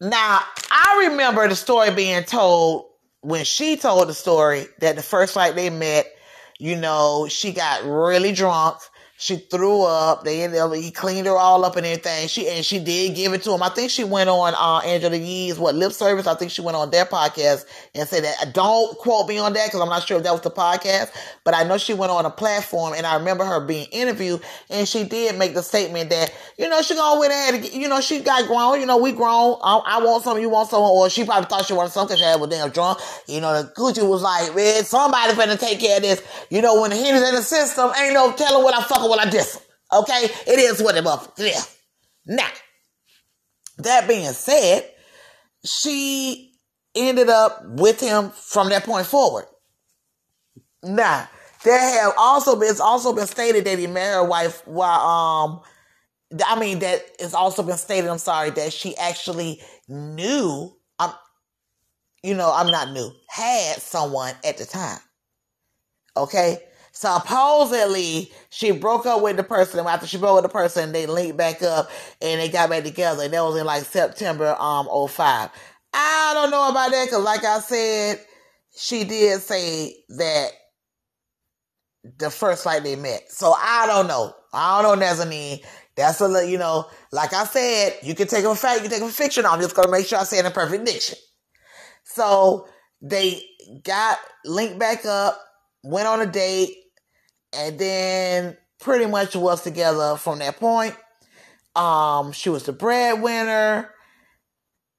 Now, 0.00 0.40
I 0.68 1.06
remember 1.08 1.46
the 1.48 1.54
story 1.54 1.94
being 1.94 2.24
told 2.24 2.86
when 3.20 3.44
she 3.44 3.76
told 3.76 4.08
the 4.08 4.14
story 4.14 4.66
that 4.80 4.96
the 4.96 5.02
first 5.02 5.36
night 5.36 5.54
they 5.54 5.70
met, 5.70 6.12
you 6.62 6.76
know, 6.76 7.26
she 7.28 7.52
got 7.52 7.84
really 7.84 8.30
drunk. 8.32 8.78
She 9.22 9.36
threw 9.36 9.82
up. 9.82 10.24
They 10.24 10.42
ended 10.42 10.58
up, 10.58 10.74
he 10.74 10.90
cleaned 10.90 11.28
her 11.28 11.36
all 11.36 11.64
up 11.64 11.76
and 11.76 11.86
everything. 11.86 12.26
She, 12.26 12.48
and 12.48 12.66
she 12.66 12.80
did 12.80 13.14
give 13.14 13.32
it 13.32 13.44
to 13.44 13.52
him. 13.52 13.62
I 13.62 13.68
think 13.68 13.92
she 13.92 14.02
went 14.02 14.28
on, 14.28 14.52
uh, 14.58 14.84
Angela 14.84 15.16
Yee's, 15.16 15.60
what, 15.60 15.76
lip 15.76 15.92
service. 15.92 16.26
I 16.26 16.34
think 16.34 16.50
she 16.50 16.60
went 16.60 16.76
on 16.76 16.90
their 16.90 17.04
podcast 17.04 17.64
and 17.94 18.08
said 18.08 18.24
that, 18.24 18.52
don't 18.52 18.98
quote 18.98 19.28
me 19.28 19.38
on 19.38 19.52
that 19.52 19.66
because 19.68 19.80
I'm 19.80 19.88
not 19.88 20.08
sure 20.08 20.16
if 20.16 20.24
that 20.24 20.32
was 20.32 20.40
the 20.40 20.50
podcast, 20.50 21.12
but 21.44 21.54
I 21.54 21.62
know 21.62 21.78
she 21.78 21.94
went 21.94 22.10
on 22.10 22.26
a 22.26 22.30
platform 22.30 22.94
and 22.94 23.06
I 23.06 23.14
remember 23.14 23.44
her 23.44 23.64
being 23.64 23.86
interviewed 23.92 24.40
and 24.68 24.88
she 24.88 25.04
did 25.04 25.38
make 25.38 25.54
the 25.54 25.62
statement 25.62 26.10
that, 26.10 26.34
you 26.58 26.68
know, 26.68 26.82
she 26.82 26.96
gonna 26.96 27.20
went 27.20 27.32
ahead 27.32 27.64
you 27.72 27.88
know, 27.88 28.00
she 28.00 28.20
got 28.20 28.48
grown, 28.48 28.80
you 28.80 28.86
know, 28.86 28.96
we 28.96 29.12
grown. 29.12 29.56
I, 29.62 29.80
I 29.86 30.04
want 30.04 30.24
some, 30.24 30.40
you 30.40 30.48
want 30.48 30.68
some, 30.68 30.82
or 30.82 31.08
she 31.08 31.24
probably 31.24 31.46
thought 31.46 31.66
she 31.66 31.74
wanted 31.74 31.92
some 31.92 32.06
because 32.06 32.18
she 32.18 32.24
had 32.24 32.40
was 32.40 32.50
damn 32.50 32.70
drunk. 32.70 32.98
You 33.28 33.40
know, 33.40 33.62
the 33.62 33.68
Gucci 33.70 34.06
was 34.06 34.22
like, 34.22 34.54
man, 34.56 34.82
somebody 34.84 35.32
finna 35.34 35.58
take 35.58 35.78
care 35.78 35.98
of 35.98 36.02
this. 36.02 36.22
You 36.50 36.60
know, 36.60 36.80
when 36.80 36.90
the 36.90 36.96
heat 36.96 37.10
is 37.10 37.28
in 37.28 37.34
the 37.34 37.42
system, 37.42 37.90
ain't 38.00 38.14
no 38.14 38.32
telling 38.32 38.64
what 38.64 38.74
I 38.74 38.82
fucking 38.82 39.11
what 39.12 39.26
I 39.26 39.30
diss. 39.30 39.60
Okay? 39.92 40.24
It 40.46 40.58
is 40.58 40.82
what 40.82 40.96
it 40.96 41.04
motherfucker 41.04 41.40
is. 41.40 41.78
Now, 42.24 42.48
that 43.78 44.08
being 44.08 44.32
said, 44.32 44.90
she 45.64 46.54
ended 46.94 47.28
up 47.28 47.62
with 47.64 48.00
him 48.00 48.30
from 48.30 48.70
that 48.70 48.84
point 48.84 49.06
forward. 49.06 49.44
Now, 50.82 51.28
there 51.62 51.78
have 51.78 52.14
also 52.16 52.56
been, 52.58 52.70
it's 52.70 52.80
also 52.80 53.12
been 53.12 53.26
stated 53.26 53.66
that 53.66 53.78
he 53.78 53.86
married 53.86 54.14
her 54.14 54.24
wife 54.24 54.66
while, 54.66 55.00
um, 55.00 55.60
I 56.46 56.58
mean, 56.58 56.78
that 56.80 57.02
it's 57.18 57.34
also 57.34 57.62
been 57.62 57.76
stated, 57.76 58.08
I'm 58.08 58.18
sorry, 58.18 58.50
that 58.50 58.72
she 58.72 58.96
actually 58.96 59.60
knew, 59.88 60.74
um, 60.98 61.12
you 62.22 62.34
know, 62.34 62.50
I'm 62.52 62.70
not 62.70 62.92
new, 62.92 63.12
had 63.28 63.76
someone 63.76 64.34
at 64.44 64.56
the 64.56 64.64
time. 64.64 64.98
Okay? 66.16 66.58
Supposedly, 67.02 68.30
she 68.50 68.70
broke 68.70 69.06
up 69.06 69.22
with 69.22 69.36
the 69.36 69.42
person. 69.42 69.84
After 69.84 70.06
she 70.06 70.18
broke 70.18 70.38
up 70.38 70.44
with 70.44 70.52
the 70.52 70.56
person, 70.56 70.92
they 70.92 71.06
linked 71.06 71.36
back 71.36 71.60
up 71.60 71.90
and 72.20 72.40
they 72.40 72.48
got 72.48 72.70
back 72.70 72.84
together. 72.84 73.24
And 73.24 73.34
that 73.34 73.42
was 73.42 73.56
in 73.60 73.66
like 73.66 73.82
September 73.82 74.54
um 74.60 74.88
05. 75.08 75.50
I 75.92 76.30
don't 76.34 76.52
know 76.52 76.70
about 76.70 76.92
that 76.92 77.06
because, 77.06 77.24
like 77.24 77.44
I 77.44 77.58
said, 77.58 78.20
she 78.76 79.02
did 79.02 79.40
say 79.42 79.96
that 80.10 80.50
the 82.18 82.30
first 82.30 82.66
night 82.66 82.84
they 82.84 82.96
met. 82.96 83.32
So 83.32 83.52
I 83.52 83.86
don't 83.88 84.06
know. 84.06 84.32
I 84.54 84.80
don't 84.82 85.00
know, 85.00 85.06
Nazanin. 85.06 85.64
That's 85.96 86.20
a 86.20 86.48
you 86.48 86.58
know, 86.58 86.88
like 87.12 87.34
I 87.34 87.44
said, 87.46 87.98
you 88.04 88.14
can 88.14 88.28
take 88.28 88.44
a 88.44 88.54
fact, 88.54 88.84
you 88.84 88.88
can 88.88 89.00
take 89.00 89.08
a 89.08 89.12
fiction. 89.12 89.44
I'm 89.44 89.60
just 89.60 89.74
gonna 89.74 89.90
make 89.90 90.06
sure 90.06 90.20
I 90.20 90.24
say 90.24 90.38
it 90.38 90.46
in 90.46 90.52
perfect 90.52 90.84
diction. 90.86 91.18
So 92.04 92.68
they 93.02 93.42
got 93.84 94.18
linked 94.44 94.78
back 94.78 95.06
up, 95.06 95.40
went 95.84 96.08
on 96.08 96.22
a 96.22 96.26
date, 96.26 96.76
and 97.54 97.78
then 97.78 98.56
pretty 98.80 99.06
much 99.06 99.36
was 99.36 99.62
together 99.62 100.16
from 100.16 100.40
that 100.40 100.58
point. 100.58 100.96
Um, 101.74 102.32
she 102.32 102.50
was 102.50 102.64
the 102.64 102.72
breadwinner 102.72 103.90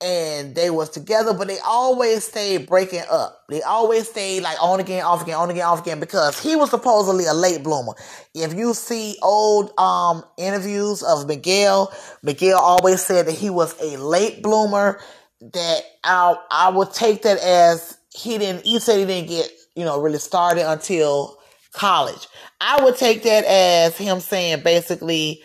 and 0.04 0.54
they 0.54 0.70
was 0.70 0.90
together, 0.90 1.34
but 1.34 1.48
they 1.48 1.60
always 1.60 2.26
stayed 2.26 2.68
breaking 2.68 3.04
up. 3.10 3.44
They 3.50 3.62
always 3.62 4.10
stayed 4.10 4.42
like 4.42 4.62
on 4.62 4.80
again, 4.80 5.04
off 5.04 5.22
again, 5.24 5.36
on 5.36 5.50
again, 5.50 5.64
off 5.64 5.82
again, 5.82 6.00
because 6.00 6.38
he 6.40 6.56
was 6.56 6.70
supposedly 6.70 7.26
a 7.26 7.34
late 7.34 7.64
bloomer. 7.64 7.94
If 8.34 8.54
you 8.54 8.74
see 8.74 9.18
old 9.22 9.78
um 9.80 10.24
interviews 10.38 11.04
of 11.04 11.28
Miguel, 11.28 11.94
Miguel 12.22 12.60
always 12.60 13.02
said 13.02 13.28
that 13.28 13.36
he 13.36 13.50
was 13.50 13.80
a 13.82 13.98
late 13.98 14.44
bloomer. 14.44 15.00
That 15.42 15.82
I 16.04 16.36
I 16.52 16.70
would 16.70 16.92
take 16.94 17.22
that 17.24 17.38
as 17.40 17.98
he 18.14 18.38
didn't. 18.38 18.66
He 18.66 18.80
said 18.80 19.00
he 19.00 19.06
didn't 19.06 19.30
get 19.30 19.50
you 19.76 19.86
know 19.86 20.02
really 20.02 20.20
started 20.20 20.70
until 20.70 21.38
college. 21.74 22.28
I 22.62 22.84
would 22.84 22.98
take 22.98 23.24
that 23.24 23.46
as 23.46 23.98
him 23.98 24.20
saying 24.20 24.64
basically 24.64 25.44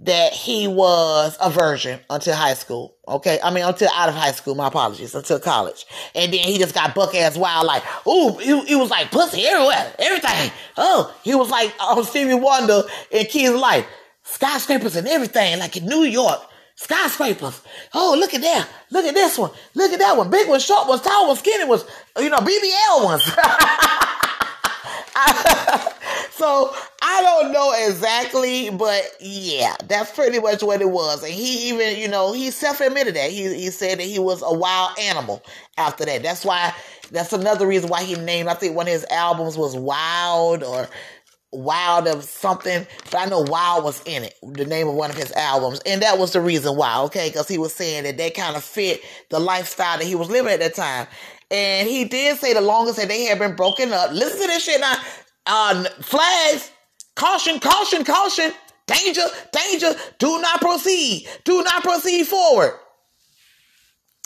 that 0.00 0.32
he 0.32 0.66
was 0.66 1.36
a 1.40 1.50
virgin 1.50 2.00
until 2.10 2.34
high 2.34 2.54
school. 2.54 2.96
Okay. 3.06 3.38
I 3.42 3.52
mean, 3.52 3.64
until 3.64 3.88
out 3.94 4.08
of 4.08 4.14
high 4.14 4.32
school. 4.32 4.54
My 4.54 4.68
apologies. 4.68 5.14
Until 5.14 5.38
college. 5.38 5.86
And 6.14 6.32
then 6.32 6.40
he 6.40 6.58
just 6.58 6.74
got 6.74 6.94
buck 6.94 7.14
ass 7.14 7.36
wild, 7.36 7.66
like, 7.66 7.82
ooh, 8.06 8.36
he, 8.38 8.60
he 8.66 8.76
was 8.76 8.90
like 8.90 9.10
pussy 9.10 9.46
everywhere, 9.46 9.94
everything. 9.98 10.50
Oh, 10.76 11.14
he 11.22 11.34
was 11.34 11.50
like 11.50 11.78
um, 11.80 12.02
Stevie 12.04 12.34
Wonder 12.34 12.82
and 13.12 13.28
Key's 13.28 13.50
life. 13.50 13.86
Skyscrapers 14.24 14.96
and 14.96 15.06
everything, 15.06 15.58
like 15.58 15.76
in 15.76 15.86
New 15.86 16.02
York. 16.02 16.40
Skyscrapers. 16.76 17.60
Oh, 17.92 18.16
look 18.18 18.34
at 18.34 18.40
that. 18.40 18.68
Look 18.90 19.04
at 19.04 19.14
this 19.14 19.38
one. 19.38 19.52
Look 19.74 19.92
at 19.92 20.00
that 20.00 20.16
one. 20.16 20.28
Big 20.30 20.48
one, 20.48 20.58
short 20.58 20.88
ones, 20.88 21.02
tall 21.02 21.28
ones, 21.28 21.38
skinny 21.38 21.64
ones, 21.66 21.84
you 22.18 22.30
know, 22.30 22.38
BBL 22.38 23.04
ones. 23.04 23.22
so 26.32 26.74
I 27.02 27.22
don't 27.22 27.52
know 27.52 27.72
exactly, 27.86 28.70
but 28.70 29.02
yeah, 29.20 29.76
that's 29.88 30.10
pretty 30.10 30.40
much 30.40 30.62
what 30.62 30.80
it 30.80 30.90
was. 30.90 31.22
And 31.22 31.32
he 31.32 31.68
even, 31.68 31.96
you 31.96 32.08
know, 32.08 32.32
he 32.32 32.50
self 32.50 32.80
admitted 32.80 33.14
that. 33.14 33.30
He 33.30 33.54
he 33.54 33.70
said 33.70 33.98
that 33.98 34.04
he 34.04 34.18
was 34.18 34.42
a 34.42 34.52
wild 34.52 34.98
animal 34.98 35.42
after 35.78 36.04
that. 36.04 36.22
That's 36.22 36.44
why 36.44 36.74
that's 37.12 37.32
another 37.32 37.66
reason 37.66 37.90
why 37.90 38.02
he 38.02 38.14
named 38.16 38.48
I 38.48 38.54
think 38.54 38.74
one 38.76 38.86
of 38.88 38.92
his 38.92 39.06
albums 39.10 39.56
was 39.56 39.76
Wild 39.76 40.64
or 40.64 40.88
Wild 41.52 42.08
of 42.08 42.24
something, 42.24 42.84
but 43.12 43.14
I 43.16 43.26
know 43.26 43.42
Wild 43.42 43.84
was 43.84 44.02
in 44.06 44.24
it, 44.24 44.34
the 44.42 44.64
name 44.64 44.88
of 44.88 44.94
one 44.94 45.10
of 45.10 45.16
his 45.16 45.30
albums. 45.32 45.80
And 45.86 46.02
that 46.02 46.18
was 46.18 46.32
the 46.32 46.40
reason 46.40 46.76
why, 46.76 46.98
okay? 47.02 47.28
Because 47.28 47.46
he 47.46 47.58
was 47.58 47.72
saying 47.72 48.02
that 48.04 48.16
they 48.16 48.30
kind 48.30 48.56
of 48.56 48.64
fit 48.64 49.02
the 49.30 49.38
lifestyle 49.38 49.98
that 49.98 50.04
he 50.04 50.16
was 50.16 50.28
living 50.28 50.52
at 50.52 50.58
that 50.58 50.74
time. 50.74 51.06
And 51.50 51.88
he 51.88 52.04
did 52.04 52.38
say 52.38 52.52
the 52.52 52.60
longest 52.60 52.98
that 52.98 53.08
they 53.08 53.24
had 53.24 53.38
been 53.38 53.56
broken 53.56 53.92
up. 53.92 54.12
Listen 54.12 54.40
to 54.42 54.46
this 54.46 54.64
shit 54.64 54.80
now. 54.80 54.96
Uh, 55.46 55.84
flags, 56.00 56.70
caution, 57.14 57.60
caution, 57.60 58.04
caution, 58.04 58.52
danger, 58.86 59.22
danger, 59.52 59.94
do 60.18 60.40
not 60.40 60.60
proceed, 60.60 61.28
do 61.44 61.62
not 61.62 61.82
proceed 61.82 62.26
forward. 62.26 62.72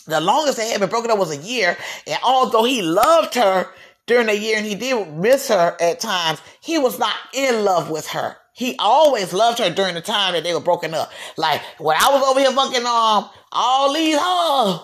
The 0.07 0.21
longest 0.21 0.57
they 0.57 0.71
had 0.71 0.81
been 0.81 0.89
broken 0.89 1.11
up 1.11 1.19
was 1.19 1.31
a 1.31 1.37
year. 1.37 1.77
And 2.07 2.19
although 2.25 2.65
he 2.65 2.81
loved 2.81 3.35
her, 3.35 3.69
during 4.09 4.27
the 4.27 4.37
year 4.37 4.57
and 4.57 4.67
he 4.67 4.75
did 4.75 5.15
miss 5.15 5.49
her 5.49 5.77
at 5.81 6.01
times, 6.01 6.41
he 6.61 6.79
was 6.79 6.99
not 6.99 7.15
in 7.33 7.65
love 7.65 7.91
with 7.91 8.09
her. 8.09 8.37
He 8.55 8.75
always 8.81 9.33
loved 9.33 9.61
her 9.61 9.71
during 9.71 9.95
the 9.95 10.01
time 10.01 10.33
that 10.33 10.43
they 10.43 10.53
were 10.53 10.61
broken 10.61 10.95
up. 10.95 11.13
Like 11.37 11.63
when 11.79 11.97
I 11.97 12.11
was 12.11 12.23
over 12.25 12.41
here 12.41 12.51
fucking 12.51 12.87
um 12.87 13.29
all 13.53 13.93
these 13.95 14.17
hoes, 14.19 14.81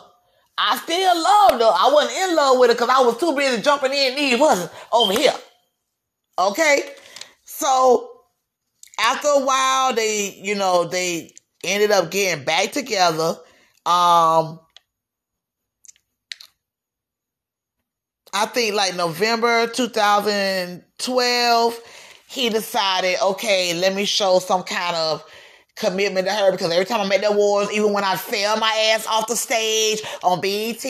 I 0.56 0.76
still 0.78 1.14
loved 1.14 1.62
her. 1.62 1.68
I 1.68 1.90
wasn't 1.92 2.30
in 2.30 2.36
love 2.36 2.58
with 2.58 2.70
her 2.70 2.74
because 2.74 2.88
I 2.88 3.00
was 3.00 3.18
too 3.18 3.34
busy 3.34 3.62
jumping 3.62 3.92
in 3.92 4.14
these 4.14 4.38
was 4.38 4.68
over 4.92 5.12
here. 5.12 5.34
Okay? 6.38 6.90
So 7.44 8.10
after 9.00 9.28
a 9.28 9.44
while, 9.44 9.94
they, 9.94 10.38
you 10.42 10.54
know, 10.54 10.84
they 10.84 11.34
ended 11.64 11.90
up 11.90 12.10
getting 12.10 12.44
back 12.44 12.72
together. 12.72 13.36
Um 13.86 14.60
I 18.36 18.46
think 18.46 18.74
like 18.74 18.96
November 18.96 19.68
2012, 19.68 21.80
he 22.26 22.48
decided, 22.48 23.16
okay, 23.22 23.74
let 23.74 23.94
me 23.94 24.04
show 24.04 24.40
some 24.40 24.64
kind 24.64 24.96
of 24.96 25.24
commitment 25.76 26.26
to 26.26 26.32
her 26.32 26.52
because 26.52 26.70
every 26.72 26.84
time 26.84 27.00
I'm 27.00 27.12
at 27.12 27.20
the 27.22 27.28
awards, 27.28 27.72
even 27.72 27.92
when 27.92 28.04
I 28.04 28.16
fell 28.16 28.56
my 28.58 28.92
ass 28.94 29.06
off 29.06 29.26
the 29.26 29.36
stage 29.36 30.02
on 30.22 30.40
BET, 30.40 30.84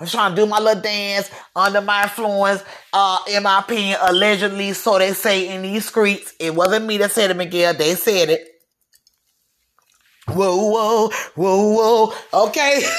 I'm 0.00 0.06
trying 0.06 0.34
to 0.34 0.42
do 0.42 0.46
my 0.46 0.58
little 0.60 0.82
dance 0.82 1.30
under 1.56 1.80
my 1.80 2.04
influence, 2.04 2.62
uh, 2.92 3.18
in 3.30 3.42
my 3.42 3.60
opinion, 3.60 3.98
allegedly, 4.02 4.72
so 4.74 4.98
they 4.98 5.12
say 5.12 5.54
in 5.54 5.62
these 5.62 5.88
streets. 5.88 6.34
It 6.38 6.54
wasn't 6.54 6.86
me 6.86 6.98
that 6.98 7.12
said 7.12 7.30
it, 7.30 7.36
Miguel. 7.36 7.74
They 7.74 7.94
said 7.94 8.30
it. 8.30 8.48
Whoa, 10.28 10.56
whoa, 10.70 11.10
whoa, 11.36 11.72
whoa. 11.72 12.44
Okay. 12.48 12.82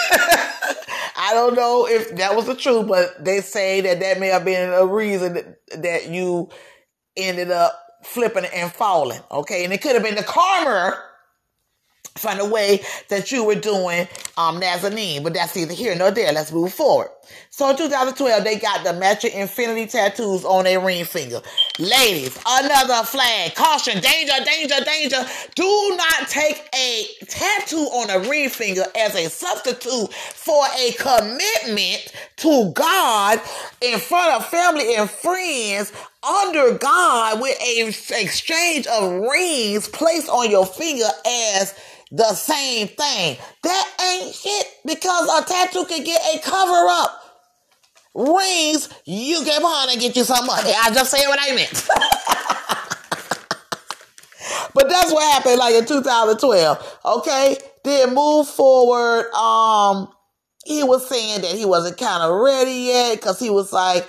I 1.22 1.32
don't 1.34 1.56
know 1.56 1.88
if 1.88 2.16
that 2.18 2.36
was 2.36 2.48
the 2.48 2.56
truth, 2.56 2.88
but 2.88 3.24
they 3.24 3.42
say 3.42 3.82
that 3.82 4.00
that 4.00 4.20
may 4.20 4.28
have 4.28 4.46
been 4.46 4.72
a 4.72 4.86
reason 4.86 5.34
that, 5.36 5.84
that 5.84 6.10
you 6.10 6.50
ended 7.18 7.52
up 7.52 7.80
flipping 8.04 8.46
and 8.46 8.72
falling. 8.72 9.22
Okay. 9.32 9.64
And 9.64 9.74
it 9.74 9.82
could 9.82 9.94
have 9.94 10.04
been 10.04 10.16
the 10.16 10.24
karma 10.24 10.98
from 12.20 12.40
a 12.40 12.46
way 12.46 12.82
that 13.08 13.32
you 13.32 13.44
were 13.44 13.56
doing 13.56 14.08
um, 14.38 14.60
but 15.24 15.34
that's 15.34 15.56
either 15.58 15.74
here 15.74 15.96
nor 15.96 16.12
there. 16.12 16.32
Let's 16.32 16.52
move 16.52 16.74
forward. 16.74 17.10
So 17.50 17.70
in 17.70 17.78
2012, 17.78 18.44
they 18.44 18.58
got 18.58 18.84
the 18.84 18.94
matching 18.94 19.34
infinity 19.34 19.88
tattoos 19.88 20.46
on 20.46 20.66
their 20.66 20.80
ring 20.80 21.06
finger. 21.06 21.42
Ladies, 21.78 22.38
another 22.48 23.04
flag. 23.06 23.56
Caution, 23.56 24.00
danger, 24.00 24.34
danger, 24.46 24.84
danger. 24.86 25.26
Do 25.56 25.96
not 25.98 26.30
take 26.30 26.64
a 26.76 27.06
tattoo 27.26 27.78
on 27.78 28.10
a 28.10 28.30
ring 28.30 28.50
finger 28.50 28.84
as 28.96 29.16
a 29.16 29.30
substitute 29.30 30.14
for 30.14 30.64
a 30.78 30.92
commitment 30.94 32.14
to 32.38 32.72
God 32.74 33.42
in 33.82 34.00
front 34.00 34.34
of 34.34 34.46
family 34.48 34.96
and 34.96 35.10
friends 35.10 35.92
under 36.24 36.78
God 36.78 37.42
with 37.42 37.60
a 37.62 37.88
exchange 38.22 38.88
of 38.88 39.22
rings 39.22 39.88
placed 39.88 40.30
on 40.30 40.50
your 40.52 40.66
finger 40.66 41.08
as 41.26 41.74
the 42.12 42.34
same 42.34 42.88
thing. 42.88 43.38
That 43.64 43.92
ain't 44.02 44.36
shit 44.36 44.68
because 44.86 45.30
a 45.30 45.46
tattoo 45.46 45.86
can 45.86 46.04
get 46.04 46.22
a 46.36 46.40
cover 46.40 46.88
up. 46.90 47.19
Rings, 48.16 48.90
you 49.06 49.46
get 49.46 49.62
behind 49.62 49.92
and 49.92 50.02
get 50.02 50.16
you 50.16 50.24
some 50.24 50.46
money. 50.46 50.72
I 50.76 50.92
just 50.94 51.12
say 51.12 51.26
what 51.28 51.40
I 51.42 51.56
meant. 51.56 51.88
but 54.74 54.90
that's 54.90 55.14
what 55.14 55.34
happened 55.34 55.58
like 55.58 55.76
in 55.76 55.86
2012. 55.86 57.00
Okay. 57.06 57.58
Then 57.84 58.16
move 58.16 58.48
forward. 58.48 59.32
Um, 59.34 60.10
he 60.66 60.84
was 60.84 61.08
saying 61.08 61.42
that 61.42 61.52
he 61.52 61.66
wasn't 61.66 61.98
kind 61.98 62.24
of 62.24 62.40
ready 62.42 62.72
yet 62.72 63.16
because 63.16 63.40
he 63.40 63.50
was 63.50 63.72
like, 63.72 64.08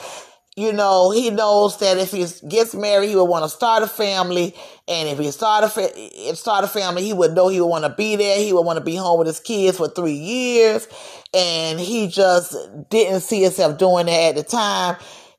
you 0.56 0.72
know, 0.72 1.10
he 1.10 1.30
knows 1.30 1.78
that 1.78 1.96
if 1.98 2.10
he 2.10 2.26
gets 2.48 2.74
married, 2.74 3.08
he 3.08 3.16
would 3.16 3.24
want 3.24 3.44
to 3.44 3.48
start 3.48 3.82
a 3.84 3.86
family. 3.86 4.54
And 4.88 5.08
if 5.08 5.18
he 5.18 5.30
start 5.30 5.64
a, 5.64 5.68
fa- 5.68 6.36
start 6.36 6.64
a 6.64 6.68
family, 6.68 7.04
he 7.04 7.12
would 7.12 7.34
know 7.34 7.48
he 7.48 7.60
would 7.60 7.68
want 7.68 7.84
to 7.84 7.90
be 7.90 8.16
there. 8.16 8.38
He 8.38 8.52
would 8.52 8.66
want 8.66 8.78
to 8.78 8.84
be 8.84 8.96
home 8.96 9.18
with 9.18 9.28
his 9.28 9.40
kids 9.40 9.78
for 9.78 9.88
three 9.88 10.12
years. 10.12 10.88
And 11.32 11.78
he 11.78 12.08
just 12.08 12.56
didn't 12.90 13.20
see 13.20 13.42
himself 13.42 13.78
doing 13.78 14.06
that 14.06 14.12
at 14.30 14.34
the 14.36 14.42
time. 14.42 14.96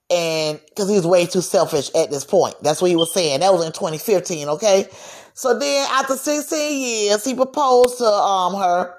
And 0.09 0.59
cause 0.75 0.89
he 0.89 0.95
was 0.95 1.05
way 1.05 1.25
too 1.25 1.41
selfish 1.41 1.93
at 1.93 2.09
this 2.09 2.25
point. 2.25 2.55
That's 2.63 2.81
what 2.81 2.89
he 2.89 2.95
was 2.95 3.13
saying. 3.13 3.41
That 3.41 3.53
was 3.53 3.65
in 3.65 3.73
2015. 3.73 4.47
Okay. 4.49 4.87
So 5.33 5.57
then 5.59 5.87
after 5.91 6.15
16 6.15 6.79
years, 6.81 7.23
he 7.23 7.35
proposed 7.35 7.97
to, 7.99 8.05
um, 8.05 8.55
her 8.55 8.93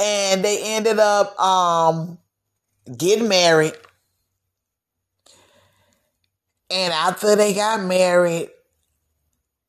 and 0.00 0.44
they 0.44 0.76
ended 0.76 0.98
up, 0.98 1.38
um, 1.40 2.18
getting 2.96 3.28
married 3.28 3.74
and 6.70 6.92
after 6.92 7.36
they 7.36 7.54
got 7.54 7.82
married, 7.82 8.48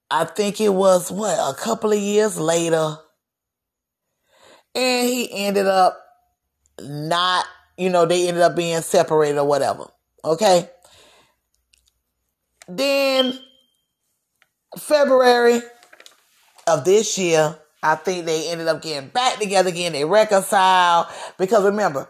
I 0.10 0.26
think 0.26 0.62
it 0.62 0.74
was 0.74 1.12
what, 1.12 1.38
a 1.38 1.58
couple 1.58 1.91
of 1.91 2.00
years 2.00 2.39
later, 2.39 2.98
and 4.74 5.10
he 5.10 5.46
ended 5.46 5.68
up 5.68 5.98
not, 6.82 7.46
you 7.78 7.89
know, 7.89 8.06
they 8.06 8.28
ended 8.28 8.43
up 8.43 8.56
being 8.56 8.82
separated 8.82 9.38
or 9.38 9.48
whatever. 9.48 9.86
Okay. 10.24 10.70
Then 12.68 13.38
February 14.78 15.62
of 16.68 16.84
this 16.84 17.18
year, 17.18 17.58
I 17.82 17.96
think 17.96 18.26
they 18.26 18.50
ended 18.50 18.68
up 18.68 18.82
getting 18.82 19.10
back 19.10 19.39
together 19.39 19.70
again. 19.70 19.93
They 19.93 20.06
reconciled 20.06 21.08
because 21.38 21.64
remember, 21.64 22.08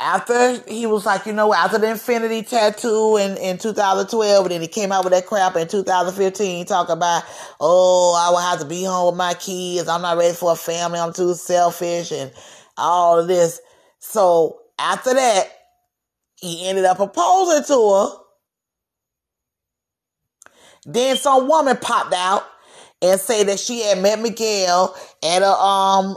after 0.00 0.60
he 0.68 0.86
was 0.86 1.04
like, 1.04 1.26
you 1.26 1.32
know, 1.32 1.52
after 1.52 1.78
the 1.78 1.90
infinity 1.90 2.42
tattoo 2.42 3.16
in, 3.16 3.36
in 3.36 3.58
2012, 3.58 4.44
and 4.44 4.52
then 4.52 4.60
he 4.60 4.68
came 4.68 4.92
out 4.92 5.04
with 5.04 5.12
that 5.12 5.26
crap 5.26 5.56
in 5.56 5.66
2015, 5.66 6.66
talking 6.66 6.92
about, 6.92 7.24
oh, 7.60 8.14
I 8.16 8.30
will 8.30 8.38
have 8.38 8.60
to 8.60 8.64
be 8.64 8.84
home 8.84 9.14
with 9.14 9.18
my 9.18 9.34
kids. 9.34 9.88
I'm 9.88 10.02
not 10.02 10.16
ready 10.16 10.34
for 10.34 10.52
a 10.52 10.56
family. 10.56 11.00
I'm 11.00 11.12
too 11.12 11.34
selfish 11.34 12.12
and 12.12 12.30
all 12.76 13.18
of 13.18 13.26
this. 13.26 13.60
So 13.98 14.60
after 14.78 15.14
that, 15.14 15.48
he 16.40 16.68
ended 16.68 16.84
up 16.84 16.98
proposing 16.98 17.64
to 17.64 17.92
her. 17.92 18.16
Then 20.86 21.16
some 21.16 21.48
woman 21.48 21.76
popped 21.76 22.14
out 22.14 22.44
and 23.02 23.20
said 23.20 23.48
that 23.48 23.58
she 23.58 23.82
had 23.82 24.00
met 24.00 24.20
Miguel 24.20 24.96
at 25.24 25.42
a, 25.42 25.50
um, 25.50 26.16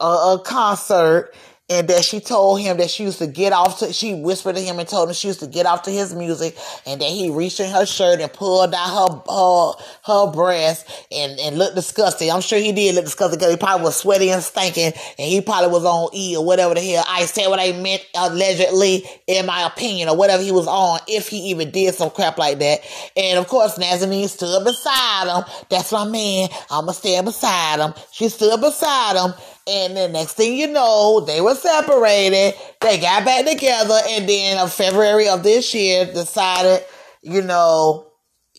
a, 0.00 0.04
a 0.04 0.42
concert 0.42 1.34
and 1.70 1.88
that 1.88 2.04
she 2.04 2.20
told 2.20 2.60
him 2.60 2.76
that 2.76 2.90
she 2.90 3.04
used 3.04 3.18
to 3.18 3.26
get 3.26 3.52
off 3.52 3.78
to, 3.78 3.90
she 3.90 4.14
whispered 4.14 4.54
to 4.54 4.60
him 4.60 4.78
and 4.78 4.86
told 4.86 5.08
him 5.08 5.14
she 5.14 5.28
used 5.28 5.40
to 5.40 5.46
get 5.46 5.64
off 5.64 5.82
to 5.82 5.90
his 5.90 6.14
music 6.14 6.56
and 6.86 7.00
that 7.00 7.08
he 7.08 7.30
reached 7.30 7.58
in 7.58 7.70
her 7.70 7.86
shirt 7.86 8.20
and 8.20 8.30
pulled 8.34 8.74
out 8.74 8.86
her, 9.10 9.32
her, 9.32 9.72
her 10.04 10.30
breast 10.30 11.06
and, 11.10 11.40
and 11.40 11.56
looked 11.56 11.74
disgusting. 11.74 12.30
I'm 12.30 12.42
sure 12.42 12.58
he 12.58 12.72
did 12.72 12.94
look 12.94 13.06
disgusting 13.06 13.38
because 13.38 13.52
he 13.52 13.56
probably 13.56 13.84
was 13.84 13.96
sweaty 13.96 14.30
and 14.30 14.42
stinking 14.42 14.92
and 15.18 15.28
he 15.28 15.40
probably 15.40 15.70
was 15.70 15.86
on 15.86 16.10
E 16.12 16.36
or 16.36 16.44
whatever 16.44 16.74
the 16.74 16.82
hell. 16.82 17.04
I 17.08 17.24
said 17.24 17.48
what 17.48 17.58
I 17.58 17.72
meant 17.72 18.04
allegedly 18.14 19.04
in 19.26 19.46
my 19.46 19.62
opinion 19.66 20.10
or 20.10 20.16
whatever 20.18 20.42
he 20.42 20.52
was 20.52 20.66
on 20.66 21.00
if 21.08 21.28
he 21.28 21.50
even 21.50 21.70
did 21.70 21.94
some 21.94 22.10
crap 22.10 22.36
like 22.36 22.58
that. 22.58 22.80
And 23.16 23.38
of 23.38 23.48
course, 23.48 23.78
Nazanin 23.78 24.28
stood 24.28 24.64
beside 24.64 25.34
him. 25.34 25.44
That's 25.70 25.92
my 25.92 26.04
man. 26.06 26.50
I'ma 26.70 26.92
stand 26.92 27.24
beside 27.24 27.80
him. 27.80 27.94
She 28.12 28.28
stood 28.28 28.60
beside 28.60 29.16
him 29.16 29.32
and 29.66 29.96
the 29.96 30.08
next 30.08 30.34
thing 30.34 30.58
you 30.58 30.66
know, 30.66 31.20
they 31.20 31.40
were 31.40 31.54
separated. 31.54 32.54
They 32.80 32.98
got 33.00 33.24
back 33.24 33.46
together. 33.46 33.98
And 34.08 34.28
then 34.28 34.62
in 34.62 34.68
February 34.68 35.28
of 35.28 35.42
this 35.42 35.72
year, 35.74 36.04
decided, 36.04 36.84
you 37.22 37.40
know, 37.40 38.06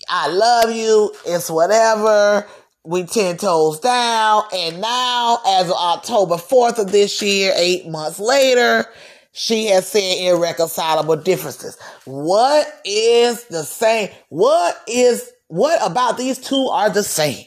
I 0.09 0.27
love 0.29 0.71
you. 0.75 1.13
It's 1.25 1.49
whatever. 1.49 2.47
We 2.83 3.03
10 3.03 3.37
toes 3.37 3.79
down. 3.79 4.43
And 4.53 4.81
now, 4.81 5.39
as 5.45 5.69
of 5.69 5.75
October 5.75 6.35
4th 6.35 6.79
of 6.79 6.91
this 6.91 7.21
year, 7.21 7.53
eight 7.55 7.87
months 7.87 8.19
later, 8.19 8.85
she 9.31 9.67
has 9.67 9.87
said 9.87 10.17
irreconcilable 10.19 11.17
differences. 11.17 11.77
What 12.05 12.67
is 12.83 13.43
the 13.45 13.63
same? 13.63 14.09
What 14.29 14.79
is, 14.87 15.31
what 15.47 15.79
about 15.85 16.17
these 16.17 16.39
two 16.39 16.69
are 16.71 16.89
the 16.89 17.03
same? 17.03 17.45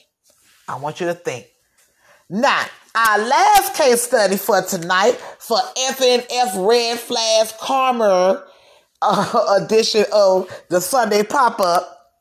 I 0.69 0.77
want 0.77 1.01
you 1.01 1.07
to 1.07 1.15
think. 1.15 1.47
Now, 2.29 2.67
our 2.99 3.19
last 3.19 3.75
case 3.75 4.03
study 4.03 4.37
for 4.37 4.61
tonight 4.63 5.13
for 5.39 5.59
FNF 5.77 6.69
Red 6.69 6.99
Flash 6.99 7.53
Karma 7.61 8.45
uh, 9.01 9.61
edition 9.63 10.05
of 10.13 10.51
the 10.69 10.81
Sunday 10.81 11.23
pop 11.23 11.61
up 11.61 12.13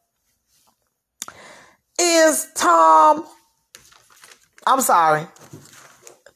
is 2.00 2.48
Tom. 2.56 3.26
I'm 4.68 4.82
sorry. 4.82 5.26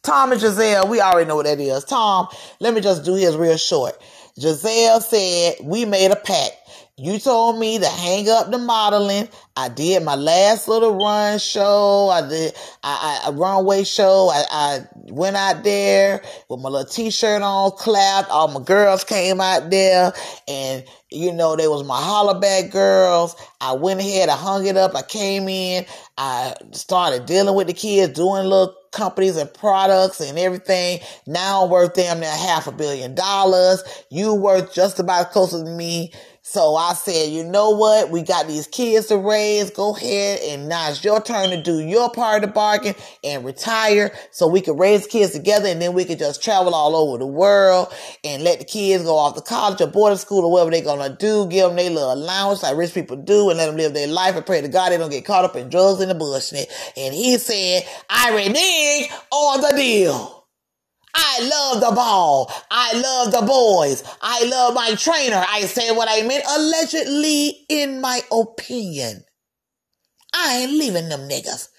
Tom 0.02 0.32
and 0.32 0.42
Gisele, 0.42 0.88
we 0.88 1.00
already 1.00 1.28
know 1.28 1.36
what 1.36 1.46
that 1.46 1.60
is. 1.60 1.84
Tom, 1.84 2.28
let 2.60 2.74
me 2.74 2.82
just 2.82 3.06
do 3.06 3.14
his 3.14 3.38
real 3.38 3.58
short. 3.58 3.94
Gisele 4.40 5.02
said, 5.02 5.58
We 5.62 5.86
made 5.86 6.10
a 6.10 6.16
pact. 6.16 6.58
You 6.98 7.18
told 7.20 7.58
me 7.58 7.80
to 7.80 7.88
hang 7.88 8.30
up 8.30 8.52
the 8.52 8.58
modeling. 8.58 9.28
I 9.56 9.70
did 9.70 10.04
my 10.04 10.16
last 10.16 10.68
little 10.68 10.96
run 10.98 11.40
show. 11.40 12.10
I 12.10 12.28
did 12.28 12.54
I, 12.84 13.22
I, 13.26 13.30
a 13.30 13.32
runway 13.32 13.84
show. 13.84 14.30
I, 14.32 14.44
I 14.52 14.80
went 15.10 15.36
out 15.36 15.64
there 15.64 16.22
with 16.50 16.60
my 16.60 16.70
little 16.70 16.86
t-shirt 16.86 17.42
on, 17.42 17.72
clapped. 17.72 18.30
All 18.30 18.50
my 18.50 18.62
girls 18.62 19.04
came 19.04 19.42
out 19.42 19.70
there, 19.72 20.14
and 20.48 20.84
you 21.10 21.32
know 21.32 21.56
they 21.56 21.68
was 21.68 21.84
my 21.86 22.00
hollaback 22.00 22.72
girls. 22.72 23.36
I 23.60 23.74
went 23.74 24.00
ahead, 24.00 24.30
I 24.30 24.36
hung 24.36 24.68
it 24.68 24.78
up. 24.78 24.96
I 24.96 25.02
came 25.02 25.50
in. 25.50 25.86
I 26.18 26.54
started 26.72 27.26
dealing 27.26 27.56
with 27.56 27.68
the 27.68 27.74
kids, 27.74 28.14
doing 28.14 28.44
little 28.44 28.76
companies 28.92 29.38
and 29.38 29.52
products 29.54 30.20
and 30.20 30.38
everything. 30.38 31.00
Now 31.26 31.64
I'm 31.64 31.70
worth 31.70 31.94
damn 31.94 32.20
near 32.20 32.30
half 32.30 32.68
a 32.68 32.72
billion 32.72 33.16
dollars. 33.16 33.84
You 34.10 34.36
worth 34.36 34.74
just 34.74 35.00
about 35.00 35.32
closer 35.32 35.64
to 35.64 35.70
me 35.70 36.12
so 36.52 36.76
I 36.76 36.92
said, 36.96 37.32
you 37.32 37.46
know 37.46 37.70
what? 37.70 38.10
We 38.10 38.24
got 38.24 38.46
these 38.46 38.68
kids 38.68 39.06
to 39.06 39.18
raise. 39.18 39.72
Go 39.72 39.96
ahead 39.96 40.42
and 40.42 40.68
now 40.68 40.90
it's 40.90 41.02
your 41.02 41.22
turn 41.22 41.50
to 41.52 41.62
do 41.62 41.80
your 41.80 42.12
part 42.12 42.44
of 42.44 42.50
the 42.50 42.54
bargain 42.54 42.94
and 43.24 43.46
retire 43.46 44.14
so 44.32 44.48
we 44.48 44.60
can 44.60 44.76
raise 44.76 45.08
kids 45.08 45.32
together 45.32 45.70
and 45.70 45.82
then 45.82 45.94
we 45.94 46.04
can 46.04 46.18
just 46.18 46.44
travel 46.44 46.76
all 46.76 46.94
over 46.94 47.18
the 47.18 47.26
world 47.26 47.88
and 48.26 48.44
let 48.44 48.60
the 48.60 48.66
kids 48.66 49.06
go 49.06 49.16
off 49.16 49.36
to 49.36 49.42
college 49.42 49.80
or 49.80 49.88
boarding 49.88 50.18
school 50.18 50.44
or 50.44 50.52
whatever 50.52 50.72
they're 50.72 50.82
going 50.84 51.10
to 51.10 51.16
do. 51.16 51.48
Give 51.48 51.70
them 51.70 51.78
their 51.78 51.90
little 51.90 52.12
allowance 52.12 52.64
like 52.64 52.76
rich 52.76 52.94
people 52.94 53.16
do 53.16 53.50
and 53.50 53.58
let 53.58 53.68
them 53.68 53.78
live 53.78 53.94
their 53.94 54.08
life 54.08 54.36
and 54.36 54.46
pray 54.46 54.60
to 54.60 54.68
God 54.68 54.92
they 54.92 54.98
don't 54.98 55.10
get 55.10 55.24
caught 55.24 55.46
up 55.46 55.56
in 55.56 55.70
drugs 55.70 56.02
and 56.02 56.12
the 56.12 56.16
bullshit. 56.16 56.70
And 56.98 57.14
he 57.14 57.38
said, 57.38 57.84
I 58.10 58.36
renege 58.36 59.10
on 59.32 59.62
the 59.62 59.74
deal. 59.78 60.41
I 61.14 61.50
love 61.50 61.82
the 61.82 61.96
ball. 61.96 62.52
I 62.70 62.94
love 62.94 63.32
the 63.32 63.46
boys. 63.46 64.04
I 64.22 64.46
love 64.46 64.74
my 64.74 64.96
trainer. 64.96 65.44
I 65.48 65.62
said 65.62 65.94
what 65.94 66.08
I 66.10 66.22
meant 66.26 66.46
allegedly 66.50 67.66
in 67.70 68.02
my 68.02 68.22
opinion. 68.32 69.24
I 70.34 70.60
ain't 70.60 70.72
leaving 70.72 71.10
them 71.10 71.28
niggas. 71.28 71.70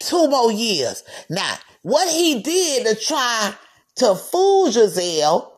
Two 0.00 0.28
more 0.28 0.52
years. 0.52 1.02
Now, 1.28 1.56
what 1.82 2.08
he 2.08 2.40
did 2.42 2.86
to 2.86 2.94
try 2.94 3.54
to 3.96 4.14
fool 4.14 4.70
Gisele 4.70 5.55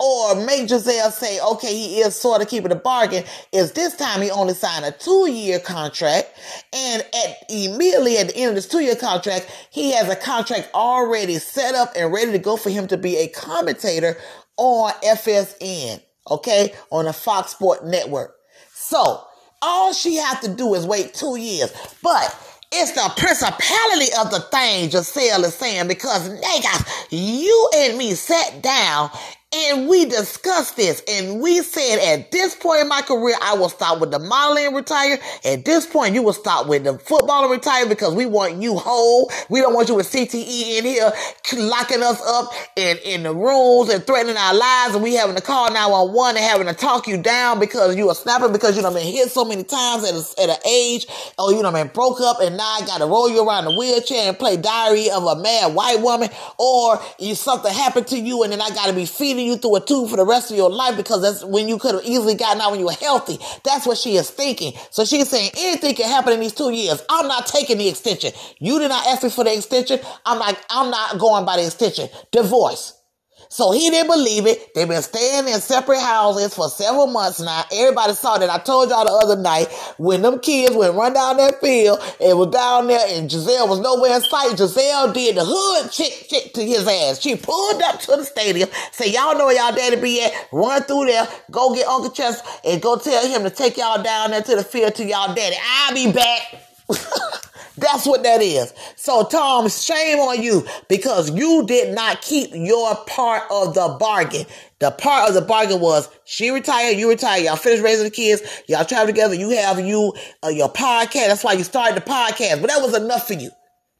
or 0.00 0.34
make 0.44 0.68
Gisele 0.68 1.10
say, 1.10 1.40
okay, 1.40 1.74
he 1.74 2.00
is 2.00 2.16
sort 2.16 2.42
of 2.42 2.48
keeping 2.48 2.72
a 2.72 2.76
bargain, 2.76 3.24
is 3.52 3.72
this 3.72 3.96
time 3.96 4.22
he 4.22 4.30
only 4.30 4.54
signed 4.54 4.84
a 4.84 4.90
two 4.90 5.30
year 5.30 5.60
contract. 5.60 6.30
And 6.72 7.02
at 7.02 7.36
immediately 7.48 8.18
at 8.18 8.28
the 8.28 8.36
end 8.36 8.50
of 8.50 8.54
this 8.56 8.68
two 8.68 8.80
year 8.80 8.96
contract, 8.96 9.50
he 9.70 9.92
has 9.92 10.08
a 10.08 10.16
contract 10.16 10.70
already 10.74 11.36
set 11.38 11.74
up 11.74 11.92
and 11.96 12.12
ready 12.12 12.32
to 12.32 12.38
go 12.38 12.56
for 12.56 12.70
him 12.70 12.88
to 12.88 12.96
be 12.96 13.16
a 13.18 13.28
commentator 13.28 14.16
on 14.56 14.92
FSN, 15.04 16.02
okay, 16.30 16.74
on 16.90 17.04
the 17.04 17.12
Fox 17.12 17.52
Sport 17.52 17.84
Network. 17.84 18.34
So 18.74 19.24
all 19.62 19.92
she 19.92 20.16
has 20.16 20.40
to 20.40 20.54
do 20.54 20.74
is 20.74 20.86
wait 20.86 21.14
two 21.14 21.36
years. 21.36 21.72
But 22.02 22.36
it's 22.72 22.92
the 22.92 23.12
principality 23.16 24.12
of 24.18 24.30
the 24.32 24.40
thing 24.50 24.90
Gisele 24.90 25.44
is 25.44 25.54
saying 25.54 25.86
because 25.86 26.28
niggas, 26.28 27.06
you 27.10 27.70
and 27.76 27.96
me 27.96 28.14
sat 28.14 28.60
down 28.60 29.10
and 29.54 29.88
we 29.88 30.06
discussed 30.06 30.76
this 30.76 31.02
and 31.08 31.40
we 31.40 31.62
said 31.62 31.98
at 32.18 32.30
this 32.32 32.54
point 32.56 32.82
in 32.82 32.88
my 32.88 33.02
career, 33.02 33.36
I 33.42 33.54
will 33.54 33.68
stop 33.68 34.00
with 34.00 34.10
the 34.10 34.18
modeling 34.18 34.66
and 34.66 34.76
retire. 34.76 35.18
At 35.44 35.64
this 35.64 35.86
point, 35.86 36.14
you 36.14 36.22
will 36.22 36.32
stop 36.32 36.66
with 36.68 36.84
the 36.84 36.98
football 36.98 37.44
and 37.44 37.52
retire 37.52 37.86
because 37.88 38.14
we 38.14 38.26
want 38.26 38.62
you 38.62 38.76
whole. 38.76 39.30
We 39.48 39.60
don't 39.60 39.74
want 39.74 39.88
you 39.88 39.94
with 39.94 40.10
CTE 40.10 40.78
in 40.78 40.84
here 40.84 41.12
locking 41.56 42.02
us 42.02 42.20
up 42.26 42.52
in, 42.76 42.98
in 43.04 43.22
the 43.22 43.34
rooms 43.34 43.90
and 43.90 44.04
threatening 44.04 44.36
our 44.36 44.54
lives. 44.54 44.94
And 44.94 45.02
we 45.02 45.14
having 45.14 45.36
to 45.36 45.42
call 45.42 45.68
911 45.68 46.36
and 46.36 46.44
having 46.44 46.66
to 46.66 46.74
talk 46.74 47.06
you 47.06 47.16
down 47.22 47.60
because 47.60 47.96
you 47.96 48.08
are 48.08 48.14
snapping 48.14 48.52
because 48.52 48.76
you 48.76 48.82
know 48.82 48.92
been 48.92 49.06
hit 49.06 49.30
so 49.30 49.44
many 49.44 49.64
times 49.64 50.04
at, 50.04 50.14
a, 50.14 50.42
at 50.42 50.58
an 50.58 50.62
age 50.68 51.06
or 51.38 51.52
you 51.52 51.62
know 51.62 51.72
been 51.72 51.88
broke 51.88 52.20
up 52.20 52.40
and 52.40 52.56
now 52.56 52.64
I 52.64 52.80
got 52.86 52.98
to 52.98 53.06
roll 53.06 53.28
you 53.30 53.46
around 53.46 53.64
the 53.64 53.76
wheelchair 53.76 54.28
and 54.28 54.38
play 54.38 54.56
diary 54.56 55.10
of 55.10 55.24
a 55.24 55.36
mad 55.40 55.74
white 55.74 56.00
woman 56.00 56.30
or 56.58 57.00
you 57.18 57.34
something 57.34 57.72
happened 57.72 58.06
to 58.08 58.18
you 58.18 58.42
and 58.42 58.52
then 58.52 58.60
I 58.60 58.70
got 58.70 58.86
to 58.86 58.92
be 58.92 59.06
feeding 59.06 59.43
you 59.44 59.56
through 59.56 59.76
a 59.76 59.80
tube 59.80 60.10
for 60.10 60.16
the 60.16 60.24
rest 60.24 60.50
of 60.50 60.56
your 60.56 60.70
life 60.70 60.96
because 60.96 61.22
that's 61.22 61.44
when 61.44 61.68
you 61.68 61.78
could 61.78 61.94
have 61.94 62.04
easily 62.04 62.34
gotten 62.34 62.60
out 62.60 62.70
when 62.70 62.80
you 62.80 62.86
were 62.86 62.92
healthy. 62.92 63.38
That's 63.64 63.86
what 63.86 63.98
she 63.98 64.16
is 64.16 64.30
thinking. 64.30 64.72
So 64.90 65.04
she's 65.04 65.28
saying 65.28 65.50
anything 65.56 65.94
can 65.94 66.08
happen 66.08 66.32
in 66.32 66.40
these 66.40 66.54
two 66.54 66.70
years. 66.70 67.02
I'm 67.08 67.28
not 67.28 67.46
taking 67.46 67.78
the 67.78 67.88
extension. 67.88 68.32
You 68.58 68.78
did 68.78 68.88
not 68.88 69.06
ask 69.06 69.22
me 69.22 69.30
for 69.30 69.44
the 69.44 69.56
extension. 69.56 70.00
I'm 70.24 70.38
like, 70.38 70.58
I'm 70.70 70.90
not 70.90 71.18
going 71.18 71.44
by 71.44 71.56
the 71.56 71.66
extension. 71.66 72.08
Divorce. 72.32 73.00
So 73.48 73.72
he 73.72 73.90
didn't 73.90 74.10
believe 74.10 74.46
it. 74.46 74.74
They've 74.74 74.88
been 74.88 75.02
staying 75.02 75.48
in 75.48 75.60
separate 75.60 76.00
houses 76.00 76.54
for 76.54 76.68
several 76.68 77.06
months 77.06 77.40
now. 77.40 77.64
Everybody 77.72 78.14
saw 78.14 78.38
that. 78.38 78.50
I 78.50 78.58
told 78.58 78.90
y'all 78.90 79.04
the 79.04 79.12
other 79.12 79.40
night 79.40 79.68
when 79.98 80.22
them 80.22 80.38
kids 80.40 80.74
went 80.74 80.94
run 80.94 81.12
down 81.12 81.36
that 81.38 81.60
field 81.60 82.00
and 82.20 82.38
was 82.38 82.48
down 82.48 82.86
there 82.86 83.06
and 83.08 83.30
Gisele 83.30 83.68
was 83.68 83.80
nowhere 83.80 84.16
in 84.16 84.22
sight. 84.22 84.56
Gisele 84.56 85.12
did 85.12 85.36
the 85.36 85.44
hood 85.44 85.90
chick 85.92 86.26
chick 86.28 86.52
to 86.54 86.64
his 86.64 86.86
ass. 86.86 87.20
She 87.20 87.36
pulled 87.36 87.82
up 87.82 88.00
to 88.00 88.16
the 88.16 88.24
stadium, 88.24 88.68
say, 88.92 89.10
y'all 89.10 89.36
know 89.36 89.46
where 89.46 89.56
y'all 89.56 89.74
daddy 89.74 90.00
be 90.00 90.22
at. 90.22 90.32
Run 90.52 90.82
through 90.82 91.06
there, 91.06 91.28
go 91.50 91.74
get 91.74 91.86
Uncle 91.86 92.10
Chester 92.10 92.46
and 92.64 92.80
go 92.82 92.96
tell 92.96 93.26
him 93.26 93.42
to 93.44 93.50
take 93.50 93.76
y'all 93.76 94.02
down 94.02 94.30
there 94.30 94.42
to 94.42 94.56
the 94.56 94.64
field 94.64 94.94
to 94.96 95.04
y'all 95.04 95.34
daddy. 95.34 95.56
I'll 95.60 95.94
be 95.94 96.12
back. 96.12 96.60
That's 97.76 98.06
what 98.06 98.22
that 98.22 98.40
is. 98.40 98.72
So, 98.94 99.24
Tom, 99.24 99.68
shame 99.68 100.18
on 100.18 100.40
you 100.40 100.64
because 100.88 101.30
you 101.32 101.64
did 101.66 101.92
not 101.94 102.22
keep 102.22 102.50
your 102.52 102.94
part 103.06 103.42
of 103.50 103.74
the 103.74 103.96
bargain. 103.98 104.46
The 104.78 104.92
part 104.92 105.28
of 105.28 105.34
the 105.34 105.40
bargain 105.40 105.80
was 105.80 106.08
she 106.24 106.50
retired, 106.50 106.98
you 106.98 107.08
retired, 107.08 107.44
y'all 107.44 107.56
finished 107.56 107.82
raising 107.82 108.04
the 108.04 108.10
kids, 108.10 108.42
y'all 108.68 108.84
travel 108.84 109.06
together, 109.06 109.34
you 109.34 109.50
have 109.50 109.80
you 109.80 110.12
uh, 110.44 110.48
your 110.48 110.68
podcast. 110.68 111.28
That's 111.28 111.44
why 111.44 111.54
you 111.54 111.64
started 111.64 111.96
the 111.96 112.08
podcast. 112.08 112.60
But 112.60 112.70
that 112.70 112.80
was 112.80 112.96
enough 112.96 113.26
for 113.26 113.34
you. 113.34 113.50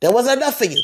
That 0.02 0.12
was 0.12 0.30
enough 0.32 0.58
for 0.58 0.66
you. 0.66 0.82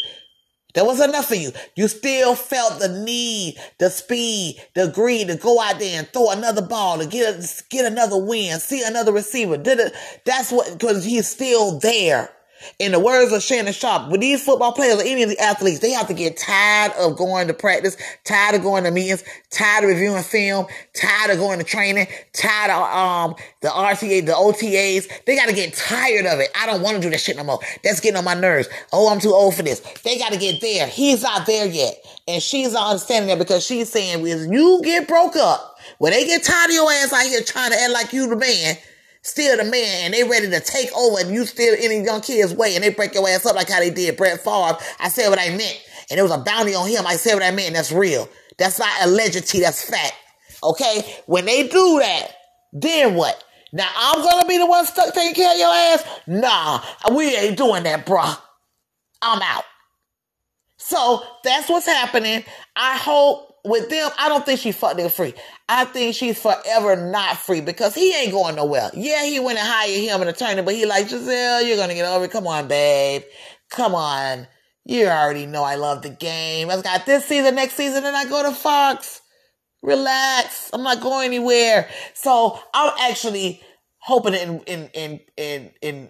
That 0.74 0.86
was 0.86 1.01
enough 1.01 1.26
for 1.26 1.34
you. 1.34 1.53
You 1.76 1.88
still 1.88 2.34
felt 2.34 2.78
the 2.78 2.88
need, 2.88 3.57
the 3.78 3.91
speed, 3.91 4.62
the 4.74 4.88
greed 4.88 5.28
to 5.28 5.36
go 5.36 5.61
out 5.61 5.78
there 5.78 5.99
and 5.99 6.09
throw 6.09 6.30
another 6.30 6.62
ball 6.62 6.99
to 6.99 7.07
get 7.07 7.62
get 7.70 7.91
another 7.91 8.16
win, 8.16 8.59
see 8.59 8.82
another 8.82 9.12
receiver. 9.12 9.57
Did 9.57 9.78
it? 9.80 9.95
That's 10.24 10.51
what 10.51 10.72
because 10.72 11.05
he's 11.05 11.28
still 11.28 11.78
there. 11.78 12.30
In 12.78 12.92
the 12.92 13.00
words 13.00 13.32
of 13.32 13.42
Shannon 13.42 13.72
Sharpe, 13.72 14.11
with 14.11 14.20
these 14.20 14.44
football 14.44 14.72
players 14.72 15.00
or 15.00 15.02
any 15.02 15.22
of 15.22 15.30
the 15.30 15.38
athletes, 15.38 15.80
they 15.80 15.92
have 15.92 16.08
to 16.08 16.14
get 16.14 16.36
tired 16.36 16.92
of 16.98 17.16
going 17.16 17.46
to 17.48 17.54
practice, 17.54 17.96
tired 18.24 18.54
of 18.54 18.62
going 18.62 18.84
to 18.84 18.90
meetings, 18.90 19.24
tired 19.50 19.84
of 19.84 19.90
reviewing 19.90 20.22
film, 20.22 20.66
tired 20.94 21.30
of 21.30 21.38
going 21.38 21.58
to 21.58 21.64
training, 21.64 22.06
tired 22.32 22.70
of 22.70 23.30
um 23.30 23.34
the 23.61 23.68
RTA, 23.68 24.26
the 24.26 24.32
OTAs. 24.32 25.24
They 25.24 25.36
got 25.36 25.48
to 25.48 25.54
get 25.54 25.74
tired 25.74 26.26
of 26.26 26.40
it. 26.40 26.48
I 26.58 26.66
don't 26.66 26.82
want 26.82 26.96
to 26.96 27.02
do 27.02 27.11
that 27.11 27.20
shit 27.20 27.36
no 27.36 27.44
more. 27.44 27.61
That's 27.82 28.00
getting 28.00 28.18
on 28.18 28.24
my 28.24 28.34
nerves. 28.34 28.68
Oh, 28.92 29.11
I'm 29.11 29.20
too 29.20 29.32
old 29.32 29.54
for 29.54 29.62
this. 29.62 29.80
They 30.02 30.18
got 30.18 30.32
to 30.32 30.38
get 30.38 30.61
there. 30.61 30.86
He's 30.86 31.22
not 31.22 31.46
there 31.46 31.66
yet, 31.66 31.94
and 32.28 32.42
she's 32.42 32.72
not 32.72 32.90
understanding 32.90 33.28
that 33.28 33.38
because 33.38 33.64
she's 33.64 33.88
saying, 33.90 34.22
"When 34.22 34.52
you 34.52 34.80
get 34.84 35.08
broke 35.08 35.36
up, 35.36 35.78
when 35.98 36.12
they 36.12 36.26
get 36.26 36.44
tired 36.44 36.70
of 36.70 36.74
your 36.74 36.90
ass 36.92 37.12
out 37.12 37.22
here 37.22 37.42
trying 37.42 37.70
to 37.70 37.80
act 37.80 37.92
like 37.92 38.12
you 38.12 38.28
the 38.28 38.36
man." 38.36 38.76
Still 39.22 39.56
the 39.56 39.64
man 39.64 40.04
and 40.04 40.14
they 40.14 40.24
ready 40.24 40.48
to 40.48 40.60
take 40.60 40.90
over 40.96 41.20
and 41.20 41.32
you 41.34 41.44
still 41.44 41.76
any 41.78 42.02
young 42.04 42.20
kid's 42.20 42.54
way 42.54 42.74
and 42.74 42.84
they 42.84 42.90
break 42.90 43.14
your 43.14 43.28
ass 43.28 43.44
up 43.46 43.54
like 43.54 43.68
how 43.68 43.80
they 43.80 43.90
did 43.90 44.16
Brett 44.16 44.40
Favre. 44.40 44.78
I 44.98 45.08
said 45.08 45.28
what 45.28 45.38
I 45.38 45.50
meant. 45.50 45.82
And 46.10 46.18
it 46.18 46.22
was 46.22 46.32
a 46.32 46.38
bounty 46.38 46.74
on 46.74 46.88
him. 46.88 47.06
I 47.06 47.16
said 47.16 47.34
what 47.34 47.42
I 47.42 47.50
meant. 47.50 47.74
That's 47.74 47.92
real. 47.92 48.28
That's 48.58 48.78
not 48.78 48.90
allegedly. 49.02 49.60
That's 49.60 49.88
fact. 49.88 50.14
Okay? 50.62 51.16
When 51.26 51.44
they 51.44 51.68
do 51.68 51.98
that, 52.00 52.28
then 52.72 53.14
what? 53.14 53.42
Now 53.72 53.88
I'm 53.96 54.22
gonna 54.22 54.48
be 54.48 54.58
the 54.58 54.66
one 54.66 54.84
stuck 54.86 55.14
taking 55.14 55.34
care 55.34 55.52
of 55.52 55.58
your 55.58 55.68
ass? 55.68 56.04
Nah, 56.26 56.82
we 57.14 57.36
ain't 57.36 57.56
doing 57.56 57.84
that, 57.84 58.04
bruh. 58.04 58.36
I'm 59.22 59.40
out. 59.42 59.64
So 60.76 61.22
that's 61.44 61.68
what's 61.68 61.86
happening. 61.86 62.42
I 62.74 62.96
hope 62.96 63.49
with 63.64 63.90
them, 63.90 64.11
I 64.18 64.28
don't 64.28 64.44
think 64.44 64.61
she 64.61 64.72
fucked 64.72 64.98
nigga 64.98 65.11
free. 65.11 65.34
I 65.68 65.84
think 65.84 66.14
she's 66.14 66.40
forever 66.40 66.96
not 66.96 67.36
free 67.36 67.61
because 67.61 67.94
he 67.94 68.14
ain't 68.14 68.32
going 68.32 68.56
nowhere. 68.56 68.90
Yeah, 68.94 69.24
he 69.24 69.40
went 69.40 69.58
and 69.58 69.68
hired 69.68 70.00
him 70.00 70.22
an 70.22 70.28
attorney, 70.28 70.62
but 70.62 70.74
he 70.74 70.86
like, 70.86 71.08
Gisele, 71.08 71.62
you're 71.62 71.76
gonna 71.76 71.94
get 71.94 72.06
over 72.06 72.24
it. 72.24 72.30
Come 72.30 72.46
on, 72.46 72.68
babe. 72.68 73.22
Come 73.70 73.94
on. 73.94 74.46
You 74.84 75.06
already 75.06 75.46
know 75.46 75.62
I 75.62 75.76
love 75.76 76.02
the 76.02 76.11
game. 76.11 76.70
I 76.70 76.80
got 76.80 77.06
this 77.06 77.26
season, 77.26 77.54
next 77.54 77.74
season, 77.74 78.04
and 78.04 78.16
I 78.16 78.24
go 78.24 78.42
to 78.42 78.54
Fox. 78.54 79.20
Relax. 79.82 80.70
I'm 80.72 80.82
not 80.82 81.00
going 81.00 81.26
anywhere. 81.26 81.88
So 82.14 82.58
I'm 82.74 82.92
actually 83.00 83.62
hoping 83.98 84.34
in 84.34 84.61
in 84.61 84.90
in 84.94 85.20
in 85.36 85.70
in 85.80 86.08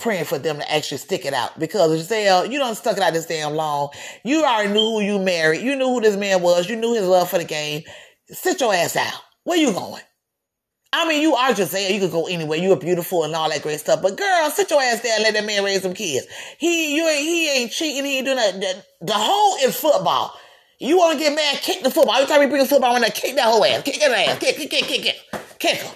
praying 0.00 0.24
for 0.24 0.38
them 0.38 0.58
to 0.58 0.72
actually 0.72 0.98
stick 0.98 1.24
it 1.24 1.34
out 1.34 1.58
because 1.58 1.96
Gisele, 1.96 2.46
you 2.46 2.58
oh, 2.60 2.66
don't 2.66 2.74
stuck 2.74 2.96
it 2.96 3.02
out 3.02 3.12
this 3.12 3.26
damn 3.26 3.54
long. 3.54 3.90
You 4.24 4.44
already 4.44 4.72
knew 4.72 4.80
who 4.80 5.00
you 5.00 5.18
married. 5.18 5.62
You 5.62 5.76
knew 5.76 5.88
who 5.88 6.00
this 6.00 6.16
man 6.16 6.42
was. 6.42 6.68
You 6.68 6.76
knew 6.76 6.94
his 6.94 7.06
love 7.06 7.28
for 7.28 7.38
the 7.38 7.44
game. 7.44 7.82
Sit 8.28 8.60
your 8.60 8.74
ass 8.74 8.96
out. 8.96 9.20
Where 9.44 9.58
you 9.58 9.72
going? 9.72 10.02
I 10.92 11.06
mean, 11.06 11.20
you 11.20 11.34
are 11.34 11.52
Gisele. 11.52 11.92
You 11.92 12.00
could 12.00 12.10
go 12.10 12.26
anywhere. 12.26 12.58
You 12.58 12.72
are 12.72 12.78
beautiful 12.78 13.24
and 13.24 13.34
all 13.34 13.50
that 13.50 13.62
great 13.62 13.80
stuff. 13.80 14.00
But 14.00 14.16
girl, 14.16 14.50
sit 14.50 14.70
your 14.70 14.80
ass 14.80 15.00
there 15.00 15.14
and 15.14 15.22
let 15.22 15.34
that 15.34 15.44
man 15.44 15.62
raise 15.64 15.82
some 15.82 15.94
kids. 15.94 16.26
He, 16.58 16.96
you 16.96 17.06
ain't, 17.06 17.24
he 17.24 17.50
ain't 17.50 17.70
cheating. 17.70 18.04
He 18.04 18.18
ain't 18.18 18.26
doing 18.26 18.36
that. 18.38 18.54
The, 18.54 19.06
the 19.06 19.12
whole 19.14 19.56
is 19.58 19.78
football. 19.78 20.34
You 20.78 20.96
want 20.96 21.18
to 21.18 21.24
get 21.24 21.34
mad? 21.34 21.60
Kick 21.60 21.82
the 21.82 21.90
football. 21.90 22.14
Every 22.14 22.28
time 22.28 22.40
you 22.40 22.48
bring 22.48 22.62
a 22.62 22.66
football, 22.66 22.92
want 22.92 23.04
to 23.04 23.12
kick 23.12 23.34
that 23.34 23.44
whole 23.44 23.64
ass. 23.64 23.82
Kick 23.82 23.96
his 23.96 24.04
ass. 24.04 24.38
Kick, 24.38 24.56
kick, 24.56 24.70
kick, 24.70 24.84
kick, 24.84 25.02
kick. 25.02 25.16
Kick 25.58 25.76
him. 25.76 25.94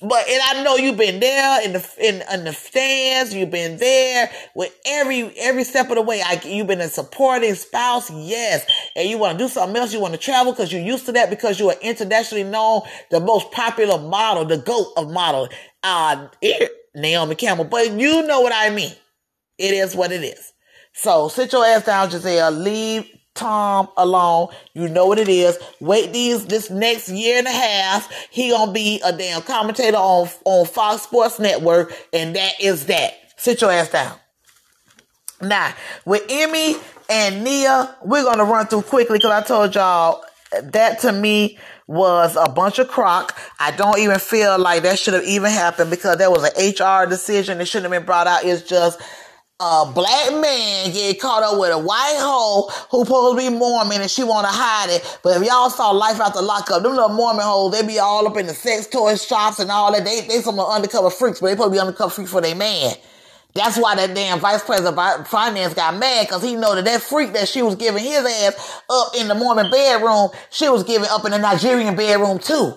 But 0.00 0.28
and 0.28 0.42
I 0.44 0.62
know 0.62 0.76
you've 0.76 0.98
been 0.98 1.20
there 1.20 1.64
in 1.64 1.72
the 1.72 1.88
in, 1.98 2.22
in 2.30 2.44
the 2.44 2.52
stands. 2.52 3.32
You've 3.32 3.50
been 3.50 3.78
there 3.78 4.30
with 4.54 4.78
every 4.86 5.22
every 5.38 5.64
step 5.64 5.88
of 5.88 5.96
the 5.96 6.02
way. 6.02 6.20
I, 6.22 6.38
you've 6.44 6.66
been 6.66 6.82
a 6.82 6.88
supporting 6.88 7.54
spouse, 7.54 8.10
yes. 8.10 8.66
And 8.94 9.08
you 9.08 9.16
want 9.16 9.38
to 9.38 9.44
do 9.44 9.48
something 9.48 9.74
else. 9.74 9.94
You 9.94 10.00
want 10.00 10.12
to 10.12 10.20
travel 10.20 10.52
because 10.52 10.70
you're 10.70 10.82
used 10.82 11.06
to 11.06 11.12
that 11.12 11.30
because 11.30 11.58
you 11.58 11.70
are 11.70 11.76
internationally 11.80 12.44
known, 12.44 12.82
the 13.10 13.20
most 13.20 13.50
popular 13.52 13.98
model, 13.98 14.44
the 14.44 14.58
goat 14.58 14.88
of 14.98 15.10
model, 15.10 15.48
uh, 15.82 16.28
Naomi 16.94 17.34
Campbell. 17.34 17.64
But 17.64 17.90
you 17.92 18.26
know 18.26 18.42
what 18.42 18.52
I 18.54 18.68
mean. 18.68 18.92
It 19.56 19.72
is 19.72 19.96
what 19.96 20.12
it 20.12 20.22
is. 20.22 20.52
So 20.92 21.28
sit 21.28 21.52
your 21.52 21.64
ass 21.64 21.86
down, 21.86 22.10
Gisele. 22.10 22.50
Leave 22.50 23.15
Tom 23.36 23.88
alone. 23.96 24.48
You 24.74 24.88
know 24.88 25.06
what 25.06 25.18
it 25.18 25.28
is. 25.28 25.58
Wait 25.80 26.12
these 26.12 26.46
this 26.46 26.70
next 26.70 27.08
year 27.08 27.38
and 27.38 27.46
a 27.46 27.52
half. 27.52 28.10
He 28.30 28.50
gonna 28.50 28.72
be 28.72 29.00
a 29.04 29.12
damn 29.12 29.42
commentator 29.42 29.96
on 29.96 30.28
on 30.44 30.66
Fox 30.66 31.02
Sports 31.02 31.38
Network, 31.38 31.92
and 32.12 32.34
that 32.34 32.60
is 32.60 32.86
that. 32.86 33.14
Sit 33.36 33.60
your 33.60 33.70
ass 33.70 33.90
down. 33.90 34.16
Now 35.40 35.74
with 36.04 36.24
Emmy 36.28 36.76
and 37.08 37.44
Nia, 37.44 37.96
we're 38.04 38.24
gonna 38.24 38.44
run 38.44 38.66
through 38.66 38.82
quickly 38.82 39.18
because 39.18 39.30
I 39.30 39.46
told 39.46 39.74
y'all 39.74 40.24
that 40.62 41.00
to 41.00 41.12
me 41.12 41.58
was 41.86 42.36
a 42.36 42.50
bunch 42.50 42.78
of 42.78 42.88
crock. 42.88 43.38
I 43.60 43.70
don't 43.70 43.98
even 43.98 44.18
feel 44.18 44.58
like 44.58 44.82
that 44.82 44.98
should 44.98 45.14
have 45.14 45.24
even 45.24 45.50
happened 45.50 45.90
because 45.90 46.18
that 46.18 46.30
was 46.30 46.42
an 46.42 46.52
HR 46.56 47.08
decision. 47.08 47.60
It 47.60 47.66
shouldn't 47.66 47.92
have 47.92 48.00
been 48.00 48.06
brought 48.06 48.26
out. 48.26 48.44
It's 48.44 48.62
just 48.62 49.00
a 49.58 49.90
black 49.94 50.32
man 50.34 50.92
get 50.92 51.18
caught 51.18 51.42
up 51.42 51.58
with 51.58 51.72
a 51.72 51.78
white 51.78 52.16
hoe 52.18 52.68
who 52.90 53.04
supposed 53.06 53.38
to 53.38 53.50
be 53.50 53.56
Mormon 53.56 54.02
and 54.02 54.10
she 54.10 54.22
want 54.22 54.46
to 54.46 54.52
hide 54.52 54.90
it. 54.90 55.18
But 55.22 55.40
if 55.40 55.48
y'all 55.48 55.70
saw 55.70 55.92
Life 55.92 56.20
After 56.20 56.42
Lockup, 56.42 56.82
them 56.82 56.92
little 56.92 57.08
Mormon 57.08 57.42
hoes, 57.42 57.72
they 57.72 57.86
be 57.86 57.98
all 57.98 58.26
up 58.28 58.36
in 58.36 58.46
the 58.46 58.52
sex 58.52 58.86
toy 58.86 59.16
shops 59.16 59.58
and 59.58 59.70
all 59.70 59.92
that. 59.92 60.04
They 60.04 60.20
they 60.28 60.42
some 60.42 60.60
undercover 60.60 61.08
freaks, 61.08 61.40
but 61.40 61.46
they 61.46 61.56
probably 61.56 61.78
undercover 61.78 62.10
freaks 62.10 62.30
for 62.30 62.42
their 62.42 62.54
man. 62.54 62.96
That's 63.54 63.78
why 63.78 63.94
that 63.94 64.14
damn 64.14 64.40
vice 64.40 64.62
president 64.62 64.98
of 64.98 65.26
finance 65.26 65.72
got 65.72 65.96
mad 65.96 66.26
because 66.26 66.42
he 66.42 66.54
know 66.54 66.74
that 66.74 66.84
that 66.84 67.00
freak 67.00 67.32
that 67.32 67.48
she 67.48 67.62
was 67.62 67.76
giving 67.76 68.04
his 68.04 68.26
ass 68.26 68.82
up 68.90 69.12
in 69.18 69.26
the 69.26 69.34
Mormon 69.34 69.70
bedroom, 69.70 70.28
she 70.50 70.68
was 70.68 70.84
giving 70.84 71.08
up 71.08 71.24
in 71.24 71.30
the 71.30 71.38
Nigerian 71.38 71.96
bedroom 71.96 72.38
too 72.38 72.74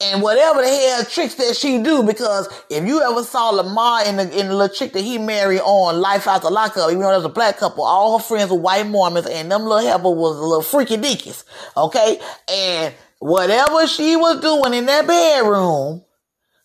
and 0.00 0.22
whatever 0.22 0.60
the 0.60 0.68
hell 0.68 1.04
tricks 1.04 1.34
that 1.36 1.56
she 1.56 1.82
do. 1.82 2.02
Because 2.02 2.48
if 2.70 2.86
you 2.86 3.02
ever 3.02 3.22
saw 3.22 3.50
Lamar 3.50 4.06
in 4.06 4.16
the 4.16 4.24
the 4.24 4.44
little 4.44 4.68
chick 4.68 4.92
that 4.92 5.02
he 5.02 5.18
married 5.18 5.60
on 5.60 6.00
Life 6.00 6.26
After 6.26 6.50
Lockup, 6.50 6.90
even 6.90 7.00
though 7.00 7.10
there's 7.10 7.24
a 7.24 7.28
black 7.28 7.58
couple, 7.58 7.84
all 7.84 8.18
her 8.18 8.24
friends 8.24 8.50
were 8.50 8.58
white 8.58 8.86
Mormons, 8.86 9.26
and 9.26 9.50
them 9.50 9.64
little 9.64 9.86
helper 9.86 10.10
was 10.10 10.36
a 10.36 10.42
little 10.42 10.62
freaky 10.62 10.96
deakies. 10.96 11.44
Okay, 11.76 12.20
and 12.52 12.94
whatever 13.18 13.86
she 13.86 14.16
was 14.16 14.40
doing 14.40 14.74
in 14.74 14.86
that 14.86 15.06
bedroom 15.06 16.04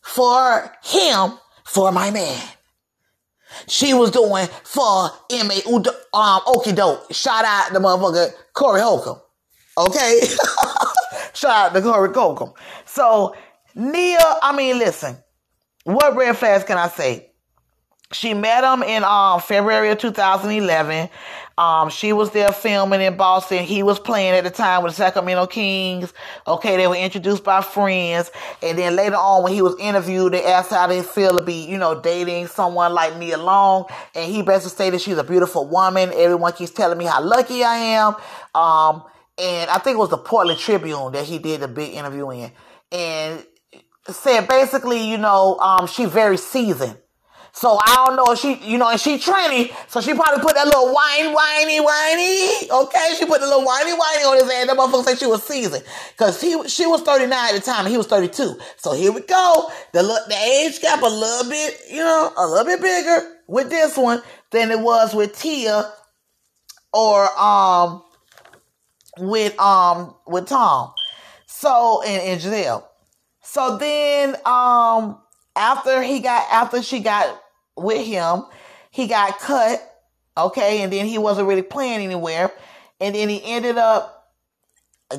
for 0.01 0.71
him, 0.83 1.37
for 1.63 1.91
my 1.91 2.11
man. 2.11 2.41
She 3.67 3.93
was 3.93 4.11
doing 4.11 4.47
for 4.63 5.09
M.A. 5.29 5.61
Um, 5.67 6.41
Okie 6.41 6.75
Doke. 6.75 7.13
Shout 7.13 7.45
out 7.45 7.71
the 7.71 7.79
motherfucker 7.79 8.33
Corey 8.53 8.81
Holcomb. 8.81 9.21
Okay? 9.77 10.21
Shout 11.33 11.67
out 11.67 11.73
to 11.73 11.81
Corey 11.81 12.13
Holcomb. 12.13 12.53
So, 12.85 13.35
Nia, 13.75 14.19
I 14.41 14.55
mean, 14.55 14.77
listen, 14.77 15.17
what 15.83 16.15
red 16.15 16.37
flags 16.37 16.63
can 16.63 16.77
I 16.77 16.87
say? 16.87 17.31
She 18.13 18.33
met 18.33 18.63
him 18.63 18.83
in 18.83 19.03
um, 19.05 19.39
February 19.39 19.89
of 19.89 19.97
2011. 19.97 21.09
Um, 21.57 21.89
she 21.89 22.11
was 22.11 22.31
there 22.31 22.51
filming 22.51 23.01
in 23.01 23.15
Boston. 23.15 23.63
He 23.63 23.83
was 23.83 23.99
playing 23.99 24.33
at 24.33 24.43
the 24.43 24.49
time 24.49 24.83
with 24.83 24.93
the 24.93 24.97
Sacramento 24.97 25.47
Kings. 25.47 26.13
Okay, 26.45 26.75
they 26.75 26.87
were 26.87 26.95
introduced 26.95 27.43
by 27.43 27.61
friends. 27.61 28.31
And 28.61 28.77
then 28.77 28.95
later 28.95 29.15
on, 29.15 29.43
when 29.43 29.53
he 29.53 29.61
was 29.61 29.75
interviewed, 29.79 30.33
they 30.33 30.43
asked 30.43 30.71
how 30.71 30.87
they 30.87 31.03
feel 31.03 31.37
to 31.37 31.43
be, 31.43 31.65
you 31.65 31.77
know, 31.77 32.01
dating 32.01 32.47
someone 32.47 32.93
like 32.93 33.15
Nia 33.17 33.37
Long. 33.37 33.85
And 34.13 34.29
he 34.29 34.41
basically 34.41 34.71
stated 34.71 35.01
she's 35.01 35.17
a 35.17 35.23
beautiful 35.23 35.67
woman. 35.67 36.11
Everyone 36.13 36.51
keeps 36.51 36.71
telling 36.71 36.97
me 36.97 37.05
how 37.05 37.21
lucky 37.23 37.63
I 37.63 37.75
am. 37.75 38.15
Um, 38.55 39.03
and 39.37 39.69
I 39.69 39.77
think 39.79 39.95
it 39.95 39.99
was 39.99 40.09
the 40.09 40.17
Portland 40.17 40.59
Tribune 40.59 41.11
that 41.13 41.25
he 41.25 41.39
did 41.39 41.63
a 41.63 41.67
big 41.67 41.93
interview 41.93 42.29
in 42.31 42.51
and 42.91 43.45
said 44.07 44.47
basically, 44.47 45.09
you 45.09 45.17
know, 45.17 45.57
um, 45.59 45.87
she 45.87 46.05
very 46.05 46.37
seasoned. 46.37 46.97
So 47.53 47.77
I 47.85 48.05
don't 48.05 48.15
know 48.15 48.31
if 48.31 48.39
she, 48.39 48.55
you 48.63 48.77
know, 48.77 48.89
and 48.89 48.99
she 48.99 49.17
tranny, 49.17 49.73
so 49.89 49.99
she 49.99 50.13
probably 50.13 50.41
put 50.41 50.55
that 50.55 50.65
little 50.65 50.93
whiny, 50.93 51.27
whiny, 51.27 51.79
whiny. 51.81 52.71
Okay, 52.71 53.13
she 53.19 53.25
put 53.25 53.41
the 53.41 53.47
little 53.47 53.65
whiny, 53.65 53.91
whiny 53.91 54.23
on 54.23 54.37
his 54.37 54.49
head. 54.49 54.69
That 54.69 54.77
motherfucker 54.77 55.03
said 55.03 55.19
she 55.19 55.25
was 55.25 55.43
seasoned, 55.43 55.83
cause 56.15 56.39
he, 56.39 56.67
she 56.69 56.85
was 56.85 57.01
thirty 57.01 57.27
nine 57.27 57.53
at 57.53 57.55
the 57.55 57.59
time, 57.59 57.81
and 57.85 57.89
he 57.89 57.97
was 57.97 58.07
thirty 58.07 58.29
two. 58.29 58.57
So 58.77 58.93
here 58.93 59.11
we 59.11 59.21
go. 59.21 59.69
The 59.91 60.01
look, 60.01 60.29
the 60.29 60.35
age 60.35 60.81
gap 60.81 61.01
a 61.01 61.05
little 61.05 61.49
bit, 61.49 61.77
you 61.89 61.97
know, 61.97 62.31
a 62.37 62.47
little 62.47 62.65
bit 62.65 62.81
bigger 62.81 63.35
with 63.47 63.69
this 63.69 63.97
one 63.97 64.21
than 64.51 64.71
it 64.71 64.79
was 64.79 65.13
with 65.13 65.37
Tia 65.37 65.91
or 66.93 67.37
um 67.37 68.03
with 69.17 69.57
um 69.59 70.15
with 70.27 70.47
Tom. 70.47 70.93
So 71.45 72.01
and, 72.03 72.21
and 72.21 72.41
Gisele. 72.41 72.87
So 73.41 73.77
then 73.77 74.35
um 74.45 75.19
after 75.55 76.01
he 76.01 76.19
got 76.19 76.47
after 76.51 76.81
she 76.81 76.99
got 76.99 77.41
with 77.75 78.05
him, 78.05 78.43
he 78.89 79.07
got 79.07 79.39
cut. 79.39 79.87
Okay, 80.37 80.81
and 80.81 80.93
then 80.93 81.05
he 81.05 81.17
wasn't 81.17 81.47
really 81.47 81.61
playing 81.61 82.01
anywhere. 82.01 82.51
And 83.01 83.13
then 83.13 83.27
he 83.27 83.41
ended 83.43 83.77
up 83.77 84.33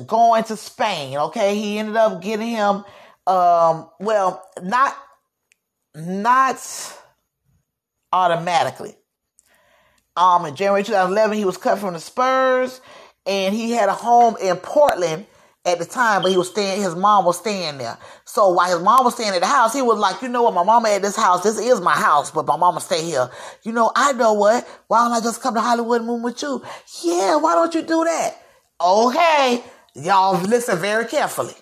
going 0.07 0.43
to 0.45 0.57
Spain. 0.57 1.17
Okay, 1.17 1.55
he 1.55 1.77
ended 1.77 1.95
up 1.95 2.21
getting 2.21 2.47
him 2.47 2.83
um 3.25 3.89
well 3.99 4.43
not 4.61 4.95
not 5.95 6.97
automatically. 8.11 8.95
Um 10.17 10.45
in 10.45 10.55
January 10.55 10.83
2011 10.83 11.37
he 11.37 11.45
was 11.45 11.57
cut 11.57 11.77
from 11.77 11.93
the 11.93 11.99
Spurs 11.99 12.81
and 13.25 13.55
he 13.55 13.71
had 13.71 13.89
a 13.89 13.93
home 13.93 14.35
in 14.41 14.57
Portland 14.57 15.25
at 15.65 15.79
the 15.79 15.85
time, 15.85 16.21
but 16.21 16.31
he 16.31 16.37
was 16.37 16.49
staying, 16.49 16.81
his 16.81 16.95
mom 16.95 17.23
was 17.25 17.37
staying 17.37 17.77
there. 17.77 17.97
So 18.25 18.49
while 18.49 18.69
his 18.69 18.83
mom 18.83 19.05
was 19.05 19.13
staying 19.13 19.33
at 19.33 19.39
the 19.39 19.47
house, 19.47 19.73
he 19.73 19.81
was 19.81 19.97
like, 19.97 20.21
you 20.21 20.27
know 20.27 20.43
what, 20.43 20.53
my 20.53 20.63
mama 20.63 20.89
at 20.89 21.01
this 21.01 21.15
house, 21.15 21.43
this 21.43 21.57
is 21.57 21.79
my 21.79 21.93
house, 21.93 22.31
but 22.31 22.45
my 22.45 22.57
mama 22.57 22.81
stay 22.81 23.03
here. 23.03 23.29
You 23.63 23.71
know, 23.71 23.91
I 23.95 24.11
know 24.13 24.33
what, 24.33 24.67
why 24.87 25.05
don't 25.05 25.13
I 25.13 25.21
just 25.21 25.41
come 25.41 25.53
to 25.53 25.61
Hollywood 25.61 26.01
and 26.01 26.07
move 26.07 26.21
with 26.21 26.41
you? 26.41 26.61
Yeah, 27.03 27.37
why 27.37 27.55
don't 27.55 27.73
you 27.73 27.81
do 27.81 28.03
that? 28.03 28.35
Okay, 28.81 29.63
y'all 29.95 30.41
listen 30.41 30.77
very 30.79 31.05
carefully 31.05 31.53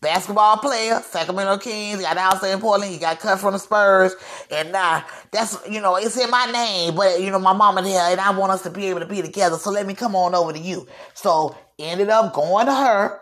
basketball 0.00 0.58
player, 0.58 1.00
Sacramento 1.00 1.58
Kings, 1.58 2.00
got 2.00 2.16
out 2.16 2.42
in 2.42 2.60
Portland, 2.60 2.92
he 2.92 2.98
got 2.98 3.18
cut 3.18 3.40
from 3.40 3.52
the 3.52 3.58
Spurs, 3.58 4.14
and 4.50 4.74
uh, 4.74 5.02
that's, 5.30 5.58
you 5.68 5.80
know, 5.80 5.96
it's 5.96 6.16
in 6.16 6.30
my 6.30 6.46
name, 6.52 6.94
but, 6.94 7.20
you 7.20 7.30
know, 7.30 7.38
my 7.38 7.52
mama 7.52 7.82
there, 7.82 8.10
and 8.12 8.20
I 8.20 8.30
want 8.36 8.52
us 8.52 8.62
to 8.62 8.70
be 8.70 8.86
able 8.86 9.00
to 9.00 9.06
be 9.06 9.22
together, 9.22 9.56
so 9.56 9.70
let 9.70 9.86
me 9.86 9.94
come 9.94 10.14
on 10.14 10.34
over 10.34 10.52
to 10.52 10.58
you. 10.58 10.86
So, 11.14 11.56
ended 11.78 12.08
up 12.08 12.34
going 12.34 12.66
to 12.66 12.74
her, 12.74 13.20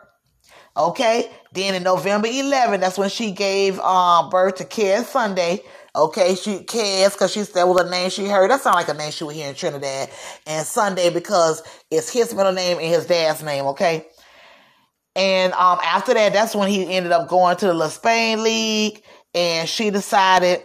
okay? 0.77 1.31
Then 1.53 1.75
in 1.75 1.83
November 1.83 2.29
11, 2.29 2.81
that's 2.81 2.99
when 2.99 3.09
she 3.09 3.33
gave 3.33 3.79
um, 3.81 4.31
birth 4.31 4.57
to 4.57 4.65
Kez 4.65 5.05
Sunday, 5.05 5.61
Okay, 5.97 6.35
she 6.35 6.59
Kez 6.59 7.13
because 7.13 7.33
she 7.33 7.43
that 7.43 7.69
was 7.69 7.81
a 7.81 7.89
name 7.89 8.11
she 8.11 8.27
heard. 8.27 8.51
That 8.51 8.61
sounded 8.61 8.79
like 8.79 8.89
a 8.89 8.95
name 8.95 9.13
she 9.13 9.23
would 9.23 9.37
hear 9.37 9.49
in 9.49 9.55
Trinidad. 9.55 10.11
And 10.45 10.67
Sunday 10.67 11.09
because 11.09 11.63
it's 11.89 12.11
his 12.11 12.35
middle 12.35 12.51
name 12.51 12.79
and 12.79 12.89
his 12.89 13.07
dad's 13.07 13.45
name. 13.45 13.67
Okay, 13.67 14.05
and 15.17 15.53
um, 15.53 15.79
after 15.83 16.15
that, 16.15 16.33
that's 16.33 16.55
when 16.55 16.69
he 16.69 16.95
ended 16.95 17.13
up 17.13 17.29
going 17.29 17.57
to 17.59 17.67
the 17.67 17.75
La 17.75 17.89
Spain 17.89 18.43
League, 18.43 19.03
and 19.35 19.69
she 19.69 19.91
decided 19.91 20.65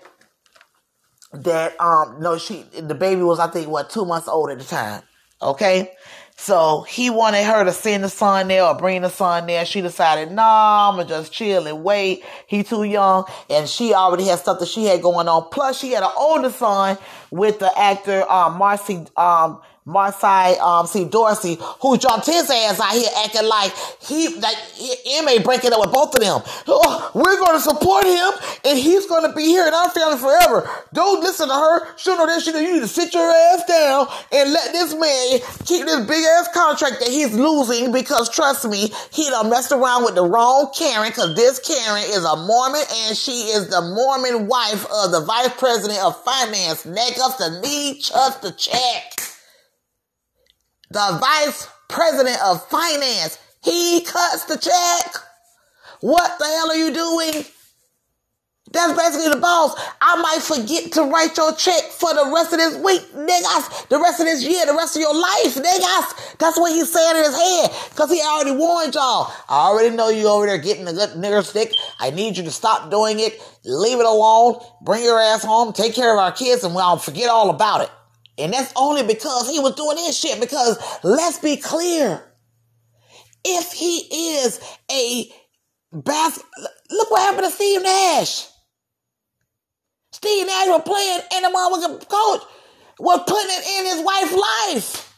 that 1.34 1.80
um, 1.80 2.18
no, 2.20 2.38
she 2.38 2.64
the 2.80 2.96
baby 2.96 3.22
was 3.22 3.40
I 3.40 3.48
think 3.48 3.68
what 3.68 3.90
two 3.90 4.06
months 4.06 4.28
old 4.28 4.50
at 4.50 4.60
the 4.60 4.66
time. 4.66 5.04
Okay, 5.42 5.92
so 6.36 6.82
he 6.82 7.10
wanted 7.10 7.44
her 7.44 7.66
to 7.66 7.72
send 7.74 8.04
the 8.04 8.10
son 8.10 8.48
there 8.48 8.64
or 8.64 8.74
bring 8.74 9.02
the 9.02 9.10
son 9.10 9.46
there. 9.46 9.66
She 9.66 9.82
decided, 9.82 10.32
nah, 10.32 10.90
I'ma 10.90 11.04
just 11.04 11.34
chill 11.34 11.68
and 11.68 11.84
wait. 11.84 12.24
He 12.48 12.64
too 12.64 12.84
young, 12.84 13.26
and 13.50 13.68
she 13.68 13.94
already 13.94 14.26
had 14.26 14.40
stuff 14.40 14.60
that 14.60 14.70
she 14.70 14.86
had 14.86 15.02
going 15.02 15.28
on. 15.28 15.50
Plus, 15.52 15.78
she 15.78 15.92
had 15.92 16.04
an 16.04 16.12
older 16.18 16.50
son 16.50 16.98
with 17.30 17.60
the 17.60 17.72
actor 17.78 18.30
um, 18.32 18.58
Marcy 18.58 19.06
um, 19.18 19.60
Marcy 19.86 20.60
um, 20.60 20.86
C. 20.86 21.06
Dorsey, 21.06 21.58
who 21.82 21.98
dropped 21.98 22.26
his 22.26 22.50
ass 22.50 22.80
out 22.80 22.92
here 22.92 23.10
acting 23.24 23.48
like 23.48 23.74
he, 24.02 24.36
like 24.40 24.58
M.A. 25.08 25.40
breaking 25.42 25.74
up 25.74 25.80
with 25.80 25.92
both 25.92 26.14
of 26.14 26.22
them. 26.22 26.42
Oh, 26.68 27.12
we're 27.16 27.38
going 27.38 27.58
to 27.58 27.62
support 27.62 28.06
him 28.06 28.32
and 28.66 28.78
he's 28.78 29.08
going 29.08 29.28
to 29.28 29.36
be 29.36 29.44
here 29.44 29.66
in 29.68 29.74
our 29.74 29.90
family 29.90 30.18
forever. 30.18 30.70
Don't 30.94 31.22
listen 31.22 31.48
to 31.48 31.54
her. 31.54 31.98
She'll 31.98 32.18
know 32.18 32.28
that 32.28 32.42
shit. 32.42 32.56
You 32.56 32.74
need 32.74 32.82
to 32.82 32.88
sit 32.88 33.14
your 33.14 33.30
ass 33.32 33.64
down 33.66 34.08
and 34.32 34.52
let 34.52 34.72
this 34.74 34.94
man 34.94 35.40
keep 35.66 35.86
this 35.86 36.06
big 36.06 36.24
ass 36.24 36.50
contract 36.54 37.00
that 37.00 37.10
he's 37.10 37.34
losing 37.34 37.92
because 37.92 38.30
trust 38.30 38.68
me, 38.68 38.92
he 39.12 39.30
done 39.30 39.50
messed 39.50 39.72
around 39.72 40.04
with 40.04 40.16
the 40.16 40.24
wrong 40.24 40.72
Karen 40.78 41.10
because 41.10 41.36
this 41.36 41.60
Karen 41.60 42.04
is 42.04 42.24
a 42.24 42.36
Mormon 42.36 42.82
and 43.08 43.18
she 43.18 43.50
is 43.50 43.70
the 43.70 43.82
Mormon 43.82 44.48
wife 44.48 44.86
of 44.92 45.12
the 45.12 45.22
vice 45.22 45.54
president 45.58 46.00
of 46.04 46.22
finance. 46.24 46.86
Neck 46.86 47.18
up 47.24 47.38
the 47.38 47.60
knee, 47.62 48.00
trust 48.02 48.42
the 48.42 48.52
check 48.52 49.29
the 50.92 51.18
vice 51.22 51.68
president 51.88 52.38
of 52.44 52.66
finance, 52.70 53.38
he 53.64 54.02
cuts 54.02 54.46
the 54.46 54.58
check. 54.58 55.16
What 56.02 56.40
the 56.40 56.46
hell 56.46 56.72
are 56.72 56.76
you 56.76 56.94
doing? 56.94 57.46
That's 58.72 58.94
basically 58.94 59.30
the 59.30 59.42
boss. 59.42 59.76
I 60.00 60.22
might 60.22 60.44
forget 60.44 60.92
to 60.94 61.04
write 61.04 61.36
your 61.36 61.54
check 61.56 61.84
for 61.86 62.14
the 62.14 62.32
rest 62.34 62.54
of 62.54 62.60
this 62.60 62.78
week, 62.78 63.02
niggas. 63.14 63.90
The 63.90 64.00
rest 64.00 64.20
of 64.20 64.28
this 64.28 64.44
year, 64.44 64.66
the 64.66 64.76
rest 64.76 64.96
of 64.96 65.02
your 65.02 65.16
life, 65.16 65.56
niggas. 65.56 66.38
That's 66.38 66.58
what 66.60 66.72
he's 66.72 66.92
saying 66.92 67.18
in 67.18 67.24
his 67.24 67.36
head. 67.36 67.72
Cause 67.96 68.12
he 68.12 68.22
already 68.22 68.52
warned 68.52 68.94
y'all. 68.94 69.34
I 69.50 69.68
already 69.68 69.96
know 69.96 70.10
you 70.10 70.28
over 70.28 70.46
there 70.46 70.60
getting 70.60 70.88
a 70.88 70.94
good 70.94 71.10
nigger 71.12 71.44
stick. 71.44 71.72
I 72.00 72.12
need 72.12 72.38
you 72.38 72.44
to 72.44 72.52
stop 72.52 72.92
doing 72.92 73.20
it. 73.20 73.42
Leave 73.66 74.00
it 74.00 74.06
alone. 74.06 74.60
Bring 74.84 75.04
your 75.04 75.20
ass 75.20 75.44
home. 75.44 75.74
Take 75.74 75.96
care 75.96 76.14
of 76.14 76.20
our 76.20 76.32
kids 76.32 76.64
and 76.64 76.76
we'll 76.76 76.98
forget 76.98 77.30
all 77.30 77.50
about 77.50 77.82
it. 77.82 77.90
And 78.40 78.54
that's 78.54 78.74
only 78.76 79.04
because 79.04 79.50
he 79.50 79.60
was 79.60 79.76
doing 79.76 79.98
this 79.98 80.18
shit. 80.20 80.40
Because 80.40 80.78
let's 81.04 81.40
be 81.40 81.58
clear. 81.58 82.24
If 83.46 83.74
he 83.74 84.38
is 84.40 84.60
a 84.92 85.32
bas- 85.92 86.44
look 86.92 87.12
what 87.12 87.22
happened 87.22 87.46
to 87.48 87.52
Steve 87.52 87.84
Nash. 87.84 88.48
Steve 90.12 90.48
Nash 90.48 90.68
was 90.68 90.82
playing 90.86 91.22
and 91.34 91.46
the 91.46 91.50
motherfucking 91.50 92.10
coach 92.10 92.44
was 93.00 93.22
putting 93.28 93.52
it 93.52 93.80
in 93.80 93.86
his 93.98 94.06
wife's 94.06 94.36
life. 94.36 95.14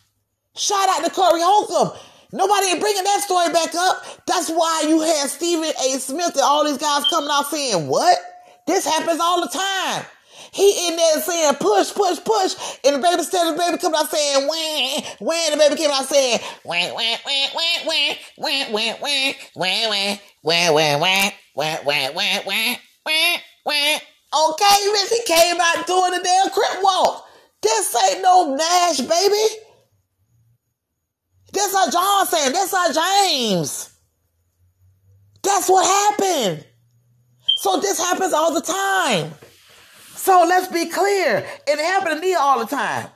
Shout 0.55 0.89
out 0.89 1.05
to 1.05 1.11
Corey 1.11 1.41
Holcomb. 1.41 1.97
Nobody 2.33 2.79
bringing 2.79 3.03
that 3.03 3.21
story 3.23 3.51
back 3.53 3.75
up. 3.75 4.25
That's 4.27 4.49
why 4.49 4.85
you 4.87 5.01
had 5.01 5.29
Stephen 5.29 5.65
A. 5.83 5.99
Smith 5.99 6.33
and 6.35 6.41
all 6.43 6.65
these 6.65 6.77
guys 6.77 7.05
coming 7.09 7.29
out 7.31 7.47
saying, 7.47 7.87
what? 7.87 8.17
This 8.67 8.85
happens 8.85 9.19
all 9.21 9.41
the 9.41 9.49
time. 9.49 10.05
He 10.53 10.89
in 10.89 10.97
there 10.97 11.21
saying 11.21 11.55
push, 11.55 11.93
push, 11.93 12.19
push, 12.25 12.55
and 12.83 12.95
the 12.95 12.99
baby 12.99 13.21
of 13.21 13.31
the 13.31 13.55
baby 13.57 13.77
coming 13.77 13.97
out 13.97 14.11
saying 14.11 14.47
wah, 14.47 15.01
wah, 15.21 15.49
the 15.49 15.57
baby 15.57 15.75
came 15.77 15.91
out 15.91 16.05
saying 16.05 16.39
wah, 16.65 16.93
wah, 16.93 17.17
wah, 17.25 17.47
wah, 17.55 17.77
wah, 17.85 18.15
wah, 18.37 18.65
wah, 18.71 18.71
wah, 18.73 19.31
wah, 19.53 19.89
wah, 20.43 20.69
wah, 20.69 20.69
wah, 20.69 20.69
wah, 20.73 21.29
wah, 21.55 21.79
wah, 21.85 22.09
wah, 22.15 22.39
wah, 22.45 22.75
wah, 23.05 23.37
wah. 23.65 23.97
Okay, 24.33 24.75
he 25.09 25.23
came 25.25 25.57
out 25.59 25.87
doing 25.87 26.11
the 26.11 26.21
damn 26.23 26.49
crip 26.51 26.81
walk. 26.81 27.27
This 27.61 27.95
ain't 28.09 28.21
no 28.21 28.55
Nash, 28.55 29.01
baby. 29.01 29.55
That's 31.53 31.75
our 31.75 31.91
John 31.91 32.27
saying. 32.27 32.53
That's 32.53 32.73
our 32.73 32.93
James. 32.93 33.89
That's 35.43 35.69
what 35.69 35.85
happened. 35.85 36.65
So 37.57 37.79
this 37.79 37.99
happens 37.99 38.33
all 38.33 38.53
the 38.53 38.61
time. 38.61 39.33
So 40.15 40.45
let's 40.47 40.67
be 40.67 40.85
clear. 40.85 41.45
It 41.67 41.79
happened 41.79 42.21
to 42.21 42.21
Nia 42.21 42.37
all 42.39 42.59
the 42.59 42.65
time. 42.65 43.07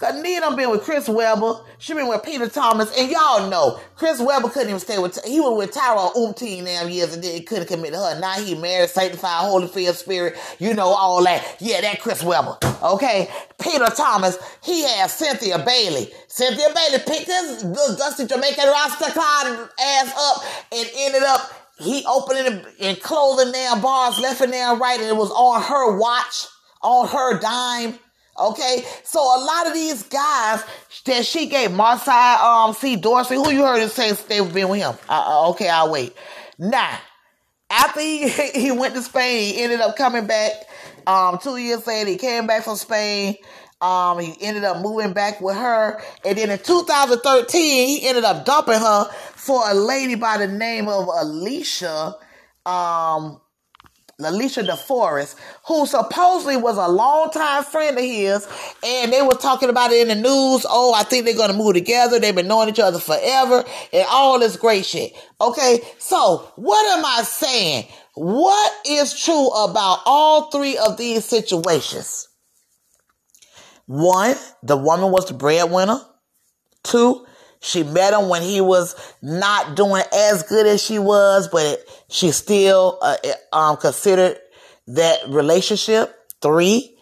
Cause 0.00 0.22
Nia 0.22 0.40
done 0.40 0.56
been 0.56 0.70
with 0.70 0.80
Chris 0.80 1.10
Webber. 1.10 1.60
She 1.76 1.92
been 1.92 2.08
with 2.08 2.22
Peter 2.22 2.48
Thomas. 2.48 2.90
And 2.98 3.10
y'all 3.10 3.50
know, 3.50 3.78
Chris 3.96 4.18
Webber 4.18 4.48
couldn't 4.48 4.70
even 4.70 4.80
stay 4.80 4.98
with, 4.98 5.22
he 5.26 5.40
was 5.40 5.58
with 5.58 5.72
Tyrell 5.74 6.12
umpteen 6.16 6.64
damn 6.64 6.88
years 6.88 7.12
and 7.12 7.22
then 7.22 7.34
he 7.34 7.42
couldn't 7.42 7.66
commit 7.66 7.92
to 7.92 7.98
her. 7.98 8.18
Now 8.18 8.32
he 8.32 8.54
married, 8.54 8.88
sanctified, 8.88 9.44
Holy 9.44 9.68
Field 9.68 9.94
Spirit. 9.96 10.38
You 10.58 10.72
know, 10.72 10.86
all 10.86 11.22
that. 11.24 11.56
Yeah, 11.60 11.82
that 11.82 12.00
Chris 12.00 12.24
Webber. 12.24 12.56
Okay. 12.82 13.28
Peter 13.60 13.88
Thomas, 13.94 14.38
he 14.64 14.84
had 14.84 15.10
Cynthia 15.10 15.58
Bailey. 15.58 16.10
Cynthia 16.28 16.68
Bailey 16.74 17.04
picked 17.06 17.26
his 17.26 17.62
little 17.62 17.96
dusty 17.96 18.24
Jamaican 18.26 18.64
Rasta 18.64 19.12
Clyde 19.12 19.68
ass 19.78 20.14
up 20.16 20.44
and 20.72 20.88
ended 20.96 21.24
up 21.24 21.59
he 21.80 22.04
opening 22.06 22.64
and 22.80 23.00
closing 23.00 23.52
down 23.52 23.80
bars 23.80 24.18
left 24.18 24.40
and 24.40 24.52
down 24.52 24.78
right, 24.78 25.00
and 25.00 25.08
it 25.08 25.16
was 25.16 25.30
on 25.30 25.62
her 25.62 25.98
watch, 25.98 26.46
on 26.82 27.08
her 27.08 27.38
dime. 27.38 27.98
Okay, 28.38 28.84
so 29.04 29.20
a 29.20 29.40
lot 29.44 29.66
of 29.66 29.74
these 29.74 30.02
guys 30.04 30.64
that 31.04 31.26
she 31.26 31.46
gave 31.46 31.70
Marsai, 31.70 32.38
um, 32.38 32.74
C. 32.74 32.96
Dorsey, 32.96 33.34
who 33.34 33.50
you 33.50 33.62
heard 33.62 33.82
him 33.82 33.88
say 33.88 34.12
they've 34.12 34.54
been 34.54 34.68
with 34.68 34.80
him. 34.80 34.94
Uh, 35.08 35.24
uh, 35.26 35.50
okay, 35.50 35.68
I'll 35.68 35.90
wait. 35.90 36.14
Now, 36.58 36.98
after 37.68 38.00
he, 38.00 38.28
he 38.54 38.70
went 38.70 38.94
to 38.94 39.02
Spain, 39.02 39.54
he 39.54 39.62
ended 39.62 39.80
up 39.80 39.96
coming 39.96 40.26
back. 40.26 40.52
Um, 41.06 41.38
two 41.42 41.56
years 41.56 41.86
later, 41.86 42.10
he 42.10 42.16
came 42.16 42.46
back 42.46 42.64
from 42.64 42.76
Spain. 42.76 43.36
Um, 43.80 44.18
he 44.18 44.36
ended 44.40 44.64
up 44.64 44.82
moving 44.82 45.12
back 45.12 45.40
with 45.40 45.56
her. 45.56 46.00
And 46.24 46.36
then 46.36 46.50
in 46.50 46.58
2013, 46.58 47.88
he 47.88 48.06
ended 48.06 48.24
up 48.24 48.44
dumping 48.44 48.78
her 48.78 49.04
for 49.34 49.62
a 49.66 49.74
lady 49.74 50.16
by 50.16 50.36
the 50.38 50.48
name 50.48 50.88
of 50.88 51.08
Alicia, 51.08 52.16
um, 52.66 53.40
Alicia 54.22 54.62
DeForest, 54.62 55.36
who 55.66 55.86
supposedly 55.86 56.58
was 56.58 56.76
a 56.76 56.88
longtime 56.88 57.64
friend 57.64 57.96
of 57.96 58.04
his, 58.04 58.46
and 58.84 59.10
they 59.10 59.22
were 59.22 59.30
talking 59.30 59.70
about 59.70 59.92
it 59.92 60.02
in 60.02 60.08
the 60.08 60.14
news. 60.14 60.66
Oh, 60.68 60.92
I 60.94 61.04
think 61.04 61.24
they're 61.24 61.34
gonna 61.34 61.54
move 61.54 61.72
together. 61.72 62.18
They've 62.18 62.34
been 62.34 62.48
knowing 62.48 62.68
each 62.68 62.80
other 62.80 62.98
forever, 62.98 63.64
and 63.94 64.06
all 64.10 64.38
this 64.38 64.56
great 64.56 64.84
shit. 64.84 65.14
Okay, 65.40 65.80
so 65.98 66.52
what 66.56 66.98
am 66.98 67.04
I 67.06 67.22
saying? 67.22 67.86
What 68.14 68.72
is 68.86 69.18
true 69.18 69.48
about 69.48 70.00
all 70.04 70.50
three 70.50 70.76
of 70.76 70.98
these 70.98 71.24
situations? 71.24 72.28
One, 73.90 74.36
the 74.62 74.76
woman 74.76 75.10
was 75.10 75.26
the 75.26 75.34
breadwinner. 75.34 76.00
Two, 76.84 77.26
she 77.60 77.82
met 77.82 78.14
him 78.14 78.28
when 78.28 78.40
he 78.40 78.60
was 78.60 78.94
not 79.20 79.74
doing 79.74 80.04
as 80.12 80.44
good 80.44 80.64
as 80.64 80.80
she 80.80 81.00
was, 81.00 81.48
but 81.48 81.80
she 82.08 82.30
still 82.30 83.00
uh, 83.02 83.16
um, 83.52 83.76
considered 83.78 84.38
that 84.86 85.28
relationship. 85.28 86.14
Three, 86.40 86.96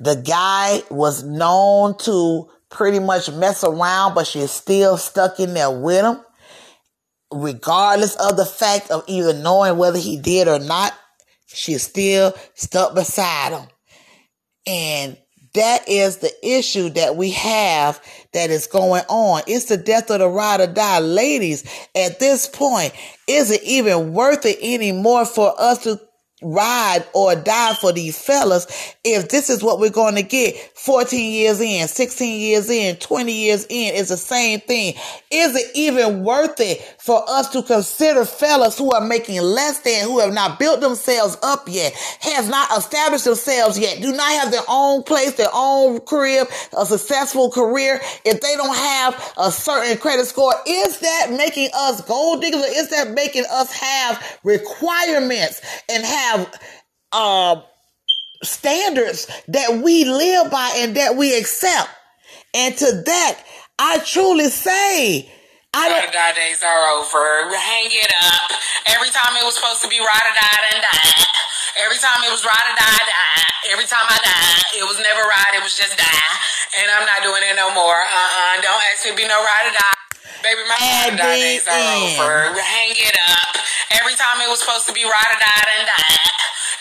the 0.00 0.14
guy 0.14 0.82
was 0.90 1.24
known 1.24 1.98
to 1.98 2.48
pretty 2.70 3.00
much 3.00 3.30
mess 3.30 3.62
around, 3.62 4.14
but 4.14 4.26
she's 4.26 4.50
still 4.50 4.96
stuck 4.96 5.38
in 5.38 5.52
there 5.52 5.70
with 5.70 6.06
him. 6.06 6.24
Regardless 7.30 8.16
of 8.16 8.38
the 8.38 8.46
fact 8.46 8.90
of 8.90 9.04
either 9.08 9.34
knowing 9.34 9.76
whether 9.76 9.98
he 9.98 10.18
did 10.18 10.48
or 10.48 10.58
not, 10.58 10.94
she's 11.48 11.82
still 11.82 12.32
stuck 12.54 12.94
beside 12.94 13.52
him. 13.52 13.68
And 14.66 15.18
that 15.54 15.88
is 15.88 16.18
the 16.18 16.32
issue 16.42 16.90
that 16.90 17.16
we 17.16 17.30
have 17.30 18.00
that 18.32 18.50
is 18.50 18.66
going 18.66 19.04
on. 19.08 19.42
It's 19.46 19.66
the 19.66 19.76
death 19.76 20.10
of 20.10 20.20
the 20.20 20.28
ride 20.28 20.60
or 20.60 20.66
die. 20.66 21.00
Ladies, 21.00 21.64
at 21.94 22.18
this 22.18 22.46
point, 22.46 22.92
is 23.26 23.50
it 23.50 23.62
even 23.62 24.12
worth 24.12 24.44
it 24.46 24.58
anymore 24.62 25.24
for 25.26 25.54
us 25.58 25.84
to 25.84 26.00
ride 26.42 27.04
or 27.14 27.34
die 27.34 27.74
for 27.74 27.92
these 27.92 28.20
fellas 28.20 28.66
if 29.04 29.28
this 29.28 29.50
is 29.50 29.62
what 29.62 29.80
we're 29.80 29.90
going 29.90 30.14
to 30.14 30.22
get 30.22 30.54
14 30.76 31.32
years 31.32 31.60
in 31.60 31.88
16 31.88 32.40
years 32.40 32.70
in 32.70 32.96
20 32.96 33.32
years 33.32 33.66
in 33.68 33.94
is 33.94 34.08
the 34.08 34.16
same 34.16 34.60
thing. 34.60 34.94
Is 35.30 35.56
it 35.56 35.70
even 35.74 36.22
worth 36.22 36.60
it 36.60 36.80
for 36.98 37.24
us 37.28 37.50
to 37.50 37.62
consider 37.62 38.24
fellas 38.24 38.78
who 38.78 38.92
are 38.92 39.04
making 39.04 39.40
less 39.40 39.80
than 39.80 40.04
who 40.04 40.20
have 40.20 40.32
not 40.32 40.58
built 40.58 40.80
themselves 40.80 41.36
up 41.42 41.68
yet 41.68 41.92
has 42.20 42.48
not 42.48 42.70
established 42.76 43.24
themselves 43.24 43.78
yet 43.78 44.00
do 44.00 44.12
not 44.12 44.30
have 44.40 44.50
their 44.52 44.62
own 44.68 45.02
place 45.02 45.34
their 45.34 45.48
own 45.52 46.00
crib 46.00 46.46
a 46.76 46.86
successful 46.86 47.50
career 47.50 48.00
if 48.24 48.40
they 48.40 48.54
don't 48.56 48.76
have 48.76 49.32
a 49.38 49.50
certain 49.50 49.96
credit 49.98 50.26
score? 50.26 50.54
Is 50.66 51.00
that 51.00 51.28
making 51.30 51.70
us 51.74 52.00
gold 52.02 52.42
diggers 52.42 52.62
or 52.62 52.68
is 52.68 52.90
that 52.90 53.10
making 53.10 53.44
us 53.50 53.72
have 53.72 54.38
requirements 54.44 55.60
and 55.88 56.04
have 56.04 56.27
have 56.28 56.60
uh, 57.12 57.60
standards 58.42 59.26
that 59.48 59.80
we 59.82 60.04
live 60.04 60.50
by 60.50 60.72
and 60.76 60.96
that 60.96 61.16
we 61.16 61.36
accept. 61.36 61.88
And 62.54 62.76
to 62.76 63.02
that, 63.06 63.44
I 63.78 63.98
truly 64.04 64.48
say, 64.48 65.28
I. 65.74 65.88
Ride 65.88 66.08
or 66.08 66.12
die 66.12 66.32
days 66.32 66.62
are 66.64 66.84
over. 66.96 67.52
Hang 67.52 67.92
it 67.92 68.12
up. 68.24 68.50
Every 68.88 69.12
time 69.12 69.36
it 69.36 69.44
was 69.44 69.54
supposed 69.54 69.82
to 69.84 69.88
be 69.88 70.00
ride 70.00 70.26
or 70.26 70.34
die 70.34 70.60
and 70.72 70.82
die. 70.82 71.24
Every 71.84 72.00
time 72.00 72.24
it 72.24 72.32
was 72.32 72.42
ride 72.42 72.66
or 72.66 72.74
die, 72.74 73.04
die. 73.04 73.48
Every 73.70 73.84
time 73.84 74.08
I 74.08 74.18
die, 74.18 74.80
it 74.80 74.84
was 74.88 74.98
never 74.98 75.20
ride, 75.20 75.54
it 75.54 75.62
was 75.62 75.76
just 75.76 75.94
die. 75.94 76.32
And 76.80 76.90
I'm 76.90 77.04
not 77.04 77.22
doing 77.22 77.44
it 77.44 77.54
no 77.54 77.70
more. 77.70 78.00
Uh-uh. 78.00 78.62
Don't 78.64 78.82
ask 78.90 79.04
me 79.04 79.12
to 79.12 79.16
be 79.16 79.28
no 79.28 79.38
ride 79.44 79.68
or 79.68 79.74
die. 79.76 80.07
Baby, 80.42 80.62
my 80.70 80.78
ride 80.78 81.14
or 81.14 81.16
die 81.18 81.36
days 81.38 81.66
are 81.66 81.74
over. 81.74 82.54
Hang 82.58 82.94
it 82.94 83.16
up. 83.30 83.58
Every 83.90 84.14
time 84.14 84.40
it 84.40 84.48
was 84.48 84.60
supposed 84.60 84.86
to 84.86 84.94
be 84.94 85.02
ride 85.02 85.30
or 85.34 85.40
die 85.40 85.70
and 85.78 85.86
die. 85.86 86.18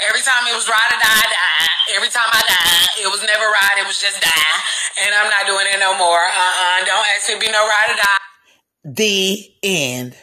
Every 0.08 0.22
time 0.22 0.46
it 0.46 0.54
was 0.54 0.70
ride 0.70 0.92
or 0.94 1.02
die, 1.02 1.26
die. 1.26 1.68
Every 1.96 2.10
time 2.10 2.30
I 2.30 2.42
die, 2.46 3.02
it 3.02 3.10
was 3.10 3.22
never 3.26 3.46
ride, 3.50 3.82
it 3.82 3.88
was 3.88 4.00
just 4.00 4.22
die. 4.22 4.58
And 5.06 5.16
I'm 5.16 5.30
not 5.30 5.48
doing 5.48 5.66
it 5.74 5.80
no 5.80 5.98
more. 5.98 6.22
Uh-uh. 6.22 6.86
Don't 6.86 7.06
ask 7.16 7.30
me 7.30 7.36
to 7.36 7.42
be 7.42 7.52
no 7.52 7.66
ride 7.66 7.90
or 7.90 7.96
die. 7.96 8.18
The 8.84 9.50
end. 9.64 10.16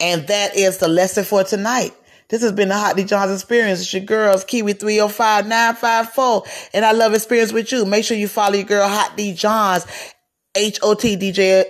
And 0.00 0.26
that 0.28 0.56
is 0.56 0.78
the 0.78 0.88
lesson 0.88 1.24
for 1.24 1.44
tonight. 1.44 1.92
This 2.28 2.42
has 2.42 2.52
been 2.52 2.68
the 2.68 2.78
Hot 2.78 2.96
D 2.96 3.04
Johns 3.04 3.32
experience. 3.32 3.80
It's 3.80 3.92
your 3.92 4.04
girls, 4.04 4.44
Kiwi 4.44 4.72
305954. 4.72 6.44
And 6.72 6.84
I 6.84 6.92
love 6.92 7.12
experience 7.12 7.52
with 7.52 7.70
you. 7.72 7.84
Make 7.84 8.04
sure 8.04 8.16
you 8.16 8.28
follow 8.28 8.54
your 8.54 8.64
girl, 8.64 8.88
Hot 8.88 9.16
D 9.16 9.34
Johns, 9.34 9.84
H 10.56 10.78
O 10.82 10.94
T 10.94 11.16
D 11.16 11.32
J 11.32 11.64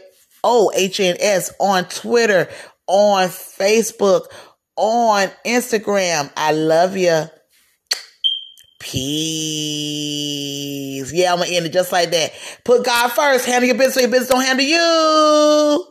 O 0.44 0.70
H 0.74 1.00
N 1.00 1.16
S 1.18 1.52
on 1.58 1.84
Twitter, 1.84 2.48
on 2.86 3.28
Facebook, 3.28 4.26
on 4.76 5.28
Instagram. 5.46 6.30
I 6.36 6.52
love 6.52 6.96
you. 6.96 7.24
Peace. 8.80 9.00
Yeah, 11.12 11.32
I'm 11.32 11.38
gonna 11.38 11.50
end 11.50 11.66
it 11.66 11.72
just 11.72 11.92
like 11.92 12.10
that. 12.10 12.32
Put 12.64 12.84
God 12.84 13.12
first. 13.12 13.44
Handle 13.46 13.68
your 13.68 13.76
business 13.76 13.94
so 13.94 14.00
your 14.00 14.10
business 14.10 14.30
don't 14.30 14.42
handle 14.42 14.64
you. 14.64 15.86